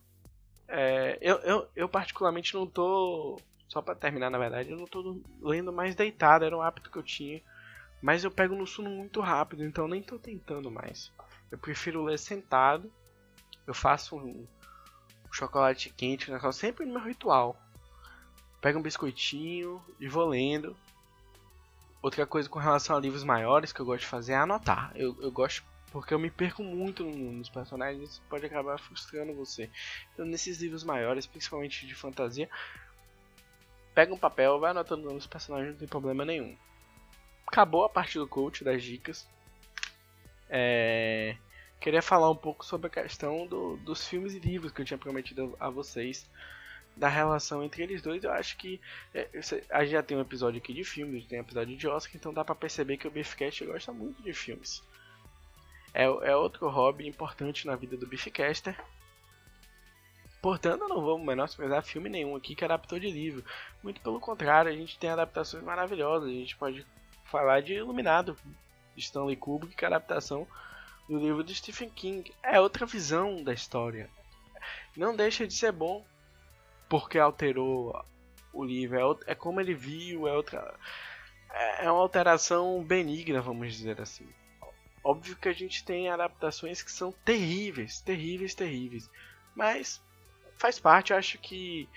É, 0.67 1.17
eu, 1.21 1.37
eu, 1.37 1.67
eu 1.73 1.89
particularmente 1.89 2.53
não 2.53 2.67
tô. 2.67 3.39
Só 3.69 3.81
para 3.81 3.95
terminar, 3.95 4.29
na 4.29 4.37
verdade, 4.37 4.69
eu 4.69 4.77
não 4.77 4.85
tô 4.85 5.19
lendo 5.41 5.71
mais 5.71 5.95
deitado, 5.95 6.45
era 6.45 6.55
um 6.55 6.61
hábito 6.61 6.91
que 6.91 6.97
eu 6.97 7.01
tinha. 7.01 7.41
Mas 8.01 8.23
eu 8.23 8.29
pego 8.29 8.53
no 8.53 8.67
sono 8.67 8.89
muito 8.89 9.21
rápido, 9.21 9.63
então 9.63 9.87
nem 9.87 10.03
tô 10.03 10.19
tentando 10.19 10.69
mais. 10.69 11.11
Eu 11.49 11.57
prefiro 11.57 12.03
ler 12.03 12.19
sentado. 12.19 12.91
Eu 13.65 13.73
faço 13.73 14.17
um, 14.17 14.45
chocolate 15.31 15.89
quente, 15.89 16.29
um 16.29 16.51
sempre 16.51 16.85
no 16.85 16.93
meu 16.93 17.03
ritual. 17.03 17.57
Pego 18.59 18.77
um 18.77 18.81
biscoitinho 18.81 19.81
e 20.01 20.07
vou 20.09 20.25
lendo. 20.25 20.75
Outra 22.01 22.25
coisa 22.27 22.49
com 22.49 22.59
relação 22.59 22.97
a 22.97 22.99
livros 22.99 23.23
maiores 23.23 23.71
que 23.71 23.79
eu 23.79 23.85
gosto 23.85 24.01
de 24.01 24.07
fazer 24.07 24.33
é 24.33 24.35
anotar. 24.35 24.91
Eu, 24.95 25.17
eu 25.21 25.31
gosto 25.31 25.63
porque 25.93 26.11
eu 26.11 26.17
me 26.17 26.31
perco 26.31 26.63
muito 26.63 27.05
nos 27.05 27.49
personagens 27.49 28.09
isso 28.09 28.21
pode 28.27 28.43
acabar 28.43 28.79
frustrando 28.79 29.31
você. 29.35 29.69
Então, 30.11 30.25
nesses 30.25 30.59
livros 30.59 30.83
maiores, 30.83 31.27
principalmente 31.27 31.85
de 31.85 31.93
fantasia, 31.93 32.49
pega 33.93 34.11
um 34.11 34.17
papel, 34.17 34.59
vai 34.59 34.71
anotando 34.71 35.13
os 35.13 35.27
personagens, 35.27 35.73
não 35.73 35.79
tem 35.79 35.87
problema 35.87 36.25
nenhum. 36.25 36.57
Acabou 37.45 37.85
a 37.85 37.89
parte 37.89 38.17
do 38.17 38.27
coach 38.27 38.63
das 38.63 38.81
dicas. 38.81 39.29
É... 40.49 41.37
Queria 41.79 42.01
falar 42.01 42.31
um 42.31 42.35
pouco 42.35 42.65
sobre 42.65 42.87
a 42.87 42.89
questão 42.89 43.45
do, 43.45 43.77
dos 43.77 44.07
filmes 44.07 44.33
e 44.33 44.39
livros 44.39 44.71
que 44.71 44.81
eu 44.81 44.85
tinha 44.85 44.97
prometido 44.97 45.55
a 45.59 45.69
vocês. 45.69 46.27
da 46.97 47.07
relação 47.07 47.63
entre 47.63 47.83
eles 47.83 48.01
dois, 48.01 48.23
eu 48.23 48.31
acho 48.31 48.57
que 48.57 48.81
é, 49.13 49.29
a 49.69 49.83
gente 49.83 49.91
já 49.91 50.01
tem 50.01 50.17
um 50.17 50.21
episódio 50.21 50.59
aqui 50.59 50.73
de 50.73 50.83
filmes, 50.83 51.25
tem 51.27 51.39
um 51.39 51.43
episódio 51.43 51.77
de 51.77 51.87
Oscar, 51.87 52.15
então 52.15 52.33
dá 52.33 52.43
para 52.43 52.55
perceber 52.55 52.97
que 52.97 53.07
o 53.07 53.11
Beefcast 53.11 53.63
gosta 53.65 53.91
muito 53.91 54.23
de 54.23 54.33
filmes. 54.33 54.81
É, 55.93 56.05
é 56.05 56.35
outro 56.35 56.67
hobby 56.69 57.07
importante 57.07 57.67
na 57.67 57.75
vida 57.75 57.95
do 57.95 58.07
Beefcaster. 58.07 58.75
Portanto, 60.41 60.87
não 60.89 61.01
vamos 61.01 61.25
menosprezar 61.25 61.81
filme 61.83 62.09
nenhum 62.09 62.35
aqui 62.35 62.55
que 62.55 62.65
adaptou 62.65 62.99
de 62.99 63.09
livro. 63.09 63.45
Muito 63.81 64.01
pelo 64.01 64.19
contrário, 64.19 64.71
a 64.71 64.75
gente 64.75 64.99
tem 64.99 65.09
adaptações 65.09 65.63
maravilhosas. 65.63 66.29
A 66.29 66.33
gente 66.33 66.57
pode 66.57 66.85
falar 67.23 67.61
de 67.61 67.75
Iluminado, 67.75 68.37
de 68.93 69.01
Stanley 69.01 69.37
Kubrick, 69.37 69.75
que 69.75 69.85
é 69.85 69.87
a 69.87 69.91
adaptação 69.91 70.45
do 71.07 71.17
livro 71.17 71.43
de 71.43 71.55
Stephen 71.55 71.89
King. 71.89 72.33
É 72.43 72.59
outra 72.59 72.85
visão 72.85 73.41
da 73.41 73.53
história. 73.53 74.09
Não 74.97 75.15
deixa 75.15 75.47
de 75.47 75.53
ser 75.53 75.71
bom, 75.71 76.05
porque 76.89 77.17
alterou 77.17 78.03
o 78.51 78.63
livro. 78.65 79.19
É, 79.27 79.31
é 79.31 79.35
como 79.35 79.61
ele 79.61 79.73
viu, 79.73 80.27
é 80.27 80.33
outra. 80.33 80.73
É, 81.51 81.85
é 81.85 81.91
uma 81.91 82.01
alteração 82.01 82.83
benigna, 82.83 83.41
vamos 83.41 83.73
dizer 83.73 84.01
assim. 84.01 84.27
Óbvio 85.03 85.35
que 85.35 85.49
a 85.49 85.53
gente 85.53 85.83
tem 85.83 86.09
adaptações 86.09 86.81
que 86.81 86.91
são 86.91 87.11
terríveis, 87.25 87.99
terríveis, 88.01 88.55
terríveis. 88.55 89.09
Mas 89.55 90.01
faz 90.57 90.79
parte, 90.79 91.11
eu 91.11 91.17
acho 91.17 91.37
que 91.39 91.89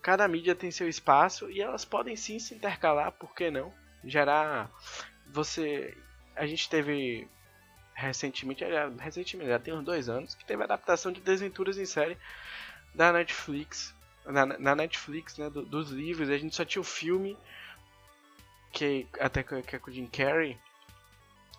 cada 0.00 0.28
mídia 0.28 0.54
tem 0.54 0.70
seu 0.70 0.88
espaço 0.88 1.50
e 1.50 1.60
elas 1.60 1.84
podem 1.84 2.14
sim 2.14 2.38
se 2.38 2.54
intercalar, 2.54 3.12
por 3.12 3.34
que 3.34 3.50
não? 3.50 3.72
Gerar. 4.04 4.70
Você. 5.26 5.96
A 6.36 6.46
gente 6.46 6.68
teve 6.68 7.28
recentemente, 7.94 8.64
recentemente, 8.98 9.50
já 9.50 9.58
tem 9.58 9.74
uns 9.74 9.84
dois 9.84 10.08
anos, 10.08 10.34
que 10.34 10.44
teve 10.44 10.62
a 10.62 10.64
adaptação 10.64 11.12
de 11.12 11.20
Desventuras 11.20 11.78
em 11.78 11.86
série 11.86 12.18
da 12.94 13.12
Netflix 13.12 13.94
na, 14.26 14.46
na 14.46 14.74
Netflix, 14.74 15.36
né, 15.36 15.50
do, 15.50 15.62
dos 15.62 15.90
livros, 15.90 16.30
a 16.30 16.38
gente 16.38 16.54
só 16.54 16.64
tinha 16.64 16.80
o 16.80 16.84
filme, 16.84 17.36
que 18.72 19.06
até 19.20 19.42
que 19.42 19.76
é 19.76 19.78
com 19.78 19.90
o 19.90 19.94
Jim 19.94 20.06
Carrey, 20.06 20.58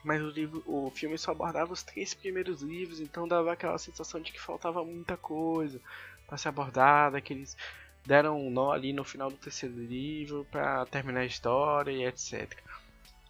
mas 0.05 0.21
o, 0.21 0.29
livro, 0.29 0.63
o 0.67 0.91
filme 0.91 1.17
só 1.17 1.31
abordava 1.31 1.73
os 1.73 1.81
três 1.81 2.13
primeiros 2.13 2.61
livros, 2.61 2.99
então 2.99 3.27
dava 3.27 3.51
aquela 3.51 3.77
sensação 3.79 4.21
de 4.21 4.31
que 4.31 4.39
faltava 4.39 4.85
muita 4.85 5.17
coisa 5.17 5.81
para 6.27 6.37
ser 6.37 6.49
abordada, 6.49 7.19
que 7.19 7.33
eles 7.33 7.57
deram 8.05 8.39
um 8.39 8.51
nó 8.51 8.71
ali 8.71 8.93
no 8.93 9.03
final 9.03 9.31
do 9.31 9.37
terceiro 9.37 9.75
livro 9.75 10.45
para 10.51 10.85
terminar 10.85 11.21
a 11.21 11.25
história 11.25 11.91
e 11.91 12.05
etc. 12.05 12.55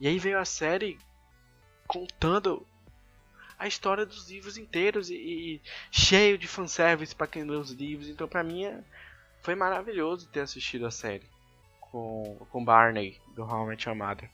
E 0.01 0.07
aí 0.07 0.19
veio 0.19 0.37
a 0.37 0.43
série 0.43 0.99
contando 1.87 2.67
a 3.57 3.67
história 3.67 4.05
dos 4.05 4.29
livros 4.29 4.57
inteiros 4.57 5.09
e, 5.09 5.15
e 5.15 5.61
cheio 5.89 6.37
de 6.37 6.45
fanservice 6.45 7.15
para 7.15 7.27
quem 7.27 7.45
lê 7.45 7.55
os 7.55 7.71
livros. 7.71 8.09
Então, 8.09 8.27
para 8.27 8.43
mim, 8.43 8.65
é, 8.65 8.83
foi 9.41 9.55
maravilhoso 9.55 10.27
ter 10.27 10.41
assistido 10.41 10.85
a 10.85 10.91
série 10.91 11.23
com, 11.79 12.45
com 12.49 12.65
Barney 12.65 13.17
do 13.33 13.43
Your 13.43 13.95
Mother. 13.95 14.29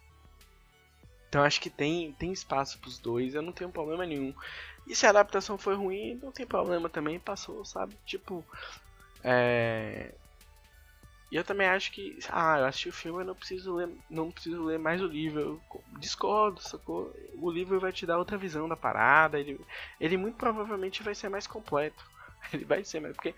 Então 1.31 1.43
acho 1.45 1.61
que 1.61 1.69
tem, 1.69 2.11
tem 2.11 2.33
espaço 2.33 2.77
pros 2.79 2.99
dois, 2.99 3.33
eu 3.33 3.41
não 3.41 3.53
tenho 3.53 3.71
problema 3.71 4.05
nenhum. 4.05 4.35
E 4.85 4.93
se 4.93 5.05
a 5.05 5.11
adaptação 5.11 5.57
foi 5.57 5.75
ruim, 5.75 6.19
não 6.21 6.29
tem 6.29 6.45
problema 6.45 6.89
também, 6.89 7.17
passou, 7.21 7.63
sabe? 7.63 7.95
Tipo, 8.05 8.45
é... 9.23 10.13
E 11.31 11.37
eu 11.37 11.43
também 11.45 11.67
acho 11.67 11.89
que, 11.93 12.19
ah, 12.29 12.59
eu 12.59 12.65
assisti 12.65 12.89
o 12.89 12.93
filme, 12.93 13.21
eu 13.21 13.25
não 13.25 13.33
preciso 13.33 13.73
ler, 13.73 13.89
não 14.09 14.29
preciso 14.29 14.61
ler 14.61 14.77
mais 14.77 15.01
o 15.01 15.07
livro. 15.07 15.39
Eu 15.39 15.83
discordo, 16.01 16.61
sacou? 16.61 17.15
O 17.35 17.49
livro 17.49 17.79
vai 17.79 17.93
te 17.93 18.05
dar 18.05 18.17
outra 18.17 18.37
visão 18.37 18.67
da 18.67 18.75
parada, 18.75 19.39
ele, 19.39 19.57
ele 20.01 20.17
muito 20.17 20.35
provavelmente 20.35 21.01
vai 21.01 21.15
ser 21.15 21.29
mais 21.29 21.47
completo. 21.47 22.03
Ele 22.51 22.65
vai 22.65 22.83
ser, 22.83 22.99
mais 22.99 23.15
porque 23.15 23.33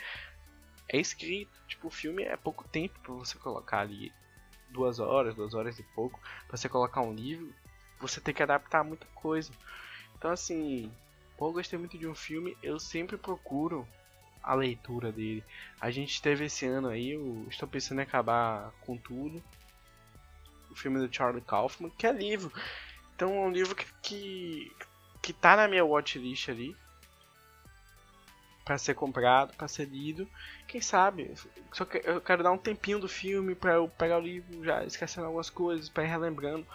é 0.89 0.97
escrito. 0.97 1.51
Tipo, 1.67 1.89
o 1.89 1.91
filme 1.91 2.23
é 2.23 2.37
pouco 2.37 2.67
tempo 2.69 2.97
para 3.01 3.13
você 3.13 3.37
colocar 3.37 3.81
ali 3.81 4.11
duas 4.69 4.97
horas, 4.97 5.35
duas 5.35 5.53
horas 5.53 5.77
e 5.77 5.83
pouco, 5.93 6.19
para 6.47 6.57
você 6.57 6.67
colocar 6.67 7.01
um 7.01 7.13
livro, 7.13 7.53
você 8.07 8.21
tem 8.21 8.33
que 8.33 8.43
adaptar 8.43 8.83
muita 8.83 9.05
coisa. 9.15 9.51
Então 10.17 10.31
assim, 10.31 10.91
eu 11.39 11.51
gostei 11.51 11.77
muito 11.79 11.97
de 11.97 12.07
um 12.07 12.15
filme, 12.15 12.57
eu 12.61 12.79
sempre 12.79 13.17
procuro 13.17 13.87
a 14.41 14.53
leitura 14.53 15.11
dele. 15.11 15.43
A 15.79 15.89
gente 15.89 16.21
teve 16.21 16.45
esse 16.45 16.65
ano 16.65 16.89
aí, 16.89 17.11
eu 17.11 17.47
estou 17.49 17.67
pensando 17.67 17.99
em 17.99 18.03
acabar 18.03 18.71
com 18.81 18.97
tudo. 18.97 19.41
O 20.69 20.75
filme 20.75 20.99
do 20.99 21.13
Charlie 21.13 21.41
Kaufman, 21.41 21.91
que 21.97 22.05
é 22.05 22.11
livro. 22.11 22.51
Então 23.15 23.33
é 23.33 23.39
um 23.39 23.51
livro 23.51 23.75
que, 23.75 23.85
que, 24.01 24.75
que 25.21 25.33
tá 25.33 25.55
na 25.55 25.67
minha 25.67 25.85
watchlist 25.85 26.49
ali 26.49 26.75
para 28.65 28.77
ser 28.77 28.93
comprado, 28.93 29.53
para 29.55 29.67
ser 29.67 29.85
lido. 29.85 30.27
Quem 30.67 30.81
sabe? 30.81 31.33
Só 31.71 31.85
que 31.85 32.01
eu 32.03 32.21
quero 32.21 32.43
dar 32.43 32.51
um 32.51 32.57
tempinho 32.57 32.99
do 32.99 33.07
filme 33.07 33.55
para 33.55 33.73
eu 33.73 33.87
pegar 33.87 34.17
o 34.17 34.21
livro 34.21 34.63
já 34.63 34.83
esquecendo 34.83 35.27
algumas 35.27 35.49
coisas, 35.49 35.89
para 35.89 36.03
ir 36.03 36.07
relembrando. 36.07 36.65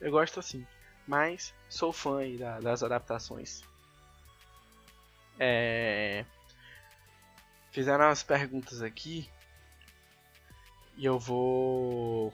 Eu 0.00 0.10
gosto 0.10 0.38
assim. 0.38 0.66
Mas 1.08 1.54
sou 1.70 1.90
fã 1.90 2.20
da, 2.36 2.60
das 2.60 2.82
adaptações. 2.82 3.62
É... 5.40 6.26
Fizeram 7.70 8.04
umas 8.04 8.22
perguntas 8.22 8.82
aqui 8.82 9.26
e 10.98 11.06
eu 11.06 11.18
vou 11.18 12.32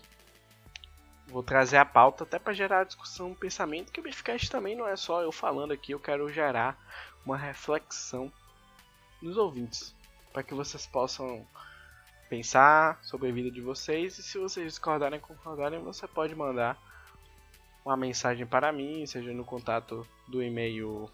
vou 1.29 1.43
trazer 1.43 1.77
a 1.77 1.85
pauta 1.85 2.25
até 2.25 2.39
para 2.39 2.53
gerar 2.53 2.85
discussão, 2.85 3.31
um 3.31 3.35
pensamento 3.35 3.93
que 3.93 4.01
o 4.01 4.03
Biffcast 4.03 4.51
também 4.51 4.77
não 4.77 4.89
é 4.89 4.97
só 4.97 5.22
eu 5.22 5.31
falando 5.31 5.72
aqui, 5.72 5.93
eu 5.93 6.01
quero 6.01 6.31
gerar 6.33 6.77
uma 7.25 7.37
reflexão 7.37 8.33
nos 9.22 9.37
ouvintes, 9.37 9.95
para 10.33 10.43
que 10.43 10.53
vocês 10.53 10.87
possam 10.87 11.47
pensar 12.29 12.99
sobre 13.03 13.29
a 13.29 13.33
vida 13.33 13.51
de 13.51 13.61
vocês 13.61 14.18
e 14.18 14.22
se 14.22 14.39
vocês 14.39 14.66
discordarem 14.66 15.20
concordarem, 15.20 15.81
você 15.81 16.07
pode 16.09 16.35
mandar 16.35 16.77
uma 17.85 17.97
mensagem 17.97 18.47
para 18.47 18.72
mim, 18.72 19.05
seja 19.07 19.32
no 19.32 19.45
contato 19.45 20.07
do 20.26 20.43
e-mail 20.43 21.11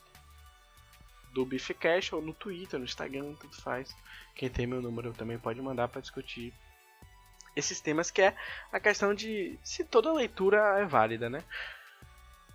do 1.32 1.44
Beefcast 1.44 2.14
ou 2.14 2.22
no 2.22 2.32
Twitter, 2.32 2.78
no 2.78 2.84
Instagram, 2.84 3.34
tudo 3.34 3.54
faz. 3.56 3.94
Quem 4.34 4.48
tem 4.48 4.66
meu 4.66 4.80
número 4.80 5.12
também 5.12 5.38
pode 5.38 5.60
mandar 5.60 5.88
para 5.88 6.00
discutir 6.00 6.52
esses 7.56 7.80
temas 7.80 8.10
que 8.10 8.22
é 8.22 8.36
a 8.72 8.78
questão 8.78 9.12
de 9.14 9.58
se 9.62 9.84
toda 9.84 10.12
leitura 10.12 10.78
é 10.78 10.84
válida, 10.84 11.28
né? 11.28 11.42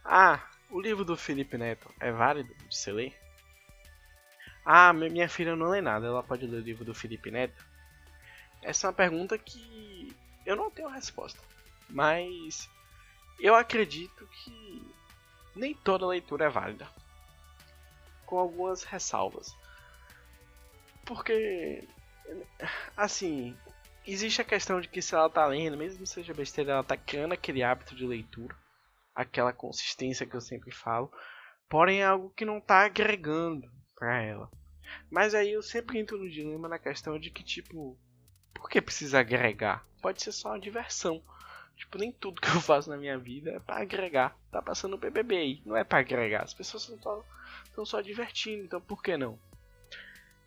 Ah, 0.04 0.42
o 0.70 0.80
livro 0.80 1.04
do 1.04 1.18
Felipe 1.18 1.58
Neto 1.58 1.94
é 2.00 2.12
válido 2.12 2.54
de 2.68 2.76
se 2.76 2.92
ler? 2.92 3.14
Ah, 4.66 4.94
minha 4.94 5.30
filha 5.30 5.56
não 5.56 5.70
lê 5.70 5.82
nada, 5.82 6.08
ela 6.08 6.24
pode 6.24 6.46
ler 6.48 6.58
o 6.58 6.64
livro 6.64 6.86
do 6.86 6.94
Felipe 6.94 7.30
Neto? 7.30 7.66
Essa 8.62 8.88
é 8.88 8.90
uma 8.90 8.96
pergunta 8.96 9.38
que 9.38 10.16
eu 10.46 10.56
não 10.56 10.72
tenho 10.72 10.90
resposta. 10.90 11.40
Mas 11.90 12.70
eu 13.40 13.56
acredito 13.56 14.28
que 14.28 14.94
nem 15.56 15.74
toda 15.74 16.08
leitura 16.08 16.46
é 16.46 16.50
válida. 16.50 16.88
Com 18.26 18.38
algumas 18.38 18.84
ressalvas. 18.84 19.56
Porque, 21.06 21.88
assim, 22.98 23.56
existe 24.06 24.42
a 24.42 24.46
questão 24.46 24.82
de 24.82 24.88
que 24.88 25.02
se 25.02 25.14
ela 25.14 25.30
tá 25.30 25.46
lendo, 25.46 25.78
mesmo 25.78 26.06
seja 26.06 26.34
besteira, 26.34 26.74
ela 26.74 26.84
tá 26.84 26.98
criando 26.98 27.34
aquele 27.34 27.64
hábito 27.64 27.96
de 27.96 28.06
leitura, 28.06 28.56
aquela 29.14 29.54
consistência 29.54 30.26
que 30.26 30.36
eu 30.36 30.42
sempre 30.42 30.72
falo, 30.72 31.12
porém 31.70 32.02
é 32.02 32.06
algo 32.06 32.32
que 32.32 32.46
não 32.46 32.60
tá 32.60 32.86
agregando 32.86 33.72
para 33.96 34.22
ela. 34.22 34.50
Mas 35.10 35.34
aí 35.34 35.52
eu 35.52 35.62
sempre 35.62 36.00
entro 36.00 36.18
no 36.18 36.30
dilema 36.30 36.68
na 36.68 36.80
questão 36.80 37.20
de 37.20 37.30
que, 37.30 37.44
tipo, 37.44 37.98
por 38.54 38.70
que 38.70 38.82
precisa 38.82 39.20
agregar? 39.20 39.86
Pode 40.02 40.22
ser 40.22 40.32
só 40.32 40.50
uma 40.50 40.60
diversão. 40.60 41.24
Tipo, 41.76 41.98
nem 41.98 42.12
tudo 42.12 42.42
que 42.42 42.48
eu 42.48 42.62
faço 42.62 42.90
na 42.90 42.98
minha 42.98 43.18
vida 43.18 43.52
é 43.52 43.60
para 43.60 43.82
agregar. 43.82 44.38
Tá 44.52 44.62
passando 44.62 44.94
o 44.94 44.98
BBB 44.98 45.36
aí, 45.36 45.62
não 45.66 45.76
é 45.76 45.84
para 45.84 46.00
agregar. 46.00 46.44
As 46.44 46.54
pessoas 46.54 46.88
estão 46.88 47.24
só, 47.74 47.86
só 47.86 48.02
divertindo, 48.02 48.64
então 48.64 48.82
por 48.82 49.02
que 49.04 49.18
não? 49.18 49.38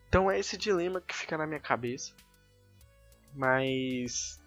Então 0.09 0.31
é 0.31 0.39
esse 0.39 0.57
dilema 0.57 1.01
que 1.01 1.14
fica 1.14 1.37
na 1.37 1.47
minha 1.47 1.61
cabeça. 1.61 2.14
Mas 3.35 4.43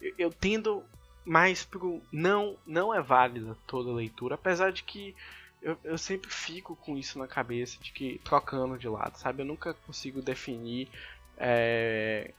eu, 0.00 0.14
eu 0.18 0.30
tendo 0.30 0.84
mais 1.24 1.64
pro 1.64 2.00
não 2.12 2.56
não 2.64 2.94
é 2.94 3.02
válida 3.02 3.56
toda 3.66 3.90
leitura, 3.92 4.36
apesar 4.36 4.70
de 4.70 4.84
que 4.84 5.14
eu, 5.60 5.76
eu 5.82 5.98
sempre 5.98 6.30
fico 6.30 6.76
com 6.76 6.96
isso 6.96 7.18
na 7.18 7.26
cabeça, 7.26 7.82
de 7.82 7.90
que 7.90 8.20
trocando 8.22 8.78
de 8.78 8.88
lado, 8.88 9.18
sabe? 9.18 9.42
Eu 9.42 9.46
nunca 9.46 9.74
consigo 9.74 10.22
definir 10.22 10.88
é, 11.36 12.32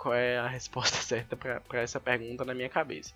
qual 0.00 0.14
é 0.14 0.38
a 0.38 0.46
resposta 0.46 0.96
certa 1.02 1.36
para 1.36 1.80
essa 1.80 2.00
pergunta 2.00 2.44
na 2.44 2.54
minha 2.54 2.68
cabeça. 2.68 3.14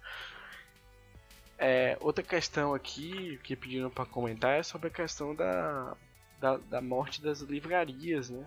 É, 1.58 1.96
outra 2.00 2.24
questão 2.24 2.74
aqui 2.74 3.38
que 3.44 3.54
pediram 3.54 3.88
para 3.88 4.04
comentar 4.04 4.58
é 4.58 4.62
sobre 4.62 4.88
a 4.88 4.90
questão 4.90 5.34
da, 5.34 5.96
da, 6.40 6.56
da, 6.56 6.80
morte 6.80 7.22
das 7.22 7.40
livrarias, 7.40 8.30
né? 8.30 8.44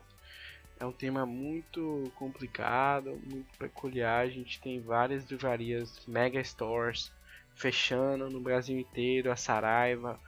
É 0.78 0.86
um 0.86 0.92
tema 0.92 1.26
muito 1.26 2.12
complicado, 2.16 3.18
muito 3.26 3.58
peculiar. 3.58 4.26
A 4.26 4.30
gente 4.30 4.60
tem 4.60 4.82
várias 4.82 5.24
livrarias, 5.32 6.06
mega 6.06 6.44
stores, 6.44 7.10
fechando 7.56 8.30
no 8.30 8.42
Brasil 8.42 8.78
inteiro, 8.78 9.32
a 9.32 9.38
Saraiva, 9.38 10.20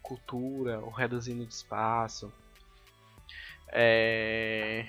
cultura, 0.00 0.80
o 0.80 0.88
reduzindo 0.88 1.44
de 1.44 1.52
espaço. 1.52 2.32
É... 3.68 4.86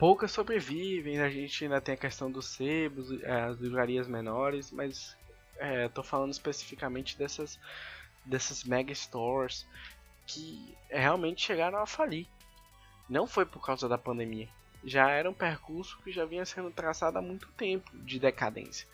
poucas 0.00 0.32
sobrevivem. 0.32 1.20
A 1.20 1.28
gente 1.28 1.62
ainda 1.62 1.80
tem 1.80 1.94
a 1.94 1.98
questão 1.98 2.32
dos 2.32 2.46
sebos, 2.46 3.12
é, 3.22 3.42
as 3.42 3.58
livrarias 3.58 4.08
menores, 4.08 4.72
mas 4.72 5.14
é, 5.58 5.86
tô 5.90 6.02
falando 6.02 6.32
especificamente 6.32 7.18
dessas, 7.18 7.60
dessas 8.24 8.64
mega 8.64 8.94
stores 8.94 9.68
que 10.26 10.74
realmente 10.88 11.42
chegaram 11.42 11.78
a 11.78 11.86
falir. 11.86 12.26
Não 13.08 13.26
foi 13.26 13.44
por 13.44 13.64
causa 13.64 13.86
da 13.88 13.98
pandemia. 13.98 14.48
Já 14.82 15.10
era 15.10 15.28
um 15.28 15.34
percurso 15.34 16.00
que 16.02 16.10
já 16.10 16.24
vinha 16.24 16.46
sendo 16.46 16.70
traçado 16.70 17.18
há 17.18 17.22
muito 17.22 17.46
tempo 17.48 17.90
de 17.98 18.18
decadência. 18.18 18.88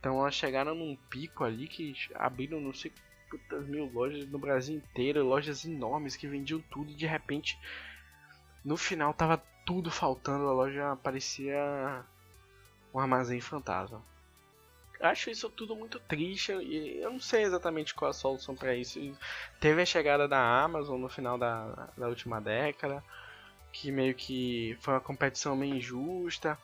Então 0.00 0.20
elas 0.20 0.34
chegaram 0.34 0.74
num 0.74 0.96
pico 1.10 1.44
ali 1.44 1.68
que 1.68 1.94
abriram 2.14 2.60
não 2.60 2.72
sei 2.72 2.90
quantas 3.28 3.66
mil 3.66 3.90
lojas 3.92 4.26
no 4.28 4.38
Brasil 4.38 4.76
inteiro, 4.76 5.26
lojas 5.26 5.66
enormes 5.66 6.16
que 6.16 6.26
vendiam 6.26 6.62
tudo 6.70 6.92
e 6.92 6.94
de 6.94 7.06
repente 7.06 7.58
no 8.64 8.76
final 8.76 9.12
tava 9.12 9.42
tudo 9.66 9.90
faltando, 9.90 10.48
a 10.48 10.52
loja 10.52 10.96
parecia 11.02 12.04
um 12.94 13.00
armazém 13.00 13.40
fantasma. 13.40 14.00
Acho 15.00 15.28
isso 15.28 15.50
tudo 15.50 15.76
muito 15.76 16.00
triste 16.00 16.52
e 16.52 17.02
eu 17.02 17.10
não 17.10 17.20
sei 17.20 17.42
exatamente 17.42 17.94
qual 17.94 18.10
a 18.10 18.14
solução 18.14 18.54
para 18.54 18.74
isso. 18.74 18.98
Teve 19.60 19.82
a 19.82 19.86
chegada 19.86 20.26
da 20.26 20.38
Amazon 20.62 20.98
no 20.98 21.08
final 21.08 21.36
da, 21.36 21.90
da 21.98 22.08
última 22.08 22.40
década, 22.40 23.04
que 23.72 23.92
meio 23.92 24.14
que 24.14 24.78
foi 24.80 24.94
uma 24.94 25.00
competição 25.00 25.54
meio 25.54 25.74
injusta. 25.74 26.56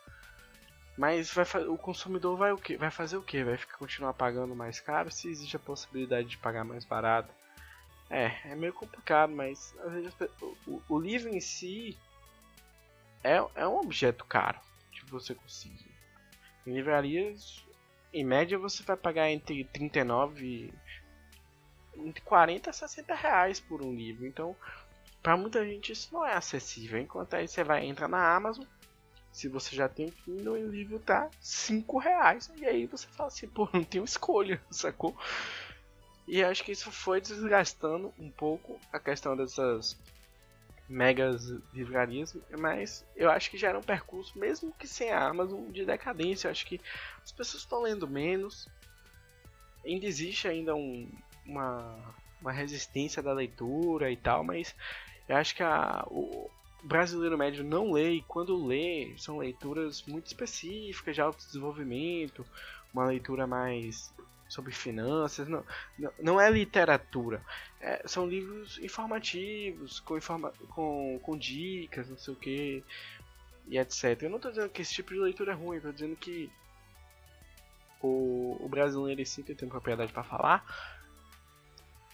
Mas 0.97 1.31
vai, 1.33 1.45
o 1.67 1.77
consumidor 1.77 2.37
vai 2.39 2.53
o 2.53 2.59
que? 2.59 2.77
Vai 2.77 2.91
fazer 2.91 3.17
o 3.17 3.23
que? 3.23 3.45
Vai 3.45 3.57
ficar, 3.57 3.77
continuar 3.77 4.15
pagando 4.15 4.55
mais 4.55 4.81
caro 4.81 5.11
se 5.11 5.29
existe 5.29 5.57
a 5.57 5.59
possibilidade 5.59 6.29
de 6.29 6.39
pagar 6.39 6.65
mais 6.65 6.85
barato? 6.85 7.35
É, 8.09 8.33
é 8.45 8.55
meio 8.55 8.73
complicado, 8.73 9.33
mas 9.33 9.75
vezes 9.89 10.15
o, 10.67 10.83
o 10.89 10.99
livro 10.99 11.29
em 11.29 11.41
si 11.41 11.99
é, 13.23 13.45
é 13.55 13.67
um 13.67 13.79
objeto 13.79 14.25
caro 14.25 14.61
de 14.91 15.03
você 15.07 15.35
conseguir. 15.35 15.93
Em 16.67 16.75
livrarias, 16.75 17.65
em 18.13 18.25
média, 18.25 18.59
você 18.59 18.83
vai 18.83 18.97
pagar 18.97 19.31
entre 19.31 19.65
39 19.65 20.73
entre 21.97 22.23
40 22.23 22.71
a 22.71 22.73
60 22.73 23.15
reais 23.15 23.61
por 23.61 23.83
um 23.83 23.95
livro. 23.95 24.27
Então, 24.27 24.57
para 25.23 25.37
muita 25.37 25.65
gente 25.65 25.93
isso 25.93 26.13
não 26.13 26.27
é 26.27 26.35
acessível. 26.35 27.01
Enquanto 27.01 27.35
aí 27.35 27.47
você 27.47 27.63
vai 27.63 27.85
entrar 27.85 28.09
na 28.09 28.35
Amazon, 28.35 28.65
se 29.31 29.49
você 29.49 29.75
já 29.75 29.89
tem 29.89 30.11
Kindle 30.11 30.59
e 30.59 30.65
o 30.65 30.71
livro 30.71 30.99
tá 30.99 31.31
5 31.41 31.99
reais. 31.99 32.51
E 32.57 32.67
aí 32.67 32.87
você 32.87 33.07
fala 33.09 33.29
assim, 33.29 33.49
pô, 33.49 33.69
não 33.73 33.85
tenho 33.85 34.05
escolha, 34.05 34.61
sacou? 34.71 35.17
E 36.27 36.43
acho 36.43 36.65
que 36.65 36.73
isso 36.73 36.91
foi 36.91 37.21
desgastando 37.21 38.13
um 38.19 38.31
pouco 38.31 38.79
a 38.93 38.99
questão 38.99 39.37
dessas 39.37 39.99
megas 40.93 41.49
livrarias, 41.73 42.37
mas 42.59 43.05
eu 43.17 43.31
acho 43.31 43.51
que 43.51 43.57
já 43.57 43.71
era 43.71 43.79
um 43.79 43.83
percurso, 43.83 44.39
mesmo 44.39 44.73
que 44.79 44.87
sem 44.87 45.11
a 45.11 45.27
Amazon, 45.27 45.71
de 45.71 45.85
decadência. 45.85 46.47
Eu 46.47 46.53
acho 46.53 46.67
que 46.67 46.81
as 47.23 47.33
pessoas 47.33 47.63
estão 47.63 47.83
lendo 47.83 48.07
menos, 48.07 48.69
ainda 49.85 50.07
existe 50.07 50.47
ainda 50.47 50.75
um, 50.75 51.11
uma, 51.47 51.99
uma 52.41 52.53
resistência 52.53 53.23
da 53.23 53.33
leitura 53.33 54.11
e 54.11 54.17
tal, 54.17 54.45
mas 54.45 54.75
eu 55.29 55.37
acho 55.37 55.55
que 55.55 55.63
a, 55.63 56.05
o 56.09 56.51
brasileiro 56.83 57.39
médio 57.39 57.65
não 57.65 57.93
lê, 57.93 58.15
e 58.15 58.23
quando 58.23 58.67
lê, 58.67 59.15
são 59.17 59.39
leituras 59.39 60.03
muito 60.03 60.27
específicas 60.27 61.15
de 61.15 61.21
autodesenvolvimento, 61.21 62.45
uma 62.93 63.07
leitura 63.07 63.47
mais 63.47 64.13
sobre 64.53 64.71
finanças, 64.71 65.49
não, 65.49 65.65
não, 66.21 66.39
é 66.39 66.51
literatura. 66.51 67.43
É, 67.81 68.07
são 68.07 68.27
livros 68.27 68.79
informativos, 68.79 69.99
com, 70.01 70.15
informa 70.19 70.53
com, 70.75 71.19
com 71.23 71.39
dicas, 71.39 72.11
não 72.11 72.19
sei 72.19 72.35
o 72.35 72.37
que, 72.37 72.85
e 73.67 73.79
etc. 73.79 74.23
Eu 74.23 74.29
não 74.29 74.37
estou 74.37 74.51
dizendo 74.51 74.69
que 74.69 74.83
esse 74.83 74.93
tipo 74.93 75.15
de 75.15 75.21
leitura 75.21 75.53
é 75.53 75.55
ruim, 75.55 75.79
estou 75.79 75.91
dizendo 75.91 76.15
que 76.17 76.53
o, 78.03 78.59
o 78.61 78.69
brasileiro 78.69 79.23
em 79.23 79.25
si, 79.25 79.43
tenho 79.43 79.71
propriedade 79.71 80.13
para 80.13 80.23
falar, 80.23 80.63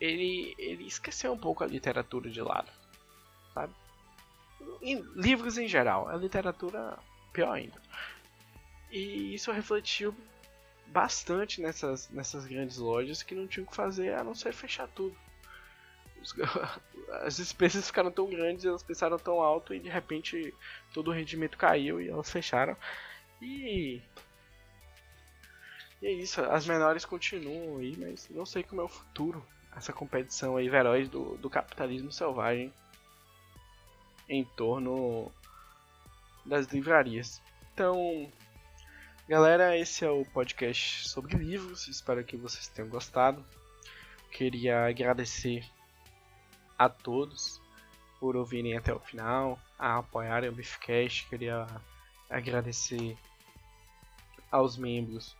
ele, 0.00 0.54
ele 0.58 0.86
esqueceu 0.86 1.32
um 1.32 1.38
pouco 1.38 1.64
a 1.64 1.66
literatura 1.66 2.30
de 2.30 2.40
lado, 2.40 2.70
sabe? 3.52 3.74
Em, 4.80 5.02
livros 5.16 5.58
em 5.58 5.66
geral, 5.66 6.08
a 6.08 6.14
literatura 6.14 6.96
pior 7.32 7.52
ainda. 7.52 7.82
E 8.92 9.34
isso 9.34 9.50
refletiu 9.50 10.14
bastante 10.88 11.60
nessas, 11.60 12.08
nessas 12.10 12.46
grandes 12.46 12.78
lojas 12.78 13.22
que 13.22 13.34
não 13.34 13.46
tinham 13.46 13.66
o 13.66 13.70
que 13.70 13.76
fazer 13.76 14.14
a 14.14 14.24
não 14.24 14.34
ser 14.34 14.52
fechar 14.52 14.88
tudo. 14.88 15.16
As 17.22 17.36
despesas 17.36 17.86
ficaram 17.86 18.10
tão 18.10 18.28
grandes, 18.28 18.64
elas 18.64 18.82
pensaram 18.82 19.18
tão 19.18 19.40
alto 19.40 19.72
e 19.72 19.80
de 19.80 19.88
repente 19.88 20.52
todo 20.92 21.08
o 21.08 21.14
rendimento 21.14 21.56
caiu 21.56 22.00
e 22.00 22.08
elas 22.08 22.30
fecharam. 22.30 22.76
E. 23.40 24.02
E 26.00 26.06
é 26.06 26.12
isso, 26.12 26.40
as 26.42 26.66
menores 26.66 27.04
continuam 27.04 27.78
aí, 27.78 27.96
mas 27.96 28.28
não 28.30 28.46
sei 28.46 28.62
como 28.62 28.80
é 28.80 28.84
o 28.84 28.88
futuro. 28.88 29.44
Essa 29.76 29.92
competição 29.92 30.56
aí 30.56 30.68
veroz 30.68 31.08
do, 31.08 31.36
do 31.38 31.50
capitalismo 31.50 32.12
selvagem 32.12 32.72
em 34.28 34.44
torno 34.44 35.32
das 36.44 36.66
livrarias. 36.66 37.42
Então, 37.72 38.30
Galera, 39.28 39.76
esse 39.76 40.06
é 40.06 40.10
o 40.10 40.24
podcast 40.24 41.06
sobre 41.06 41.36
livros. 41.36 41.86
Espero 41.86 42.24
que 42.24 42.34
vocês 42.34 42.66
tenham 42.66 42.88
gostado. 42.88 43.44
Queria 44.32 44.86
agradecer 44.86 45.62
a 46.78 46.88
todos 46.88 47.60
por 48.18 48.36
ouvirem 48.36 48.74
até 48.74 48.90
o 48.90 48.98
final, 48.98 49.58
a 49.78 49.98
apoiarem 49.98 50.48
o 50.48 50.54
Beefcast. 50.54 51.28
Queria 51.28 51.66
agradecer 52.30 53.18
aos 54.50 54.78
membros 54.78 55.36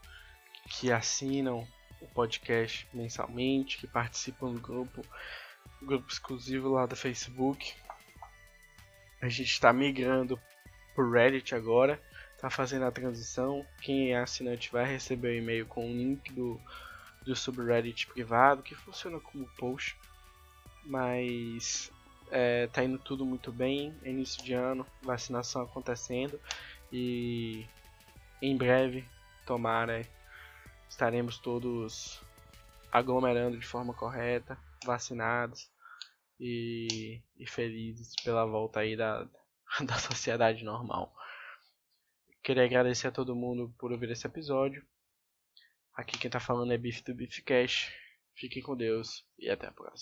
que 0.68 0.92
assinam 0.92 1.66
o 1.98 2.06
podcast 2.08 2.86
mensalmente, 2.92 3.78
que 3.78 3.86
participam 3.86 4.52
do 4.52 4.60
grupo, 4.60 5.02
grupo 5.80 6.12
exclusivo 6.12 6.68
lá 6.68 6.84
do 6.84 6.94
Facebook. 6.94 7.72
A 9.22 9.30
gente 9.30 9.50
está 9.50 9.72
migrando 9.72 10.38
por 10.94 11.10
Reddit 11.10 11.54
agora 11.54 11.98
tá 12.38 12.48
fazendo 12.48 12.84
a 12.84 12.90
transição. 12.90 13.66
Quem 13.80 14.12
é 14.12 14.18
assinante 14.18 14.70
vai 14.70 14.86
receber 14.86 15.28
o 15.28 15.32
um 15.32 15.42
e-mail 15.42 15.66
com 15.66 15.84
o 15.84 15.88
um 15.88 15.92
link 15.92 16.32
do, 16.32 16.60
do 17.24 17.36
subreddit 17.36 18.06
privado, 18.06 18.62
que 18.62 18.74
funciona 18.74 19.20
como 19.20 19.48
post. 19.58 19.96
Mas 20.84 21.90
é, 22.30 22.66
tá 22.68 22.82
indo 22.82 22.98
tudo 22.98 23.26
muito 23.26 23.52
bem, 23.52 23.94
é 24.02 24.10
início 24.10 24.42
de 24.42 24.54
ano, 24.54 24.86
vacinação 25.02 25.62
acontecendo 25.62 26.40
e 26.92 27.66
em 28.40 28.56
breve, 28.56 29.04
tomara, 29.44 30.06
estaremos 30.88 31.38
todos 31.38 32.20
aglomerando 32.90 33.58
de 33.58 33.66
forma 33.66 33.92
correta, 33.92 34.56
vacinados 34.84 35.68
e, 36.38 37.20
e 37.36 37.46
felizes 37.46 38.14
pela 38.22 38.46
volta 38.46 38.80
aí 38.80 38.96
da, 38.96 39.26
da 39.84 39.98
sociedade 39.98 40.64
normal. 40.64 41.12
Queria 42.48 42.64
agradecer 42.64 43.08
a 43.08 43.12
todo 43.12 43.36
mundo 43.36 43.74
por 43.78 43.92
ouvir 43.92 44.10
esse 44.10 44.26
episódio. 44.26 44.82
Aqui 45.92 46.16
quem 46.18 46.30
tá 46.30 46.40
falando 46.40 46.72
é 46.72 46.78
Biff 46.78 47.04
do 47.04 47.14
Beefcast. 47.14 47.92
Fiquem 48.34 48.62
com 48.62 48.74
Deus 48.74 49.22
e 49.38 49.50
até 49.50 49.66
a 49.66 49.70
próxima. 49.70 49.98